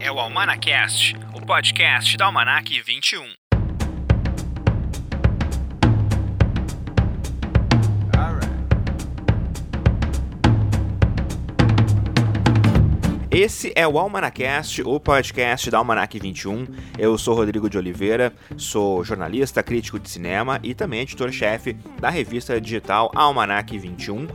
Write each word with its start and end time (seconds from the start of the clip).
é 0.00 0.12
o 0.12 0.18
Almanacast, 0.18 1.16
o 1.34 1.44
podcast 1.44 2.16
da 2.16 2.26
Almanac 2.26 2.80
21. 2.82 3.32
Esse 13.30 13.72
é 13.74 13.86
o 13.86 13.98
Almanacast, 13.98 14.82
o 14.82 14.98
podcast 15.00 15.70
da 15.70 15.78
Almanac 15.78 16.18
21. 16.18 16.66
Eu 16.98 17.18
sou 17.18 17.34
Rodrigo 17.34 17.68
de 17.68 17.76
Oliveira, 17.76 18.32
sou 18.56 19.04
jornalista, 19.04 19.62
crítico 19.62 19.98
de 19.98 20.08
cinema 20.08 20.60
e 20.62 20.74
também 20.74 21.00
editor-chefe 21.00 21.74
da 22.00 22.08
revista 22.08 22.60
digital 22.60 23.10
Almanac 23.14 23.76
21. 23.76 24.26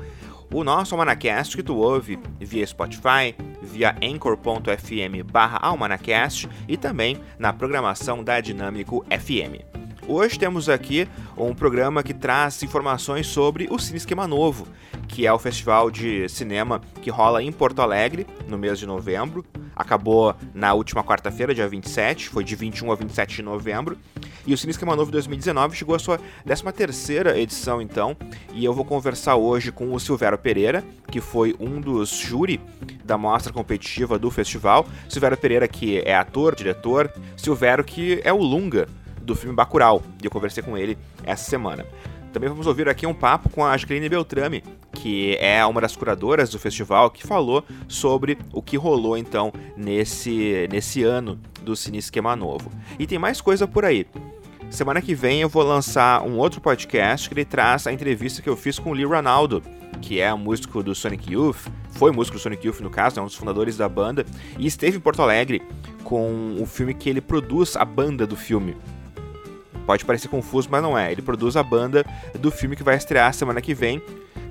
O 0.53 0.63
nosso 0.63 0.93
Almanacast 0.93 1.57
que 1.57 1.63
tu 1.63 1.77
ouve 1.77 2.19
via 2.39 2.67
Spotify, 2.67 3.35
via 3.59 3.95
anchor.fm 4.03 5.23
barra 5.25 5.57
almanacast 5.57 6.47
e 6.67 6.77
também 6.77 7.19
na 7.39 7.51
programação 7.51 8.23
da 8.23 8.39
Dinâmico 8.39 9.03
FM. 9.09 9.82
Hoje 10.05 10.37
temos 10.37 10.67
aqui 10.67 11.07
um 11.37 11.55
programa 11.55 12.03
que 12.03 12.13
traz 12.13 12.61
informações 12.61 13.25
sobre 13.25 13.69
o 13.71 13.79
Cine 13.79 13.97
Esquema 13.97 14.27
Novo, 14.27 14.67
que 15.07 15.25
é 15.25 15.31
o 15.31 15.39
festival 15.39 15.89
de 15.89 16.27
cinema 16.27 16.81
que 17.01 17.09
rola 17.09 17.41
em 17.41 17.53
Porto 17.53 17.81
Alegre 17.81 18.27
no 18.45 18.57
mês 18.57 18.77
de 18.77 18.85
novembro. 18.85 19.45
Acabou 19.73 20.35
na 20.53 20.73
última 20.73 21.05
quarta-feira, 21.05 21.55
dia 21.55 21.69
27, 21.69 22.27
foi 22.27 22.43
de 22.43 22.53
21 22.53 22.91
a 22.91 22.95
27 22.95 23.37
de 23.37 23.43
novembro. 23.43 23.97
E 24.45 24.53
o 24.53 24.57
Cine 24.57 24.71
Esquema 24.71 24.93
Novo 24.93 25.09
2019 25.09 25.73
chegou 25.73 25.95
à 25.95 25.99
sua 25.99 26.19
13ª 26.45 27.37
edição, 27.37 27.81
então, 27.81 28.15
e 28.51 28.65
eu 28.65 28.73
vou 28.73 28.83
conversar 28.83 29.37
hoje 29.37 29.71
com 29.71 29.93
o 29.93 29.99
Silvério 30.01 30.37
Pereira, 30.37 30.83
que 31.09 31.21
foi 31.21 31.55
um 31.57 31.79
dos 31.79 32.09
júri 32.09 32.59
da 33.05 33.17
mostra 33.17 33.53
competitiva 33.53 34.19
do 34.19 34.29
festival. 34.29 34.85
Silvério 35.07 35.37
Pereira, 35.37 35.65
que 35.65 35.99
é 35.99 36.13
ator, 36.13 36.55
diretor. 36.55 37.09
Silvério, 37.37 37.85
que 37.85 38.19
é 38.25 38.33
o 38.33 38.37
Lunga 38.37 38.85
do 39.23 39.35
filme 39.35 39.55
Bacurau, 39.55 40.03
e 40.21 40.25
eu 40.25 40.31
conversei 40.31 40.61
com 40.61 40.77
ele 40.77 40.97
essa 41.23 41.49
semana. 41.49 41.85
Também 42.33 42.49
vamos 42.49 42.65
ouvir 42.65 42.89
aqui 42.89 43.05
um 43.05 43.13
papo 43.13 43.47
com 43.47 43.63
a 43.63 43.77
Jacqueline 43.77 44.09
Beltrame, 44.09 44.63
que 44.91 45.37
é 45.39 45.63
uma 45.63 45.79
das 45.79 45.95
curadoras 45.95 46.49
do 46.49 46.57
festival, 46.57 47.11
que 47.11 47.25
falou 47.25 47.63
sobre 47.87 48.39
o 48.51 48.59
que 48.59 48.75
rolou 48.75 49.15
então 49.15 49.53
nesse, 49.77 50.67
nesse 50.71 51.03
ano 51.03 51.39
do 51.61 51.75
Cine 51.75 51.99
Esquema 51.99 52.35
Novo. 52.35 52.71
E 52.97 53.05
tem 53.05 53.19
mais 53.19 53.39
coisa 53.39 53.67
por 53.67 53.85
aí. 53.85 54.07
Semana 54.71 54.99
que 54.99 55.13
vem 55.13 55.41
eu 55.41 55.49
vou 55.49 55.61
lançar 55.61 56.23
um 56.23 56.39
outro 56.39 56.59
podcast 56.59 57.29
que 57.29 57.35
ele 57.35 57.45
traz 57.45 57.85
a 57.85 57.93
entrevista 57.93 58.41
que 58.41 58.49
eu 58.49 58.57
fiz 58.57 58.79
com 58.79 58.89
o 58.89 58.93
Lee 58.93 59.05
Ronaldo, 59.05 59.61
que 60.01 60.19
é 60.19 60.33
músico 60.33 60.81
do 60.81 60.95
Sonic 60.95 61.31
Youth, 61.31 61.67
foi 61.91 62.11
músico 62.11 62.37
do 62.37 62.41
Sonic 62.41 62.65
Youth 62.65 62.79
no 62.79 62.89
caso, 62.89 63.19
é 63.19 63.21
um 63.21 63.27
dos 63.27 63.35
fundadores 63.35 63.77
da 63.77 63.87
banda, 63.87 64.25
e 64.57 64.65
esteve 64.65 64.97
em 64.97 64.99
Porto 64.99 65.21
Alegre 65.21 65.61
com 66.03 66.57
o 66.59 66.65
filme 66.65 66.95
que 66.95 67.07
ele 67.07 67.21
produz, 67.21 67.75
a 67.77 67.85
banda 67.85 68.25
do 68.25 68.35
filme. 68.35 68.75
Pode 69.85 70.05
parecer 70.05 70.27
confuso, 70.27 70.69
mas 70.71 70.81
não 70.81 70.97
é. 70.97 71.11
Ele 71.11 71.21
produz 71.21 71.55
a 71.57 71.63
banda 71.63 72.05
do 72.39 72.51
filme 72.51 72.75
que 72.75 72.83
vai 72.83 72.95
estrear 72.95 73.33
semana 73.33 73.61
que 73.61 73.73
vem, 73.73 74.01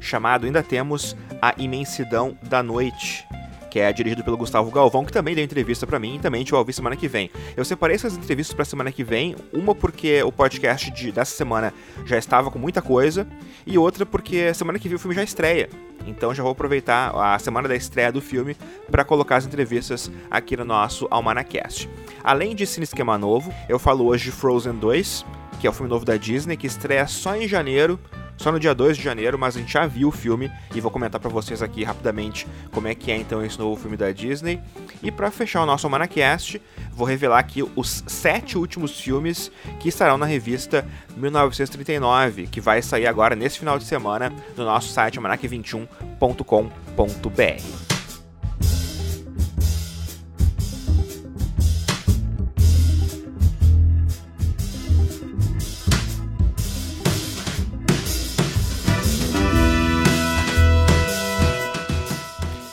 chamado 0.00 0.46
Ainda 0.46 0.62
Temos 0.62 1.16
A 1.40 1.54
Imensidão 1.56 2.36
da 2.42 2.62
Noite, 2.62 3.26
que 3.72 3.80
é 3.80 3.90
dirigido 3.90 4.22
pelo 4.22 4.36
Gustavo 4.36 4.70
Galvão, 4.70 5.02
que 5.02 5.10
também 5.10 5.34
deu 5.34 5.42
entrevista 5.42 5.86
para 5.86 5.98
mim 5.98 6.16
e 6.16 6.18
também 6.18 6.44
vai 6.44 6.58
ouvir 6.58 6.74
semana 6.74 6.94
que 6.94 7.08
vem. 7.08 7.30
Eu 7.56 7.64
separei 7.64 7.96
essas 7.96 8.14
entrevistas 8.14 8.54
para 8.54 8.66
semana 8.66 8.92
que 8.92 9.02
vem, 9.02 9.34
uma 9.50 9.74
porque 9.74 10.22
o 10.22 10.30
podcast 10.30 10.90
de, 10.90 11.10
dessa 11.10 11.34
semana 11.34 11.72
já 12.04 12.18
estava 12.18 12.50
com 12.50 12.58
muita 12.58 12.82
coisa, 12.82 13.26
e 13.66 13.78
outra 13.78 14.04
porque 14.04 14.52
semana 14.52 14.78
que 14.78 14.88
vem 14.88 14.96
o 14.96 14.98
filme 14.98 15.14
já 15.14 15.22
estreia. 15.22 15.70
Então 16.06 16.34
já 16.34 16.42
vou 16.42 16.52
aproveitar 16.52 17.16
a 17.16 17.38
semana 17.38 17.66
da 17.66 17.74
estreia 17.74 18.12
do 18.12 18.20
filme 18.20 18.54
para 18.90 19.06
colocar 19.06 19.36
as 19.36 19.46
entrevistas 19.46 20.12
aqui 20.30 20.54
no 20.54 20.66
nosso 20.66 21.08
Almanacast. 21.10 21.88
Além 22.22 22.54
de 22.54 22.66
Cine 22.66 22.84
Esquema 22.84 23.16
Novo, 23.16 23.54
eu 23.70 23.78
falo 23.78 24.04
hoje 24.04 24.26
de 24.26 24.32
Frozen 24.32 24.74
2, 24.74 25.24
que 25.58 25.66
é 25.66 25.70
o 25.70 25.72
filme 25.72 25.88
novo 25.88 26.04
da 26.04 26.18
Disney, 26.18 26.58
que 26.58 26.66
estreia 26.66 27.06
só 27.06 27.34
em 27.36 27.48
janeiro, 27.48 27.98
só 28.36 28.50
no 28.50 28.58
dia 28.58 28.74
2 28.74 28.96
de 28.96 29.02
janeiro, 29.02 29.38
mas 29.38 29.56
a 29.56 29.60
gente 29.60 29.72
já 29.72 29.86
viu 29.86 30.08
o 30.08 30.12
filme 30.12 30.50
e 30.74 30.80
vou 30.80 30.90
comentar 30.90 31.20
para 31.20 31.30
vocês 31.30 31.62
aqui 31.62 31.84
rapidamente 31.84 32.48
como 32.70 32.88
é 32.88 32.94
que 32.94 33.12
é 33.12 33.16
então 33.16 33.44
esse 33.44 33.58
novo 33.58 33.80
filme 33.80 33.96
da 33.96 34.12
Disney. 34.12 34.60
E 35.02 35.10
para 35.10 35.30
fechar 35.30 35.62
o 35.62 35.66
nosso 35.66 35.86
Almanacast, 35.86 36.60
vou 36.92 37.06
revelar 37.06 37.38
aqui 37.38 37.62
os 37.76 38.04
sete 38.06 38.58
últimos 38.58 39.00
filmes 39.00 39.50
que 39.80 39.88
estarão 39.88 40.18
na 40.18 40.26
revista 40.26 40.86
1939, 41.16 42.48
que 42.48 42.60
vai 42.60 42.82
sair 42.82 43.06
agora 43.06 43.34
nesse 43.36 43.58
final 43.58 43.78
de 43.78 43.84
semana 43.84 44.30
no 44.56 44.64
nosso 44.64 44.92
site 44.92 45.18
almanac21.com.br. 45.18 47.91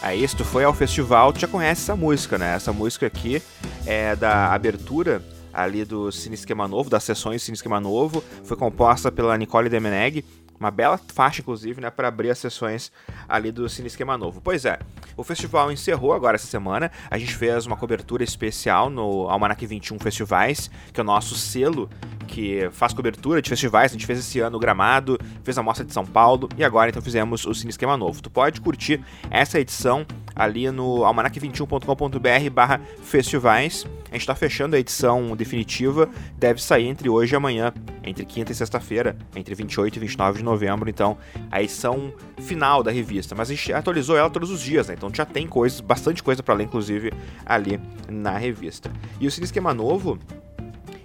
Aí, 0.09 0.28
se 0.28 0.36
tu 0.36 0.44
foi 0.44 0.64
ao 0.64 0.74
festival, 0.74 1.31
tu 1.31 1.40
já 1.40 1.47
conhece 1.47 1.84
essa 1.84 1.96
música, 1.96 2.36
né? 2.36 2.56
Essa 2.56 2.74
música 2.74 3.06
aqui 3.06 3.40
é 3.86 4.16
da 4.16 4.52
abertura 4.52 5.24
ali 5.53 5.86
do 5.86 6.12
Cine 6.12 6.34
Esquema 6.34 6.68
Novo, 6.68 6.90
das 6.90 7.03
sessões 7.03 7.44
Cine 7.44 7.53
Esquema 7.53 7.80
Novo. 7.80 8.24
Foi 8.44 8.58
composta 8.58 9.12
pela 9.12 9.38
Nicole 9.38 9.70
Demeneg. 9.70 10.25
Uma 10.59 10.72
bela 10.72 11.00
faixa, 11.14 11.42
inclusive, 11.42 11.80
né, 11.80 11.92
para 11.92 12.08
abrir 12.08 12.31
as 12.31 12.40
sessões 12.40 12.92
ali 13.30 13.52
do 13.52 13.70
Cine 13.70 13.86
Esquema 13.86 14.18
Novo. 14.18 14.42
Pois 14.42 14.66
é, 14.66 14.80
o 15.16 15.24
festival 15.24 15.72
encerrou 15.72 16.12
agora 16.12 16.38
essa 16.38 16.47
semana. 16.47 16.91
A 17.08 17.20
gente 17.20 17.36
fez 17.36 17.68
uma 17.68 17.78
cobertura 17.78 18.24
especial 18.24 18.90
no 18.90 19.30
Almanac 19.30 19.64
21 19.64 20.00
Festivais, 20.00 20.72
que 20.91 21.00
é 21.00 21.03
o 21.03 21.06
nosso 21.06 21.36
selo 21.36 21.88
que 22.29 22.69
faz 22.72 22.94
cobertura 22.94 23.41
de 23.41 23.50
festivais. 23.50 23.91
A 23.91 23.94
gente 23.94 24.06
fez 24.06 24.19
esse 24.19 24.40
ano 24.40 24.57
o 24.57 24.59
Gramado, 24.59 25.17
fez 25.44 25.57
a 25.57 25.63
Mostra 25.63 25.84
de 25.84 25.91
São 25.91 26.06
Paulo 26.06 26.47
e 26.57 26.63
agora 26.63 26.90
então 26.90 27.01
fizemos 27.01 27.45
o 27.45 27.53
Cine 27.53 27.72
Esquema 27.72 27.97
Novo. 27.97 28.22
Tu 28.22 28.29
pode 28.29 28.62
curtir 28.62 29.01
essa 29.29 29.59
edição 29.59 30.06
ali 30.35 30.72
no 30.72 31.00
almanac21.com.br 31.00 32.50
barra 32.53 32.79
festivais. 33.01 33.85
A 34.09 34.13
gente 34.13 34.22
está 34.22 34.35
fechando 34.35 34.75
a 34.75 34.79
edição 34.79 35.35
definitiva, 35.35 36.09
deve 36.38 36.62
sair 36.62 36.88
entre 36.88 37.09
hoje 37.09 37.34
e 37.34 37.35
amanhã, 37.35 37.73
entre 38.03 38.25
quinta 38.25 38.51
e 38.51 38.56
sexta-feira, 38.56 39.17
entre 39.35 39.53
28 39.53 39.97
e 39.97 40.00
29 40.00 40.38
de 40.40 40.44
novembro, 40.44 40.90
então, 40.90 41.17
a 41.51 41.61
edição 41.61 42.11
final 42.40 42.81
da 42.81 42.90
revista. 42.90 43.35
Mas 43.35 43.51
a 43.51 43.53
gente 43.53 43.72
atualizou 43.72 44.17
ela 44.17 44.29
todos 44.29 44.50
os 44.50 44.61
dias, 44.61 44.88
né? 44.88 44.96
Então 44.97 45.11
já 45.13 45.25
tem 45.25 45.47
coisas, 45.47 45.79
bastante 45.79 46.23
coisa 46.23 46.41
para 46.41 46.56
ler, 46.56 46.63
inclusive, 46.63 47.11
ali 47.46 47.79
na 48.07 48.38
revista. 48.38 48.91
E 49.19 49.28
o 49.28 49.31
Cine 49.31 49.46
Esquema 49.46 49.73
Novo, 49.73 50.17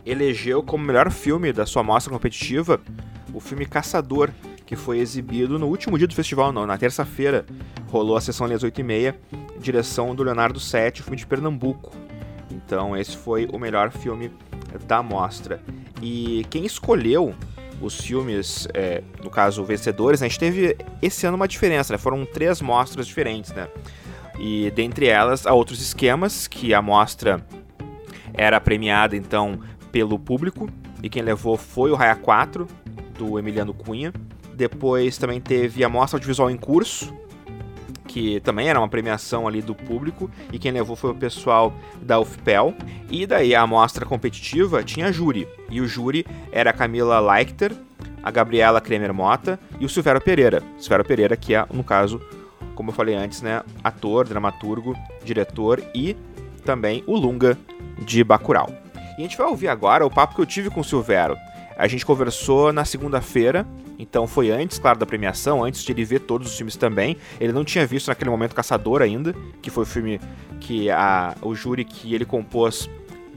elegeu 0.05 0.63
como 0.63 0.85
melhor 0.85 1.11
filme 1.11 1.53
da 1.53 1.67
sua 1.67 1.83
mostra 1.83 2.13
competitiva 2.13 2.81
o 3.33 3.41
filme 3.41 3.67
Caçador, 3.67 4.31
que 4.65 4.77
foi 4.77 4.99
exibido 4.99 5.59
no 5.59 5.67
último 5.67 5.99
dia 5.99 6.07
do 6.07 6.15
festival, 6.15 6.53
não, 6.53 6.67
na 6.67 6.79
terça-feira. 6.79 7.45
Rolou 7.89 8.17
a 8.17 8.21
sessão 8.21 8.47
ali 8.47 8.55
às 8.55 8.63
8h30, 8.63 9.15
direção 9.59 10.15
do 10.15 10.23
Leonardo 10.23 10.61
Sete, 10.61 11.03
filme 11.03 11.17
de 11.17 11.27
Pernambuco. 11.27 11.93
Então, 12.51 12.97
esse 12.97 13.17
foi 13.17 13.47
o 13.53 13.59
melhor 13.59 13.91
filme 13.91 14.31
da 14.87 15.03
mostra. 15.03 15.61
E 16.01 16.47
quem 16.49 16.65
escolheu 16.65 17.35
os 17.81 18.01
filmes, 18.01 18.69
é, 18.73 19.03
no 19.23 19.31
caso, 19.31 19.65
vencedores, 19.65 20.21
né, 20.21 20.27
a 20.27 20.29
gente 20.29 20.39
teve 20.39 20.77
esse 21.03 21.27
ano 21.27 21.37
uma 21.37 21.49
diferença, 21.49 21.93
né? 21.93 21.99
Foram 21.99 22.25
três 22.25 22.63
mostras 22.63 23.07
diferentes, 23.07 23.53
né? 23.53 23.69
E 24.39 24.71
dentre 24.71 25.07
elas, 25.07 25.47
há 25.47 25.53
outros 25.53 25.81
esquemas, 25.81 26.47
que 26.47 26.73
a 26.73 26.81
mostra 26.81 27.45
era 28.33 28.61
premiada, 28.61 29.17
então, 29.17 29.61
pelo 29.95 30.19
público, 30.19 30.69
e 31.01 31.09
quem 31.09 31.23
levou 31.23 31.57
foi 31.57 31.93
o 31.93 31.95
Raia 31.95 32.17
4, 32.17 32.67
do 33.17 33.39
Emiliano 33.39 33.73
Cunha. 33.73 34.13
Depois 34.53 35.17
também 35.17 35.41
teve 35.41 35.85
a 35.85 35.89
Mostra 35.89 36.17
Audiovisual 36.17 36.51
em 36.51 36.57
Curso, 36.57 37.15
que 38.09 38.41
também 38.41 38.69
era 38.69 38.81
uma 38.81 38.89
premiação 38.89 39.47
ali 39.47 39.63
do 39.63 39.73
público, 39.73 40.29
e 40.53 40.59
quem 40.59 40.73
levou 40.73 40.97
foi 40.97 41.13
o 41.13 41.15
pessoal 41.15 41.73
da 42.03 42.19
UFPEL. 42.19 42.75
E 43.09 43.25
daí 43.25 43.55
a 43.55 43.65
mostra 43.69 44.05
competitiva 44.05 44.83
tinha 44.83 45.13
júri, 45.13 45.47
e 45.71 45.81
o 45.81 45.87
júri 45.87 46.27
era 46.51 46.71
a 46.71 46.73
Camila 46.73 47.21
Leichter, 47.21 47.73
a 48.21 48.33
Gabriela 48.33 48.81
Kremer 48.81 49.15
Mota 49.15 49.61
e 49.79 49.85
o 49.85 49.89
Silvério 49.89 50.21
Pereira. 50.21 50.61
Silvério 50.77 51.05
Pereira, 51.05 51.37
que 51.37 51.55
é, 51.55 51.65
no 51.73 51.85
caso, 51.85 52.21
como 52.75 52.91
eu 52.91 52.95
falei 52.95 53.15
antes, 53.15 53.43
né, 53.43 53.63
ator, 53.85 54.27
dramaturgo, 54.27 54.97
diretor 55.25 55.81
e 55.95 56.17
também 56.65 57.05
o 57.07 57.17
Lunga 57.17 57.57
de 58.05 58.25
Bacurau. 58.25 58.84
E 59.17 59.21
a 59.21 59.23
gente 59.23 59.37
vai 59.37 59.47
ouvir 59.47 59.69
agora 59.69 60.05
o 60.05 60.11
papo 60.11 60.35
que 60.35 60.41
eu 60.41 60.47
tive 60.47 60.71
com 60.71 60.81
o 60.81 60.85
Silvero. 60.85 61.37
A 61.77 61.89
gente 61.89 62.07
conversou 62.07 62.73
na 62.73 62.85
segunda-feira, 62.85 63.67
então 63.99 64.27
foi 64.27 64.51
antes, 64.51 64.79
claro, 64.79 64.99
da 64.99 65.07
premiação, 65.07 65.65
antes 65.65 65.83
de 65.83 65.93
ele 65.93 66.05
ver 66.05 66.21
todos 66.21 66.49
os 66.49 66.57
filmes 66.57 66.77
também. 66.77 67.17
Ele 67.41 67.53
não 67.53 67.65
tinha 67.65 67.87
visto 67.87 68.09
naquele 68.09 68.31
momento 68.31 68.55
Caçador 68.55 69.03
ainda, 69.03 69.35
que 69.61 69.71
foi 69.71 69.83
o 69.83 69.87
filme 69.87 70.21
que 70.61 70.89
a, 70.91 71.35
o 71.43 71.55
júri 71.55 71.85
que 71.85 72.15
ele 72.15 72.25
compôs 72.25 72.89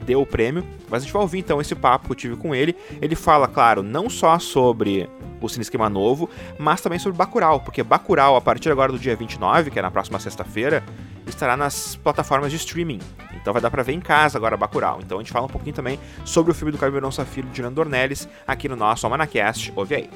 deu 0.04 0.20
o 0.20 0.26
prêmio. 0.26 0.64
Mas 0.88 1.02
a 1.02 1.04
gente 1.04 1.12
vai 1.12 1.22
ouvir 1.22 1.38
então 1.40 1.60
esse 1.60 1.74
papo 1.74 2.06
que 2.06 2.12
eu 2.12 2.16
tive 2.16 2.36
com 2.36 2.54
ele. 2.54 2.76
Ele 3.02 3.16
fala, 3.16 3.48
claro, 3.48 3.82
não 3.82 4.08
só 4.08 4.38
sobre 4.38 5.08
o 5.40 5.48
Cine 5.48 5.62
Esquema 5.62 5.88
Novo, 5.88 6.28
mas 6.58 6.80
também 6.80 6.98
sobre 6.98 7.16
Bacurau, 7.16 7.60
porque 7.60 7.82
Bacurau, 7.82 8.36
a 8.36 8.40
partir 8.40 8.70
agora 8.70 8.92
do 8.92 8.98
dia 8.98 9.14
29, 9.14 9.70
que 9.70 9.78
é 9.78 9.82
na 9.82 9.90
próxima 9.90 10.18
sexta-feira, 10.18 10.82
estará 11.30 11.56
nas 11.56 11.96
plataformas 11.96 12.50
de 12.50 12.56
streaming. 12.56 13.00
Então 13.40 13.52
vai 13.52 13.62
dar 13.62 13.70
para 13.70 13.82
ver 13.82 13.92
em 13.92 14.00
casa 14.00 14.38
agora 14.38 14.56
Bacurau. 14.56 15.00
Então 15.02 15.18
a 15.18 15.22
gente 15.22 15.32
fala 15.32 15.46
um 15.46 15.50
pouquinho 15.50 15.74
também 15.74 15.98
sobre 16.24 16.52
o 16.52 16.54
filme 16.54 16.72
do 16.72 16.78
Caio 16.78 17.12
Safiro 17.12 17.48
de 17.48 17.56
Juliano 17.56 17.74
Dornelles 17.74 18.28
aqui 18.46 18.68
no 18.68 18.76
nosso 18.76 19.06
Almanacast. 19.06 19.72
Ouve 19.76 19.94
aí. 19.94 20.10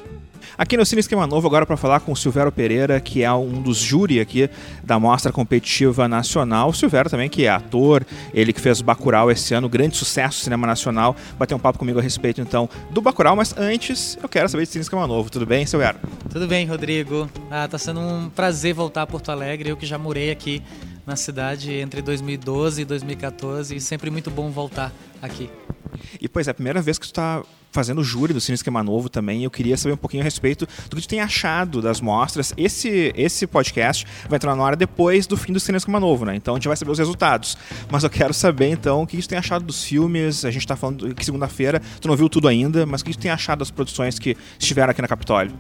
Aqui 0.57 0.77
no 0.77 0.85
Cine 0.85 1.01
Esquema 1.01 1.27
Novo, 1.27 1.47
agora 1.47 1.65
para 1.65 1.77
falar 1.77 2.01
com 2.01 2.13
o 2.13 2.17
Silvério 2.17 2.53
Pereira, 2.53 3.01
que 3.01 3.23
é 3.23 3.33
um 3.33 3.63
dos 3.63 3.79
júri 3.79 4.21
aqui 4.21 4.51
da 4.83 4.99
Mostra 4.99 5.33
Competitiva 5.33 6.09
Nacional. 6.09 6.69
O 6.71 6.75
Silvério 6.75 7.11
também, 7.11 7.29
que 7.29 7.45
é 7.45 7.49
ator, 7.49 8.05
ele 8.35 8.53
que 8.53 8.61
fez 8.61 8.81
Bacurau 8.81 9.31
esse 9.31 9.55
ano, 9.55 9.69
grande 9.69 9.97
sucesso 9.97 10.39
no 10.39 10.45
cinema 10.45 10.67
nacional. 10.67 11.17
Vai 11.39 11.47
ter 11.47 11.55
um 11.55 11.59
papo 11.59 11.79
comigo 11.79 11.99
a 11.99 12.03
respeito, 12.03 12.41
então, 12.41 12.69
do 12.91 13.01
Bacurau, 13.01 13.37
mas 13.37 13.57
antes 13.57 14.19
eu 14.23 14.29
quero 14.29 14.49
saber 14.49 14.65
de 14.65 14.71
Cine 14.71 14.83
Esquema 14.83 15.07
Novo. 15.07 15.31
Tudo 15.31 15.47
bem, 15.47 15.65
Silvério? 15.65 16.01
Tudo 16.31 16.47
bem, 16.47 16.67
Rodrigo. 16.67 17.29
Ah, 17.51 17.69
tá 17.69 17.79
sendo 17.79 18.01
um 18.01 18.29
prazer 18.29 18.75
voltar 18.75 19.03
a 19.03 19.07
Porto 19.07 19.31
Alegre, 19.31 19.71
eu 19.71 19.77
que 19.77 19.87
já 19.87 19.99
morei 19.99 20.31
aqui 20.31 20.63
na 21.07 21.17
cidade 21.17 21.73
entre 21.73 22.03
2012 22.03 22.83
e 22.83 22.85
2014 22.85 23.77
e 23.77 23.81
sempre 23.81 24.11
muito 24.11 24.31
bom 24.31 24.51
voltar 24.51 24.93
aqui. 25.21 25.51
E 26.21 26.29
pois 26.29 26.49
é, 26.49 26.51
a 26.51 26.55
primeira 26.55 26.81
vez 26.81 26.99
que 26.99 27.07
tu 27.07 27.11
está 27.11 27.43
fazendo 27.71 28.05
júri 28.05 28.35
do 28.35 28.41
Cine 28.41 28.55
Esquema 28.55 28.83
Novo 28.83 29.09
também, 29.09 29.45
eu 29.45 29.51
queria 29.51 29.77
saber 29.77 29.95
um 29.95 29.97
pouquinho 29.97 30.23
a 30.23 30.25
respeito 30.25 30.67
do 30.89 30.97
que 30.97 31.03
tu 31.03 31.09
tem 31.09 31.21
achado 31.21 31.81
das 31.81 32.01
mostras. 32.01 32.53
Esse, 32.57 33.13
esse 33.17 33.47
podcast 33.47 34.07
vai 34.29 34.37
entrar 34.37 34.55
na 34.55 34.63
hora 34.63 34.77
depois 34.77 35.27
do 35.27 35.37
fim 35.37 35.53
do 35.53 35.59
Cine 35.59 35.79
Esquema 35.79 35.99
Novo, 35.99 36.27
né? 36.27 36.37
Então 36.37 36.55
a 36.55 36.59
gente 36.59 36.69
vai 36.69 36.77
saber 36.77 36.91
os 36.91 36.99
resultados. 36.99 37.57
Mas 37.91 38.05
eu 38.05 38.11
quero 38.11 38.35
saber 38.35 38.69
então 38.69 39.03
o 39.03 39.07
que 39.07 39.17
tu 39.17 39.29
tem 39.29 39.39
achado 39.39 39.65
dos 39.65 39.83
filmes. 39.85 40.45
A 40.45 40.51
gente 40.51 40.63
está 40.63 40.77
falando 40.77 41.15
que 41.15 41.25
segunda-feira, 41.25 41.81
tu 42.01 42.09
não 42.09 42.17
viu 42.17 42.29
tudo 42.29 42.47
ainda, 42.47 42.85
mas 42.85 43.01
o 43.01 43.05
que 43.05 43.13
tu 43.13 43.19
tem 43.19 43.31
achado 43.31 43.61
das 43.61 43.71
produções 43.71 44.19
que 44.19 44.37
estiveram 44.59 44.91
aqui 44.91 45.01
na 45.01 45.09
Capitólio? 45.09 45.53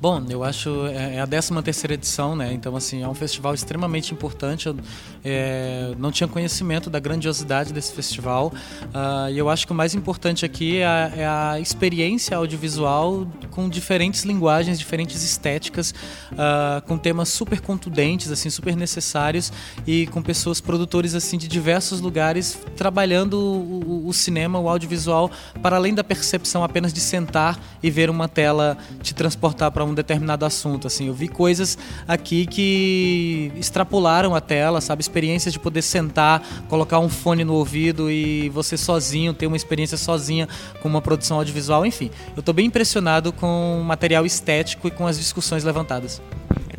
Bom, 0.00 0.22
eu 0.28 0.42
acho 0.42 0.86
é, 0.86 1.16
é 1.16 1.20
a 1.20 1.26
13 1.26 1.62
terceira 1.62 1.94
edição, 1.94 2.34
né? 2.34 2.52
Então 2.52 2.74
assim 2.76 3.02
é 3.02 3.08
um 3.08 3.14
festival 3.14 3.54
extremamente 3.54 4.12
importante. 4.12 4.66
Eu 4.66 4.76
é, 5.24 5.94
não 5.98 6.10
tinha 6.10 6.26
conhecimento 6.26 6.90
da 6.90 6.98
grandiosidade 6.98 7.72
desse 7.72 7.92
festival 7.92 8.52
uh, 8.86 9.30
e 9.30 9.38
eu 9.38 9.48
acho 9.48 9.66
que 9.66 9.72
o 9.72 9.74
mais 9.74 9.94
importante 9.94 10.44
aqui 10.44 10.78
é 10.78 10.86
a, 10.86 11.12
é 11.16 11.26
a, 11.26 11.60
experiência 11.60 12.36
audiovisual 12.36 13.26
com 13.50 13.68
diferentes 13.68 14.24
linguagens, 14.24 14.78
diferentes 14.78 15.22
estéticas, 15.22 15.94
uh, 16.32 16.82
com 16.86 16.98
temas 16.98 17.28
super 17.28 17.60
contundentes, 17.60 18.30
assim 18.32 18.50
super 18.50 18.74
necessários 18.74 19.52
e 19.86 20.06
com 20.08 20.20
pessoas 20.20 20.60
produtores 20.60 21.14
assim 21.14 21.38
de 21.38 21.46
diversos 21.46 22.00
lugares 22.00 22.58
trabalhando 22.76 23.34
o, 23.34 24.08
o 24.08 24.12
cinema, 24.12 24.58
o 24.58 24.68
audiovisual 24.68 25.30
para 25.62 25.76
além 25.76 25.94
da 25.94 26.02
percepção 26.02 26.64
apenas 26.64 26.92
de 26.92 27.00
sentar 27.00 27.58
e 27.82 27.90
ver 27.90 28.10
uma 28.10 28.28
tela 28.28 28.76
te 29.02 29.14
transportar 29.14 29.70
para 29.72 29.84
um 29.84 29.94
determinado 29.94 30.44
assunto. 30.44 30.86
Assim, 30.86 31.08
eu 31.08 31.14
vi 31.14 31.28
coisas 31.28 31.78
aqui 32.06 32.46
que 32.46 33.50
extrapolaram 33.56 34.34
a 34.34 34.40
tela, 34.40 34.80
sabe? 34.80 35.00
Experiências 35.00 35.52
de 35.52 35.58
poder 35.58 35.82
sentar, 35.82 36.42
colocar 36.68 36.98
um 36.98 37.08
fone 37.08 37.44
no 37.44 37.54
ouvido 37.54 38.10
e 38.10 38.48
você 38.50 38.76
sozinho 38.76 39.32
ter 39.32 39.46
uma 39.46 39.56
experiência 39.56 39.96
sozinha 39.96 40.48
com 40.80 40.88
uma 40.88 41.00
produção 41.00 41.38
audiovisual. 41.38 41.84
Enfim, 41.86 42.10
eu 42.36 42.40
estou 42.40 42.54
bem 42.54 42.66
impressionado 42.66 43.32
com 43.32 43.80
o 43.80 43.84
material 43.84 44.26
estético 44.26 44.88
e 44.88 44.90
com 44.90 45.06
as 45.06 45.18
discussões 45.18 45.64
levantadas 45.64 46.20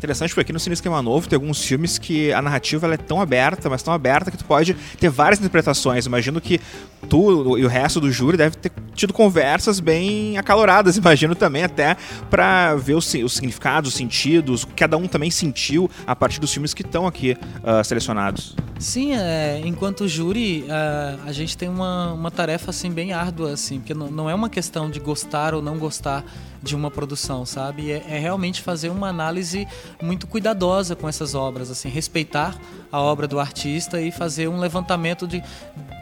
interessante 0.04 0.30
porque 0.30 0.42
aqui 0.42 0.52
no 0.52 0.60
Cine 0.60 0.74
Esquema 0.74 1.02
Novo 1.02 1.28
tem 1.28 1.36
alguns 1.36 1.62
filmes 1.62 1.98
que 1.98 2.32
a 2.32 2.40
narrativa 2.40 2.92
é 2.92 2.96
tão 2.96 3.20
aberta, 3.20 3.68
mas 3.68 3.82
tão 3.82 3.92
aberta 3.92 4.30
que 4.30 4.36
tu 4.36 4.44
pode 4.44 4.74
ter 4.98 5.08
várias 5.08 5.40
interpretações. 5.40 6.06
Imagino 6.06 6.40
que 6.40 6.60
tu 7.08 7.58
e 7.58 7.64
o 7.64 7.68
resto 7.68 8.00
do 8.00 8.10
júri 8.10 8.36
deve 8.36 8.56
ter 8.56 8.72
tido 8.94 9.12
conversas 9.12 9.80
bem 9.80 10.38
acaloradas, 10.38 10.96
imagino 10.98 11.34
também 11.34 11.64
até 11.64 11.96
para 12.30 12.74
ver 12.76 12.94
os, 12.94 13.12
os, 13.14 13.32
significados, 13.34 13.90
os 13.90 13.96
sentidos, 13.96 14.62
o 14.62 14.66
que 14.68 14.74
cada 14.74 14.96
um 14.96 15.08
também 15.08 15.30
sentiu 15.30 15.90
a 16.06 16.14
partir 16.14 16.40
dos 16.40 16.52
filmes 16.52 16.72
que 16.72 16.82
estão 16.82 17.06
aqui 17.06 17.36
uh, 17.62 17.82
selecionados. 17.84 18.54
Sim, 18.78 19.14
é, 19.14 19.62
enquanto 19.64 20.06
júri, 20.06 20.64
uh, 20.64 21.20
a 21.26 21.32
gente 21.32 21.56
tem 21.56 21.68
uma, 21.68 22.12
uma 22.12 22.30
tarefa 22.30 22.70
assim 22.70 22.90
bem 22.90 23.12
árdua, 23.12 23.52
assim, 23.52 23.78
porque 23.78 23.94
não 23.94 24.28
é 24.28 24.34
uma 24.34 24.50
questão 24.50 24.90
de 24.90 25.00
gostar 25.00 25.54
ou 25.54 25.62
não 25.62 25.78
gostar 25.78 26.24
de 26.64 26.74
uma 26.74 26.90
produção, 26.90 27.44
sabe? 27.44 27.92
É, 27.92 28.02
é, 28.08 28.18
realmente 28.18 28.62
fazer 28.62 28.88
uma 28.88 29.08
análise 29.08 29.68
muito 30.02 30.26
cuidadosa 30.26 30.96
com 30.96 31.06
essas 31.08 31.34
obras, 31.34 31.70
assim, 31.70 31.88
respeitar 31.88 32.58
a 32.90 33.00
obra 33.00 33.28
do 33.28 33.38
artista 33.38 34.00
e 34.00 34.10
fazer 34.10 34.48
um 34.48 34.58
levantamento 34.58 35.26
de, 35.26 35.42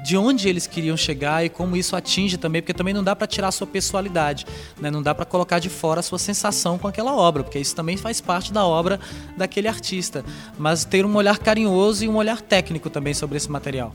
de 0.04 0.16
onde 0.16 0.48
eles 0.48 0.66
queriam 0.66 0.96
chegar 0.96 1.44
e 1.44 1.48
como 1.48 1.76
isso 1.76 1.96
atinge 1.96 2.36
também, 2.36 2.62
porque 2.62 2.72
também 2.72 2.94
não 2.94 3.02
dá 3.02 3.16
para 3.16 3.26
tirar 3.26 3.48
a 3.48 3.52
sua 3.52 3.66
pessoalidade, 3.66 4.46
né? 4.80 4.90
Não 4.90 5.02
dá 5.02 5.14
para 5.14 5.24
colocar 5.24 5.58
de 5.58 5.68
fora 5.68 6.00
a 6.00 6.02
sua 6.02 6.18
sensação 6.18 6.78
com 6.78 6.86
aquela 6.86 7.14
obra, 7.14 7.42
porque 7.42 7.58
isso 7.58 7.74
também 7.74 7.96
faz 7.96 8.20
parte 8.20 8.52
da 8.52 8.64
obra 8.64 9.00
daquele 9.36 9.66
artista, 9.66 10.24
mas 10.56 10.84
ter 10.84 11.04
um 11.04 11.16
olhar 11.16 11.38
carinhoso 11.38 12.04
e 12.04 12.08
um 12.08 12.16
olhar 12.16 12.40
técnico 12.40 12.88
também 12.88 13.14
sobre 13.14 13.36
esse 13.36 13.50
material. 13.50 13.92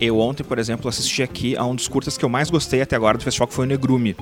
Eu 0.00 0.18
ontem, 0.18 0.42
por 0.42 0.58
exemplo, 0.58 0.88
assisti 0.88 1.22
aqui 1.22 1.54
a 1.56 1.64
um 1.64 1.74
dos 1.74 1.86
curtas 1.86 2.16
que 2.16 2.24
eu 2.24 2.28
mais 2.28 2.48
gostei 2.48 2.80
até 2.80 2.96
agora 2.96 3.18
do 3.18 3.22
festival, 3.22 3.46
que 3.46 3.52
foi 3.52 3.66
o 3.66 3.68
Negrume, 3.68 4.16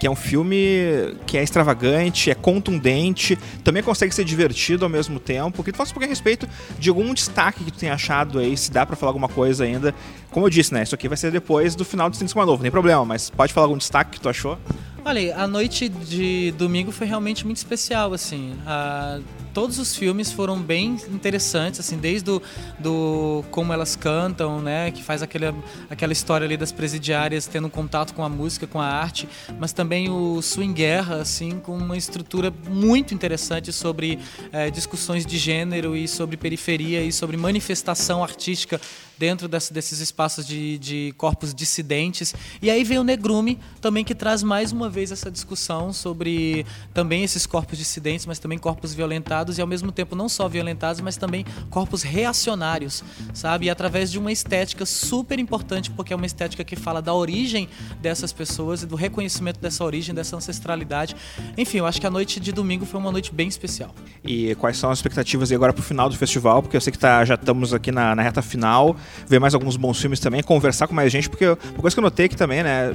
que 0.00 0.06
é 0.06 0.10
um 0.10 0.16
filme 0.16 1.14
que 1.24 1.38
é 1.38 1.42
extravagante, 1.42 2.32
é 2.32 2.34
contundente, 2.34 3.38
também 3.62 3.80
consegue 3.80 4.12
ser 4.12 4.24
divertido 4.24 4.84
ao 4.84 4.88
mesmo 4.88 5.20
tempo. 5.20 5.62
Que 5.62 5.70
tu 5.70 5.76
faça 5.76 5.92
um 5.92 5.94
pouquinho 5.94 6.10
a 6.10 6.14
respeito 6.14 6.48
de 6.78 6.88
algum 6.88 7.14
destaque 7.14 7.62
que 7.62 7.70
tu 7.70 7.78
tenha 7.78 7.94
achado 7.94 8.40
aí, 8.40 8.56
se 8.56 8.72
dá 8.72 8.84
para 8.84 8.96
falar 8.96 9.10
alguma 9.10 9.28
coisa 9.28 9.62
ainda. 9.62 9.94
Como 10.32 10.46
eu 10.46 10.50
disse, 10.50 10.74
né, 10.74 10.82
isso 10.82 10.96
aqui 10.96 11.06
vai 11.06 11.16
ser 11.16 11.30
depois 11.30 11.76
do 11.76 11.84
final 11.84 12.10
do 12.10 12.16
Cinema 12.16 12.44
Novo, 12.44 12.58
não 12.58 12.62
tem 12.62 12.70
problema, 12.70 13.04
mas 13.04 13.30
pode 13.30 13.52
falar 13.52 13.66
algum 13.66 13.78
destaque 13.78 14.12
que 14.12 14.20
tu 14.20 14.28
achou? 14.28 14.58
Olha, 15.02 15.36
a 15.36 15.46
noite 15.46 15.88
de 15.88 16.52
domingo 16.52 16.92
foi 16.92 17.06
realmente 17.06 17.44
muito 17.46 17.56
especial, 17.56 18.12
assim. 18.12 18.54
A 18.66 19.20
todos 19.52 19.78
os 19.78 19.96
filmes 19.96 20.30
foram 20.30 20.60
bem 20.60 20.96
interessantes, 21.08 21.80
assim, 21.80 21.98
desde 21.98 22.24
do, 22.24 22.42
do 22.78 23.44
como 23.50 23.72
elas 23.72 23.96
cantam, 23.96 24.60
né, 24.60 24.90
que 24.90 25.02
faz 25.02 25.22
aquele, 25.22 25.46
aquela 25.88 26.12
história 26.12 26.44
ali 26.44 26.56
das 26.56 26.70
presidiárias 26.72 27.46
tendo 27.46 27.68
contato 27.68 28.14
com 28.14 28.22
a 28.22 28.28
música, 28.28 28.66
com 28.66 28.80
a 28.80 28.86
arte, 28.86 29.28
mas 29.58 29.72
também 29.72 30.08
o 30.08 30.40
Swing 30.40 30.72
Guerra, 30.72 31.16
assim, 31.16 31.58
com 31.58 31.76
uma 31.76 31.96
estrutura 31.96 32.52
muito 32.68 33.12
interessante 33.14 33.72
sobre 33.72 34.18
é, 34.52 34.70
discussões 34.70 35.26
de 35.26 35.36
gênero 35.36 35.96
e 35.96 36.06
sobre 36.06 36.36
periferia 36.36 37.02
e 37.02 37.12
sobre 37.12 37.36
manifestação 37.36 38.22
artística 38.22 38.80
dentro 39.20 39.46
desse, 39.46 39.70
desses 39.70 40.00
espaços 40.00 40.46
de, 40.46 40.78
de 40.78 41.14
corpos 41.18 41.52
dissidentes. 41.52 42.34
E 42.62 42.70
aí 42.70 42.82
vem 42.82 42.98
o 42.98 43.04
Negrume, 43.04 43.58
também 43.78 44.02
que 44.02 44.14
traz 44.14 44.42
mais 44.42 44.72
uma 44.72 44.88
vez 44.88 45.12
essa 45.12 45.30
discussão 45.30 45.92
sobre 45.92 46.64
também 46.94 47.22
esses 47.22 47.44
corpos 47.44 47.76
dissidentes, 47.76 48.24
mas 48.24 48.38
também 48.38 48.56
corpos 48.56 48.94
violentados 48.94 49.58
e 49.58 49.60
ao 49.60 49.66
mesmo 49.66 49.92
tempo 49.92 50.16
não 50.16 50.26
só 50.26 50.48
violentados, 50.48 51.02
mas 51.02 51.18
também 51.18 51.44
corpos 51.68 52.02
reacionários, 52.02 53.04
sabe? 53.34 53.66
E 53.66 53.70
através 53.70 54.10
de 54.10 54.18
uma 54.18 54.32
estética 54.32 54.86
super 54.86 55.38
importante, 55.38 55.90
porque 55.90 56.14
é 56.14 56.16
uma 56.16 56.24
estética 56.24 56.64
que 56.64 56.74
fala 56.74 57.02
da 57.02 57.12
origem 57.12 57.68
dessas 58.00 58.32
pessoas 58.32 58.82
e 58.82 58.86
do 58.86 58.96
reconhecimento 58.96 59.60
dessa 59.60 59.84
origem, 59.84 60.14
dessa 60.14 60.34
ancestralidade. 60.34 61.14
Enfim, 61.58 61.78
eu 61.78 61.86
acho 61.86 62.00
que 62.00 62.06
a 62.06 62.10
noite 62.10 62.40
de 62.40 62.52
domingo 62.52 62.86
foi 62.86 62.98
uma 62.98 63.12
noite 63.12 63.34
bem 63.34 63.48
especial. 63.48 63.94
E 64.24 64.54
quais 64.54 64.78
são 64.78 64.90
as 64.90 64.96
expectativas 64.96 65.52
agora 65.52 65.74
para 65.74 65.80
o 65.80 65.84
final 65.84 66.08
do 66.08 66.16
festival? 66.16 66.62
Porque 66.62 66.74
eu 66.74 66.80
sei 66.80 66.90
que 66.90 66.98
tá, 66.98 67.22
já 67.22 67.34
estamos 67.34 67.74
aqui 67.74 67.92
na, 67.92 68.14
na 68.14 68.22
reta 68.22 68.40
final 68.40 68.96
ver 69.26 69.38
mais 69.38 69.54
alguns 69.54 69.76
bons 69.76 70.00
filmes 70.00 70.20
também, 70.20 70.42
conversar 70.42 70.86
com 70.86 70.94
mais 70.94 71.10
gente, 71.10 71.28
porque 71.28 71.46
uma 71.46 71.80
coisa 71.80 71.94
que 71.94 72.00
eu 72.00 72.02
notei 72.02 72.26
aqui 72.26 72.36
também, 72.36 72.62
né? 72.62 72.94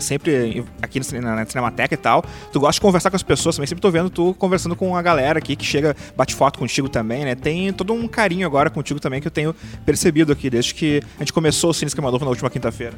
sempre 0.00 0.64
aqui 0.82 1.00
na, 1.20 1.36
na 1.36 1.46
Cinemateca 1.46 1.94
e 1.94 1.96
tal, 1.96 2.24
tu 2.52 2.60
gosta 2.60 2.74
de 2.74 2.80
conversar 2.80 3.10
com 3.10 3.16
as 3.16 3.22
pessoas 3.22 3.56
também, 3.56 3.66
sempre 3.66 3.82
tô 3.82 3.90
vendo 3.90 4.10
tu 4.10 4.34
conversando 4.34 4.74
com 4.74 4.96
a 4.96 5.02
galera 5.02 5.38
aqui 5.38 5.56
que 5.56 5.64
chega, 5.64 5.96
bate 6.16 6.34
foto 6.34 6.58
contigo 6.58 6.88
também, 6.88 7.24
né? 7.24 7.34
Tem 7.34 7.72
todo 7.72 7.92
um 7.92 8.08
carinho 8.08 8.46
agora 8.46 8.70
contigo 8.70 9.00
também 9.00 9.20
que 9.20 9.26
eu 9.26 9.30
tenho 9.30 9.54
percebido 9.84 10.32
aqui 10.32 10.50
desde 10.50 10.74
que 10.74 11.02
a 11.16 11.20
gente 11.20 11.32
começou 11.32 11.70
o 11.70 11.74
Cine 11.74 11.88
Esquema 11.88 12.10
Novo 12.10 12.24
na 12.24 12.30
última 12.30 12.50
quinta-feira. 12.50 12.94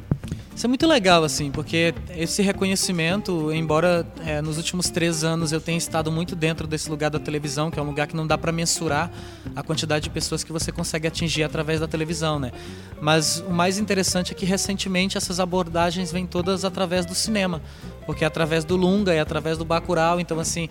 Isso 0.57 0.65
é 0.65 0.67
muito 0.67 0.87
legal, 0.87 1.23
assim, 1.23 1.51
porque 1.51 1.93
esse 2.09 2.41
reconhecimento, 2.41 3.53
embora 3.53 4.03
é, 4.25 4.41
nos 4.41 4.57
últimos 4.57 4.89
três 4.89 5.23
anos 5.23 5.51
eu 5.51 5.61
tenha 5.61 5.77
estado 5.77 6.11
muito 6.11 6.35
dentro 6.35 6.65
desse 6.65 6.89
lugar 6.89 7.11
da 7.11 7.19
televisão, 7.19 7.69
que 7.69 7.77
é 7.79 7.81
um 7.81 7.85
lugar 7.85 8.07
que 8.07 8.15
não 8.15 8.25
dá 8.25 8.39
para 8.39 8.51
mensurar 8.51 9.11
a 9.55 9.61
quantidade 9.61 10.05
de 10.05 10.09
pessoas 10.09 10.43
que 10.43 10.51
você 10.51 10.71
consegue 10.71 11.07
atingir 11.07 11.43
através 11.43 11.79
da 11.79 11.87
televisão, 11.87 12.39
né? 12.39 12.51
Mas 12.99 13.39
o 13.47 13.51
mais 13.51 13.77
interessante 13.77 14.31
é 14.31 14.35
que 14.35 14.47
recentemente 14.47 15.15
essas 15.15 15.39
abordagens 15.39 16.11
vêm 16.11 16.25
todas 16.25 16.65
através 16.65 17.05
do 17.05 17.13
cinema 17.13 17.61
porque 18.07 18.23
é 18.23 18.27
através 18.27 18.65
do 18.65 18.75
Lunga 18.75 19.13
e 19.13 19.17
é 19.17 19.19
através 19.19 19.57
do 19.57 19.63
Bacurau, 19.63 20.19
então 20.19 20.39
assim, 20.39 20.67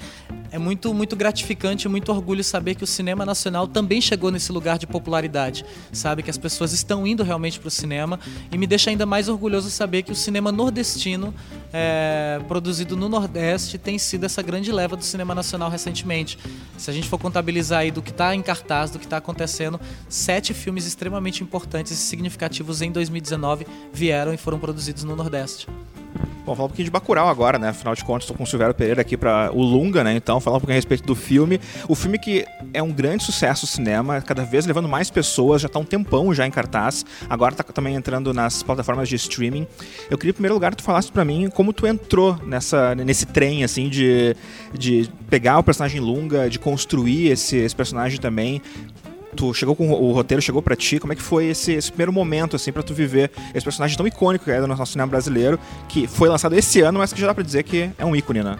é 0.51 0.59
muito 0.59 0.93
muito 0.93 1.15
gratificante, 1.15 1.89
muito 1.89 2.11
orgulho 2.11 2.43
saber 2.43 2.75
que 2.75 2.83
o 2.83 2.87
cinema 2.87 3.25
nacional 3.25 3.69
também 3.69 4.01
chegou 4.01 4.33
nesse 4.33 4.51
lugar 4.51 4.79
de 4.79 4.87
popularidade, 4.87 5.65
sabe 5.93 6.23
que 6.23 6.31
as 6.31 6.39
pessoas 6.39 6.73
estão 6.73 7.07
indo 7.07 7.23
realmente 7.23 7.61
para 7.61 7.69
o 7.69 7.71
cinema 7.71 8.19
e 8.51 8.59
me 8.59 8.67
deixa 8.67 8.91
ainda 8.91 9.07
mais 9.07 9.29
orgulhoso 9.29 9.71
saber 9.71 10.03
que 10.03 10.11
o 10.11 10.17
cinema 10.17 10.51
nordestino 10.51 11.33
é, 11.73 12.41
produzido 12.49 12.97
no 12.97 13.07
Nordeste 13.07 13.77
tem 13.77 13.99
sido 13.99 14.25
essa 14.25 14.41
grande 14.41 14.73
leva 14.73 14.97
do 14.97 15.05
cinema 15.05 15.35
nacional 15.35 15.69
recentemente. 15.69 16.39
Se 16.79 16.91
a 16.91 16.95
gente 16.95 17.07
for 17.07 17.19
contabilizar 17.19 17.81
aí 17.81 17.91
do 17.91 18.01
que 18.01 18.11
está 18.11 18.35
em 18.35 18.41
cartaz, 18.41 18.91
do 18.91 18.99
que 18.99 19.05
está 19.05 19.19
acontecendo, 19.19 19.79
sete 20.09 20.55
filmes 20.55 20.87
extremamente 20.87 21.43
importantes 21.43 21.93
e 21.93 21.97
significativos 21.97 22.81
em 22.81 22.91
2019 22.91 23.67
vieram 23.93 24.33
e 24.33 24.39
foram 24.39 24.59
produzidos 24.59 25.05
no 25.05 25.15
Nordeste. 25.15 25.67
Bom, 26.45 26.55
falar 26.55 26.67
um 26.67 26.69
pouquinho 26.69 26.85
de 26.85 26.91
Bacurau 26.91 27.29
agora, 27.29 27.59
né? 27.59 27.71
Afinal 27.71 27.95
de 27.95 28.05
contas, 28.05 28.23
estou 28.23 28.37
com 28.37 28.45
o 28.45 28.47
Silvério 28.47 28.73
Pereira 28.73 29.01
aqui 29.01 29.17
para 29.17 29.51
o 29.53 29.61
Lunga, 29.63 30.05
né? 30.05 30.15
Então, 30.15 30.39
falar 30.39 30.59
um 30.59 30.61
pouquinho 30.61 30.77
a 30.77 30.79
respeito 30.79 31.05
do 31.05 31.17
filme. 31.17 31.61
O 31.89 31.95
filme 31.97 32.19
que 32.19 32.47
é 32.73 32.81
um 32.83 32.93
grande 32.93 33.25
sucesso 33.25 33.65
no 33.65 33.69
cinema, 33.69 34.21
cada 34.21 34.45
vez 34.45 34.65
levando 34.65 34.89
mais 34.89 35.11
pessoas, 35.11 35.63
já 35.63 35.67
está 35.67 35.79
um 35.79 35.85
tempão 35.85 36.33
já 36.33 36.47
em 36.47 36.51
cartaz. 36.51 37.05
Agora 37.29 37.53
está 37.53 37.65
também 37.65 37.97
entrando 37.97 38.33
nas 38.33 38.63
plataformas 38.63 39.09
de 39.09 39.17
streaming. 39.17 39.67
Eu 40.09 40.17
queria, 40.17 40.31
em 40.31 40.35
primeiro 40.35 40.55
lugar, 40.55 40.71
que 40.71 40.77
tu 40.77 40.85
falasse 40.85 41.11
para 41.11 41.25
mim 41.25 41.51
como 41.51 41.73
tu 41.73 41.87
entrou 41.87 42.39
nessa, 42.45 42.95
nesse 42.95 43.27
trem, 43.27 43.65
assim, 43.65 43.89
de, 43.89 44.37
de 44.73 45.11
pegar 45.29 45.59
o 45.59 45.65
personagem 45.65 46.01
Lunga, 46.01 46.49
de 46.49 46.61
construir 46.61 47.33
esse, 47.33 47.57
esse 47.57 47.75
personagem 47.75 48.21
também 48.21 48.63
tu 49.37 49.55
chegou 49.55 49.77
com 49.77 49.91
o 49.91 50.13
roteiro, 50.13 50.43
chegou 50.43 50.63
para 50.63 50.75
ti, 50.75 50.99
como 50.99 51.13
é 51.13 51.17
que 51.17 51.23
foi 51.23 51.47
esse, 51.47 51.73
esse, 51.73 51.91
primeiro 51.91 52.13
momento, 52.13 52.57
assim, 52.57 52.73
para 52.73 52.83
tu 52.83 52.95
viver 52.95 53.31
esse 53.55 53.65
personagem 53.65 53.97
tão 53.97 54.07
icônico 54.07 54.47
que 54.47 54.51
é 54.51 54.61
do 54.61 54.67
nosso 54.67 54.93
cinema 54.93 55.09
brasileiro, 55.09 55.59
que 55.89 56.07
foi 56.07 56.29
lançado 56.29 56.55
esse 56.55 56.81
ano, 56.81 56.99
mas 56.99 57.13
que 57.13 57.21
já 57.21 57.27
dá 57.27 57.35
pra 57.35 57.45
dizer 57.45 57.63
que 57.63 57.91
é 57.99 58.05
um 58.05 58.17
ícone, 58.17 58.43
né? 58.43 58.57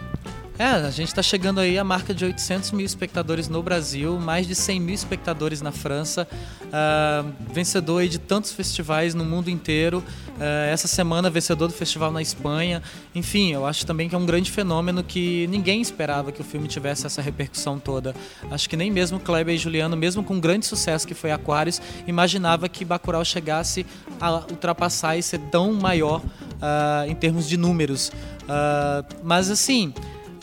É, 0.59 0.65
a 0.65 0.89
gente 0.89 1.09
está 1.09 1.21
chegando 1.21 1.59
aí 1.59 1.77
à 1.77 1.83
marca 1.83 2.15
de 2.15 2.25
800 2.25 2.71
mil 2.71 2.83
espectadores 2.83 3.47
no 3.47 3.61
Brasil, 3.61 4.19
mais 4.19 4.47
de 4.47 4.55
100 4.55 4.79
mil 4.79 4.95
espectadores 4.95 5.61
na 5.61 5.71
França, 5.71 6.27
uh, 6.63 7.31
vencedor 7.53 7.99
aí 7.99 8.09
de 8.09 8.17
tantos 8.17 8.51
festivais 8.51 9.13
no 9.13 9.23
mundo 9.23 9.51
inteiro. 9.51 9.99
Uh, 9.99 10.41
essa 10.71 10.87
semana, 10.87 11.29
vencedor 11.29 11.67
do 11.67 11.75
festival 11.75 12.11
na 12.11 12.23
Espanha. 12.23 12.81
Enfim, 13.13 13.51
eu 13.51 13.67
acho 13.67 13.85
também 13.85 14.09
que 14.09 14.15
é 14.15 14.17
um 14.17 14.25
grande 14.25 14.49
fenômeno 14.49 15.03
que 15.03 15.45
ninguém 15.45 15.79
esperava 15.79 16.31
que 16.31 16.41
o 16.41 16.43
filme 16.43 16.67
tivesse 16.67 17.05
essa 17.05 17.21
repercussão 17.21 17.77
toda. 17.77 18.15
Acho 18.49 18.67
que 18.67 18.75
nem 18.75 18.89
mesmo 18.89 19.19
Kleber 19.19 19.53
e 19.53 19.59
Juliano, 19.59 19.95
mesmo 19.95 20.23
com 20.23 20.37
o 20.37 20.41
grande 20.41 20.65
sucesso 20.65 21.07
que 21.07 21.13
foi 21.13 21.29
Aquarius, 21.29 21.79
imaginava 22.07 22.67
que 22.67 22.83
Bacurau 22.83 23.23
chegasse 23.23 23.85
a 24.19 24.37
ultrapassar 24.37 25.17
e 25.17 25.21
ser 25.21 25.39
tão 25.51 25.71
maior 25.73 26.19
uh, 26.19 27.07
em 27.07 27.13
termos 27.13 27.47
de 27.47 27.57
números. 27.57 28.11
mas 29.23 29.51
assim 29.51 29.93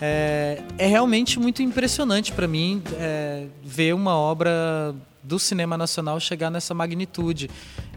é, 0.07 0.63
é 0.77 0.87
realmente 0.87 1.39
muito 1.41 1.63
impressionante 1.63 2.31
para 2.31 2.47
mim 2.47 2.83
é, 2.99 3.47
ver 3.63 3.95
uma 3.95 4.15
obra 4.15 4.95
do 5.23 5.39
cinema 5.39 5.79
nacional 5.79 6.21
chegar 6.21 6.51
nessa 6.51 6.75
magnitude. 6.75 7.49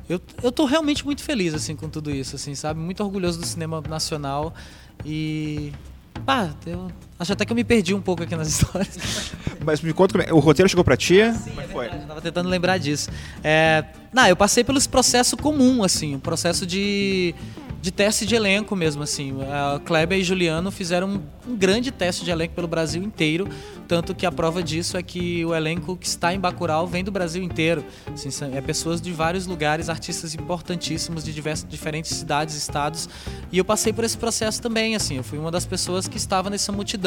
Eu, 0.08 0.22
eu 0.42 0.50
tô 0.50 0.64
realmente 0.64 1.06
muito 1.06 1.22
feliz 1.22 1.54
assim 1.54 1.76
com 1.76 1.90
tudo 1.90 2.10
isso, 2.10 2.38
assim, 2.38 2.56
sabe? 2.56 2.80
Muito 2.80 3.04
orgulhoso 3.04 3.42
do 3.42 3.46
cinema 3.46 3.82
nacional 3.82 4.54
e 5.06 5.74
pá, 6.26 6.50
eu 6.66 6.90
acho 7.20 7.34
até 7.34 7.46
que 7.46 7.52
eu 7.52 7.56
me 7.56 7.64
perdi 7.64 7.94
um 7.94 8.02
pouco 8.02 8.24
aqui 8.24 8.36
nas 8.36 8.48
histórias. 8.50 9.32
Mas 9.64 9.82
me 9.82 9.94
conta, 9.94 10.18
é, 10.22 10.34
o 10.34 10.40
roteiro 10.40 10.70
chegou 10.70 10.84
para 10.84 10.98
ti? 10.98 11.20
Sim, 11.34 11.50
como 11.50 11.62
é 11.62 11.64
que 11.64 11.72
foi? 11.72 11.86
Eu 11.88 12.08
tava 12.08 12.22
tentando 12.22 12.50
lembrar 12.50 12.78
disso. 12.78 13.10
É, 13.44 13.84
não, 14.14 14.28
eu 14.28 14.36
passei 14.36 14.64
pelo 14.64 14.82
processo 14.90 15.36
comum, 15.36 15.84
assim, 15.84 16.16
um 16.16 16.20
processo 16.20 16.66
de 16.66 17.36
de 17.88 17.92
teste 17.92 18.26
de 18.26 18.36
elenco 18.36 18.76
mesmo, 18.76 19.04
assim. 19.04 19.34
A 19.44 19.80
Kleber 19.80 20.20
e 20.20 20.24
Juliano 20.24 20.72
fizeram 20.72 21.08
um, 21.08 21.52
um, 21.52 21.56
grande 21.56 21.92
teste 21.92 22.26
de 22.26 22.32
elenco 22.32 22.54
pelo 22.54 22.68
Brasil 22.68 23.02
inteiro, 23.02 23.48
tanto 23.88 24.14
que 24.14 24.26
a 24.26 24.32
prova 24.32 24.62
disso 24.62 24.98
é 24.98 25.04
que 25.04 25.46
o 25.46 25.56
elenco 25.56 25.96
que 25.96 26.06
está 26.06 26.34
em 26.34 26.40
Bacurau 26.40 26.86
vem 26.86 27.04
do 27.04 27.12
Brasil 27.12 27.42
inteiro. 27.42 27.86
Assim, 28.12 28.30
é 28.54 28.62
pessoas 28.62 29.00
de 29.00 29.12
vários 29.14 29.46
lugares, 29.46 29.90
artistas 29.90 30.36
importantíssimos 30.36 31.24
de 31.24 31.34
diversas, 31.34 31.70
diferentes 31.70 32.16
cidades, 32.16 32.56
estados. 32.56 33.08
E 33.52 33.58
eu 33.58 33.64
passei 33.64 33.94
por 33.94 34.04
esse 34.04 34.18
processo 34.18 34.62
também, 34.62 34.96
assim. 34.96 35.16
Eu 35.16 35.24
fui 35.24 35.38
uma 35.38 35.52
das 35.52 35.66
pessoas 35.66 36.08
que 36.08 36.18
estava 36.18 36.50
nessa 36.50 36.72
multidão 36.72 37.07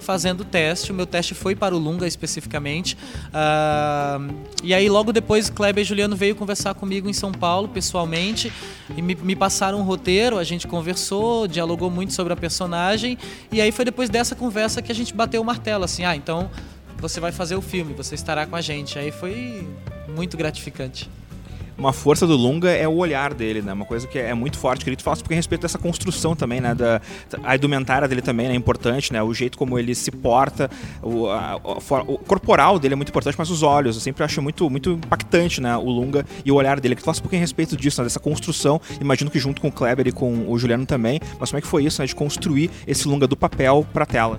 fazendo 0.00 0.40
o 0.40 0.44
teste. 0.44 0.92
O 0.92 0.94
meu 0.94 1.06
teste 1.06 1.34
foi 1.34 1.54
para 1.54 1.74
o 1.74 1.78
Lunga 1.78 2.06
especificamente. 2.06 2.96
Uh, 3.28 4.34
e 4.62 4.74
aí 4.74 4.88
logo 4.88 5.12
depois 5.12 5.50
Kleber 5.50 5.82
e 5.82 5.84
Juliano 5.84 6.14
veio 6.14 6.34
conversar 6.34 6.74
comigo 6.74 7.08
em 7.08 7.12
São 7.12 7.32
Paulo 7.32 7.68
pessoalmente 7.68 8.52
e 8.96 9.02
me, 9.02 9.14
me 9.14 9.34
passaram 9.34 9.80
um 9.80 9.82
roteiro, 9.82 10.38
a 10.38 10.44
gente 10.44 10.66
conversou, 10.66 11.46
dialogou 11.48 11.90
muito 11.90 12.12
sobre 12.12 12.32
a 12.32 12.36
personagem, 12.36 13.18
e 13.50 13.60
aí 13.60 13.72
foi 13.72 13.84
depois 13.84 14.10
dessa 14.10 14.34
conversa 14.34 14.82
que 14.82 14.92
a 14.92 14.94
gente 14.94 15.14
bateu 15.14 15.40
o 15.40 15.44
martelo, 15.44 15.84
assim, 15.84 16.04
ah, 16.04 16.14
então 16.14 16.50
você 16.98 17.20
vai 17.20 17.32
fazer 17.32 17.56
o 17.56 17.62
filme, 17.62 17.92
você 17.94 18.14
estará 18.14 18.46
com 18.46 18.56
a 18.56 18.60
gente. 18.60 18.98
Aí 18.98 19.10
foi 19.10 19.66
muito 20.08 20.36
gratificante 20.36 21.08
uma 21.76 21.92
força 21.92 22.26
do 22.26 22.36
Lunga 22.36 22.70
é 22.70 22.86
o 22.86 22.96
olhar 22.96 23.34
dele, 23.34 23.60
né? 23.60 23.72
Uma 23.72 23.84
coisa 23.84 24.06
que 24.06 24.18
é 24.18 24.32
muito 24.34 24.58
forte. 24.58 24.84
Queria 24.84 24.96
que 24.96 25.02
tu 25.02 25.04
falasse 25.04 25.22
porque 25.22 25.34
a 25.34 25.36
respeito 25.36 25.62
dessa 25.62 25.78
construção 25.78 26.36
também, 26.36 26.60
né? 26.60 26.74
Da, 26.74 27.00
a 27.42 27.56
indumentária 27.56 28.06
dele 28.06 28.22
também 28.22 28.48
né? 28.48 28.54
é 28.54 28.56
importante, 28.56 29.12
né? 29.12 29.22
O 29.22 29.34
jeito 29.34 29.58
como 29.58 29.78
ele 29.78 29.94
se 29.94 30.10
porta, 30.10 30.70
o, 31.02 31.28
a, 31.28 31.56
o 31.56 32.18
corporal 32.18 32.78
dele 32.78 32.94
é 32.94 32.96
muito 32.96 33.08
importante, 33.08 33.36
mas 33.38 33.50
os 33.50 33.62
olhos, 33.62 33.96
eu 33.96 34.02
sempre 34.02 34.22
acho 34.24 34.40
muito, 34.40 34.68
muito 34.70 34.92
impactante, 34.92 35.60
né? 35.60 35.76
O 35.76 35.88
Lunga 35.90 36.24
e 36.44 36.52
o 36.52 36.54
olhar 36.54 36.80
dele. 36.80 36.94
Que 36.94 37.02
tu 37.02 37.04
falasse 37.04 37.20
pouquinho 37.20 37.40
a 37.40 37.44
respeito 37.44 37.76
disso, 37.76 38.00
né? 38.00 38.04
dessa 38.04 38.20
construção. 38.20 38.80
Imagino 39.00 39.30
que 39.30 39.38
junto 39.38 39.60
com 39.60 39.68
o 39.68 39.72
Kleber 39.72 40.06
e 40.06 40.12
com 40.12 40.50
o 40.50 40.58
Juliano 40.58 40.86
também. 40.86 41.20
Mas 41.38 41.50
como 41.50 41.58
é 41.58 41.60
que 41.60 41.68
foi 41.68 41.84
isso, 41.84 42.00
né? 42.00 42.06
De 42.06 42.14
construir 42.14 42.70
esse 42.86 43.08
Lunga 43.08 43.26
do 43.26 43.36
papel 43.36 43.86
pra 43.92 44.06
tela? 44.06 44.36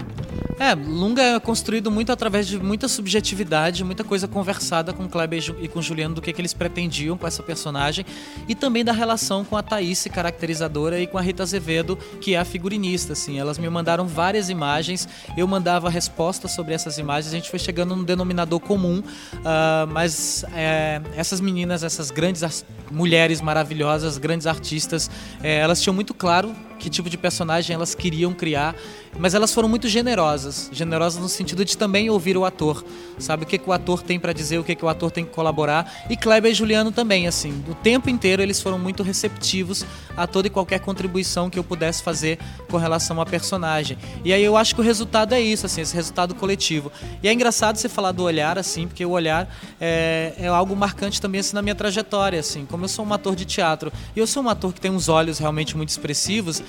É, 0.57 0.73
Lunga 0.73 1.21
é 1.21 1.39
construído 1.39 1.91
muito 1.91 2.11
através 2.11 2.47
de 2.47 2.57
muita 2.57 2.87
subjetividade, 2.87 3.83
muita 3.83 4.03
coisa 4.03 4.27
conversada 4.27 4.93
com 4.93 5.07
Kleber 5.07 5.43
e 5.59 5.67
com 5.67 5.81
Juliano 5.81 6.15
do 6.15 6.21
que, 6.21 6.31
que 6.31 6.39
eles 6.39 6.53
pretendiam 6.53 7.17
com 7.25 7.27
essa 7.27 7.41
personagem 7.41 8.05
e 8.47 8.53
também 8.53 8.85
da 8.85 8.91
relação 8.91 9.43
com 9.43 9.57
a 9.57 9.63
Thaís, 9.63 10.05
caracterizadora, 10.11 10.99
e 10.99 11.07
com 11.07 11.17
a 11.17 11.21
Rita 11.21 11.41
Azevedo, 11.41 11.97
que 12.21 12.35
é 12.35 12.37
a 12.37 12.45
figurinista. 12.45 13.13
Assim. 13.13 13.39
Elas 13.39 13.57
me 13.57 13.67
mandaram 13.67 14.07
várias 14.07 14.49
imagens, 14.49 15.07
eu 15.35 15.47
mandava 15.47 15.89
respostas 15.89 16.51
sobre 16.51 16.73
essas 16.73 16.99
imagens, 16.99 17.33
a 17.33 17.35
gente 17.35 17.49
foi 17.49 17.57
chegando 17.57 17.95
num 17.95 18.03
denominador 18.03 18.59
comum, 18.59 18.99
uh, 18.99 19.87
mas 19.91 20.45
é, 20.53 21.01
essas 21.15 21.41
meninas, 21.41 21.83
essas 21.83 22.11
grandes 22.11 22.63
mulheres 22.91 23.41
maravilhosas, 23.41 24.17
grandes 24.17 24.45
artistas, 24.45 25.09
é, 25.41 25.57
elas 25.57 25.81
tinham 25.81 25.93
muito 25.93 26.13
claro 26.13 26.55
que 26.85 26.89
tipo 26.91 27.09
de 27.09 27.17
personagem 27.17 27.73
elas 27.73 27.95
queriam 27.95 28.31
criar, 28.31 28.75
mas 29.17 29.33
elas 29.33 29.51
foram 29.51 29.67
muito 29.67 29.87
generosas, 29.87 30.69
generosas 30.71 31.19
no 31.19 31.27
sentido 31.27 31.65
de 31.65 31.75
também 31.75 32.11
ouvir 32.11 32.37
o 32.37 32.45
ator, 32.45 32.85
sabe? 33.17 33.43
O 33.43 33.47
que, 33.47 33.57
que 33.57 33.67
o 33.67 33.73
ator 33.73 34.03
tem 34.03 34.19
para 34.19 34.31
dizer, 34.31 34.59
o 34.59 34.63
que, 34.63 34.75
que 34.75 34.85
o 34.85 34.87
ator 34.87 35.09
tem 35.09 35.25
que 35.25 35.31
colaborar, 35.31 36.05
e 36.11 36.15
Kleber 36.15 36.51
e 36.51 36.53
Juliano 36.53 36.91
também, 36.91 37.27
assim, 37.27 37.63
o 37.67 37.73
tempo 37.73 38.07
inteiro 38.07 38.39
eles 38.39 38.61
foram 38.61 38.77
muito 38.77 39.01
receptivos 39.01 39.83
a 40.15 40.27
toda 40.27 40.45
e 40.45 40.51
qualquer 40.51 40.79
contribuição 40.79 41.49
que 41.49 41.57
eu 41.57 41.63
pudesse 41.63 42.03
fazer 42.03 42.37
com 42.69 42.77
relação 42.77 43.19
à 43.19 43.25
personagem. 43.25 43.97
E 44.23 44.31
aí 44.31 44.43
eu 44.43 44.55
acho 44.55 44.75
que 44.75 44.81
o 44.81 44.83
resultado 44.83 45.33
é 45.33 45.41
isso, 45.41 45.65
assim, 45.65 45.81
esse 45.81 45.95
resultado 45.95 46.35
coletivo. 46.35 46.91
E 47.23 47.27
é 47.27 47.33
engraçado 47.33 47.77
você 47.77 47.89
falar 47.89 48.11
do 48.11 48.21
olhar, 48.21 48.59
assim, 48.59 48.87
porque 48.87 49.03
o 49.03 49.09
olhar 49.09 49.49
é, 49.81 50.33
é 50.37 50.47
algo 50.47 50.75
marcante 50.75 51.19
também 51.19 51.39
assim 51.39 51.55
na 51.55 51.63
minha 51.63 51.73
trajetória, 51.73 52.39
assim, 52.39 52.63
como 52.63 52.85
eu 52.85 52.89
sou 52.89 53.03
um 53.03 53.11
ator 53.11 53.35
de 53.35 53.45
teatro 53.45 53.91
e 54.15 54.19
eu 54.19 54.27
sou 54.27 54.43
um 54.43 54.49
ator 54.49 54.71
que 54.71 54.79
tem 54.79 54.91
uns 54.91 55.09
olhos 55.09 55.39
realmente 55.39 55.75
muito 55.75 55.89
expressivos, 55.89 56.61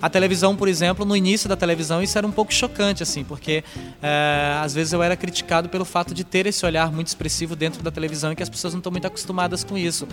a 0.00 0.10
televisão, 0.10 0.54
por 0.54 0.68
exemplo, 0.68 1.04
no 1.04 1.16
início 1.16 1.48
da 1.48 1.56
televisão 1.56 2.02
isso 2.02 2.16
era 2.16 2.26
um 2.26 2.32
pouco 2.32 2.52
chocante, 2.52 3.02
assim, 3.02 3.24
porque 3.24 3.64
é, 4.02 4.58
às 4.62 4.74
vezes 4.74 4.92
eu 4.92 5.02
era 5.02 5.16
criticado 5.16 5.68
pelo 5.68 5.84
fato 5.84 6.14
de 6.14 6.24
ter 6.24 6.46
esse 6.46 6.64
olhar 6.64 6.92
muito 6.92 7.08
expressivo 7.08 7.56
dentro 7.56 7.82
da 7.82 7.90
televisão 7.90 8.32
e 8.32 8.36
que 8.36 8.42
as 8.42 8.48
pessoas 8.48 8.74
não 8.74 8.78
estão 8.78 8.92
muito 8.92 9.06
acostumadas 9.06 9.64
com 9.64 9.76
isso. 9.76 10.06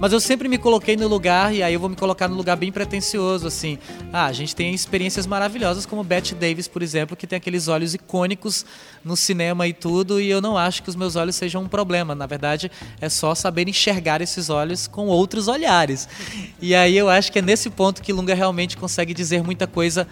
Mas 0.00 0.12
eu 0.12 0.20
sempre 0.20 0.48
me 0.48 0.58
coloquei 0.58 0.96
no 0.96 1.06
lugar, 1.06 1.54
e 1.54 1.62
aí 1.62 1.74
eu 1.74 1.80
vou 1.80 1.88
me 1.88 1.96
colocar 1.96 2.26
no 2.28 2.34
lugar 2.34 2.56
bem 2.56 2.72
pretencioso, 2.72 3.46
assim. 3.46 3.78
Ah, 4.12 4.26
a 4.26 4.32
gente 4.32 4.56
tem 4.56 4.74
experiências 4.74 5.26
maravilhosas, 5.26 5.86
como 5.86 6.02
Bette 6.02 6.34
Davis, 6.34 6.66
por 6.66 6.82
exemplo, 6.82 7.16
que 7.16 7.26
tem 7.26 7.36
aqueles 7.36 7.68
olhos 7.68 7.94
icônicos 7.94 8.64
no 9.04 9.16
cinema 9.16 9.66
e 9.66 9.72
tudo, 9.72 10.20
e 10.20 10.30
eu 10.30 10.40
não 10.40 10.56
acho 10.56 10.82
que 10.82 10.88
os 10.88 10.96
meus 10.96 11.14
olhos 11.14 11.36
sejam 11.36 11.62
um 11.62 11.68
problema. 11.68 12.14
Na 12.14 12.26
verdade, 12.26 12.70
é 13.00 13.08
só 13.08 13.34
saber 13.34 13.68
enxergar 13.68 14.20
esses 14.20 14.48
olhos 14.48 14.86
com 14.86 15.06
outros 15.06 15.46
olhares. 15.46 16.08
E 16.60 16.74
aí 16.74 16.96
eu 16.96 17.08
acho 17.08 17.30
que 17.30 17.38
é 17.38 17.42
nesse 17.42 17.68
ponto 17.68 18.02
que 18.02 18.12
Lunga 18.12 18.34
realmente 18.34 18.71
consegue 18.76 19.14
dizer 19.14 19.42
muita 19.42 19.66
coisa 19.66 20.06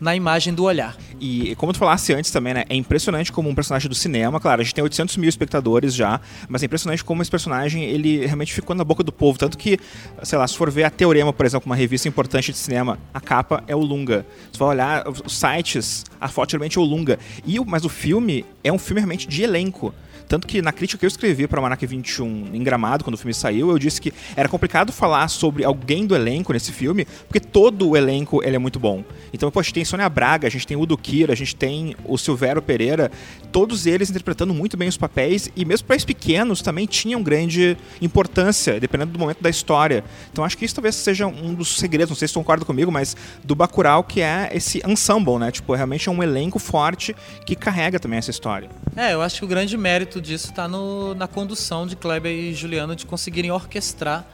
na 0.00 0.14
imagem 0.14 0.54
do 0.54 0.64
olhar. 0.64 0.96
E 1.20 1.54
como 1.56 1.72
tu 1.72 1.78
falasse 1.78 2.12
antes 2.12 2.30
também, 2.30 2.54
né? 2.54 2.64
É 2.68 2.74
impressionante 2.74 3.32
como 3.32 3.48
um 3.48 3.54
personagem 3.54 3.88
do 3.88 3.94
cinema, 3.94 4.38
claro, 4.38 4.60
a 4.60 4.64
gente 4.64 4.74
tem 4.74 4.84
800 4.84 5.16
mil 5.16 5.28
espectadores 5.28 5.94
já, 5.94 6.20
mas 6.48 6.62
é 6.62 6.66
impressionante 6.66 7.04
como 7.04 7.20
esse 7.20 7.30
personagem, 7.30 7.84
ele 7.84 8.24
realmente 8.24 8.52
ficou 8.52 8.74
na 8.76 8.84
boca 8.84 9.02
do 9.02 9.12
povo. 9.12 9.38
Tanto 9.38 9.58
que, 9.58 9.78
sei 10.22 10.38
lá, 10.38 10.46
se 10.46 10.56
for 10.56 10.70
ver 10.70 10.84
a 10.84 10.90
Teorema, 10.90 11.32
por 11.32 11.44
exemplo, 11.44 11.66
uma 11.66 11.76
revista 11.76 12.08
importante 12.08 12.52
de 12.52 12.58
cinema, 12.58 12.98
a 13.12 13.20
capa 13.20 13.62
é 13.66 13.74
o 13.74 13.80
Lunga. 13.80 14.24
Se 14.52 14.58
for 14.58 14.66
olhar 14.66 15.04
os 15.08 15.36
sites, 15.36 16.04
a 16.20 16.28
foto 16.28 16.52
realmente 16.52 16.78
é 16.78 16.80
o 16.80 16.84
Lunga. 16.84 17.18
E, 17.44 17.58
mas 17.60 17.84
o 17.84 17.88
filme 17.88 18.44
é 18.62 18.72
um 18.72 18.78
filme 18.78 19.00
realmente 19.00 19.26
de 19.26 19.42
elenco. 19.42 19.92
Tanto 20.28 20.46
que 20.46 20.60
na 20.60 20.72
crítica 20.72 20.98
que 20.98 21.06
eu 21.06 21.08
escrevi 21.08 21.46
para 21.46 21.60
Manac 21.60 21.84
21 21.86 22.50
em 22.52 22.62
Gramado, 22.62 23.02
quando 23.02 23.14
o 23.14 23.18
filme 23.18 23.32
saiu, 23.32 23.70
eu 23.70 23.78
disse 23.78 24.00
que 24.00 24.12
era 24.36 24.48
complicado 24.48 24.92
falar 24.92 25.26
sobre 25.28 25.64
alguém 25.64 26.06
do 26.06 26.14
elenco 26.14 26.52
nesse 26.52 26.70
filme, 26.70 27.06
porque 27.26 27.40
todo 27.40 27.88
o 27.88 27.96
elenco 27.96 28.44
ele 28.44 28.56
é 28.56 28.58
muito 28.58 28.78
bom. 28.78 29.02
Então, 29.32 29.50
poxa, 29.50 29.72
tem 29.72 29.84
Sônia 29.84 30.08
Braga, 30.08 30.46
a 30.46 30.50
gente 30.50 30.66
tem 30.66 30.76
Udo 30.76 30.96
Kira, 30.98 31.32
a 31.32 31.36
gente 31.36 31.56
tem 31.56 31.96
o 32.04 32.18
Silvério 32.18 32.60
Pereira, 32.60 33.10
todos 33.50 33.86
eles 33.86 34.10
interpretando 34.10 34.52
muito 34.52 34.76
bem 34.76 34.88
os 34.88 34.96
papéis 34.96 35.50
e 35.56 35.64
mesmo 35.64 35.86
papéis 35.86 36.04
pequenos 36.04 36.60
também 36.60 36.84
tinham 36.86 37.22
grande 37.22 37.76
importância, 38.02 38.78
dependendo 38.78 39.12
do 39.12 39.18
momento 39.18 39.42
da 39.42 39.48
história. 39.48 40.04
Então, 40.30 40.44
acho 40.44 40.58
que 40.58 40.64
isso 40.64 40.74
talvez 40.74 40.94
seja 40.94 41.26
um 41.26 41.54
dos 41.54 41.78
segredos, 41.78 42.10
não 42.10 42.16
sei 42.16 42.28
se 42.28 42.34
você 42.34 42.38
concorda 42.38 42.64
comigo, 42.64 42.92
mas 42.92 43.16
do 43.42 43.54
Bacurau, 43.54 44.04
que 44.04 44.20
é 44.20 44.50
esse 44.52 44.82
ensemble, 44.86 45.38
né? 45.38 45.50
Tipo, 45.50 45.74
realmente 45.74 46.08
é 46.08 46.12
um 46.12 46.22
elenco 46.22 46.58
forte 46.58 47.16
que 47.46 47.56
carrega 47.56 47.98
também 47.98 48.18
essa 48.18 48.30
história. 48.30 48.68
É, 48.94 49.14
eu 49.14 49.22
acho 49.22 49.38
que 49.38 49.44
o 49.44 49.48
grande 49.48 49.76
mérito 49.76 50.17
muito 50.18 50.26
disso 50.26 50.50
está 50.50 50.68
na 51.16 51.28
condução 51.28 51.86
de 51.86 51.94
Kleber 51.94 52.32
e 52.32 52.52
Juliano 52.52 52.96
de 52.96 53.06
conseguirem 53.06 53.52
orquestrar 53.52 54.26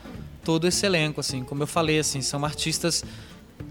todo 0.43 0.67
esse 0.67 0.85
elenco, 0.87 1.21
assim, 1.21 1.45
como 1.45 1.63
eu 1.63 1.67
falei, 1.67 1.99
assim, 1.99 2.23
são 2.23 2.43
artistas 2.43 3.05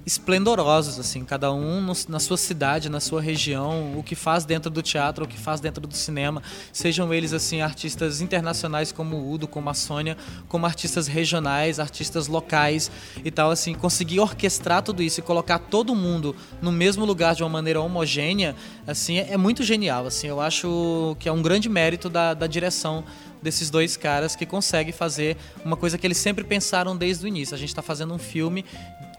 esplendorosos, 0.06 1.00
assim, 1.00 1.24
cada 1.24 1.52
um 1.54 1.80
no, 1.80 1.94
na 2.10 2.20
sua 2.20 2.38
cidade, 2.38 2.90
na 2.90 3.00
sua 3.00 3.22
região, 3.22 3.98
o 3.98 4.04
que 4.04 4.16
faz 4.16 4.44
dentro 4.44 4.70
do 4.70 4.82
teatro, 4.82 5.24
o 5.24 5.28
que 5.28 5.38
faz 5.38 5.62
dentro 5.62 5.86
do 5.88 5.96
cinema, 5.96 6.44
sejam 6.74 7.14
eles 7.14 7.32
assim 7.32 7.62
artistas 7.62 8.20
internacionais 8.20 8.92
como 8.92 9.16
o 9.16 9.32
Udo, 9.32 9.48
como 9.48 9.70
a 9.70 9.74
Sônia, 9.74 10.18
como 10.50 10.66
artistas 10.66 11.08
regionais, 11.08 11.80
artistas 11.80 12.28
locais 12.28 12.92
e 13.24 13.32
tal, 13.32 13.50
assim, 13.50 13.74
conseguir 13.74 14.20
orquestrar 14.20 14.82
tudo 14.82 15.02
isso 15.02 15.20
e 15.20 15.24
colocar 15.24 15.58
todo 15.58 15.96
mundo 15.96 16.36
no 16.62 16.72
mesmo 16.72 17.06
lugar 17.06 17.34
de 17.34 17.44
uma 17.44 17.50
maneira 17.50 17.80
homogênea, 17.80 18.56
assim, 18.86 19.20
é, 19.20 19.32
é 19.32 19.38
muito 19.38 19.64
genial, 19.64 20.06
assim, 20.06 20.28
eu 20.28 20.42
acho 20.42 21.16
que 21.20 21.30
é 21.30 21.32
um 21.32 21.42
grande 21.42 21.70
mérito 21.70 22.10
da, 22.10 22.34
da 22.34 22.48
direção 22.48 23.06
desses 23.42 23.70
dois 23.70 23.98
caras 23.98 24.36
que 24.36 24.46
conseguem 24.46 24.94
fazer 24.94 25.38
uma 25.66 25.76
coisa 25.76 25.98
que 25.98 26.08
eles 26.08 26.18
sempre 26.18 26.46
pensaram 26.46 26.96
desde 26.96 27.26
o 27.26 27.28
início. 27.28 27.54
A 27.54 27.58
gente 27.58 27.70
está 27.70 27.82
fazendo 27.82 28.14
um 28.14 28.18
filme 28.18 28.64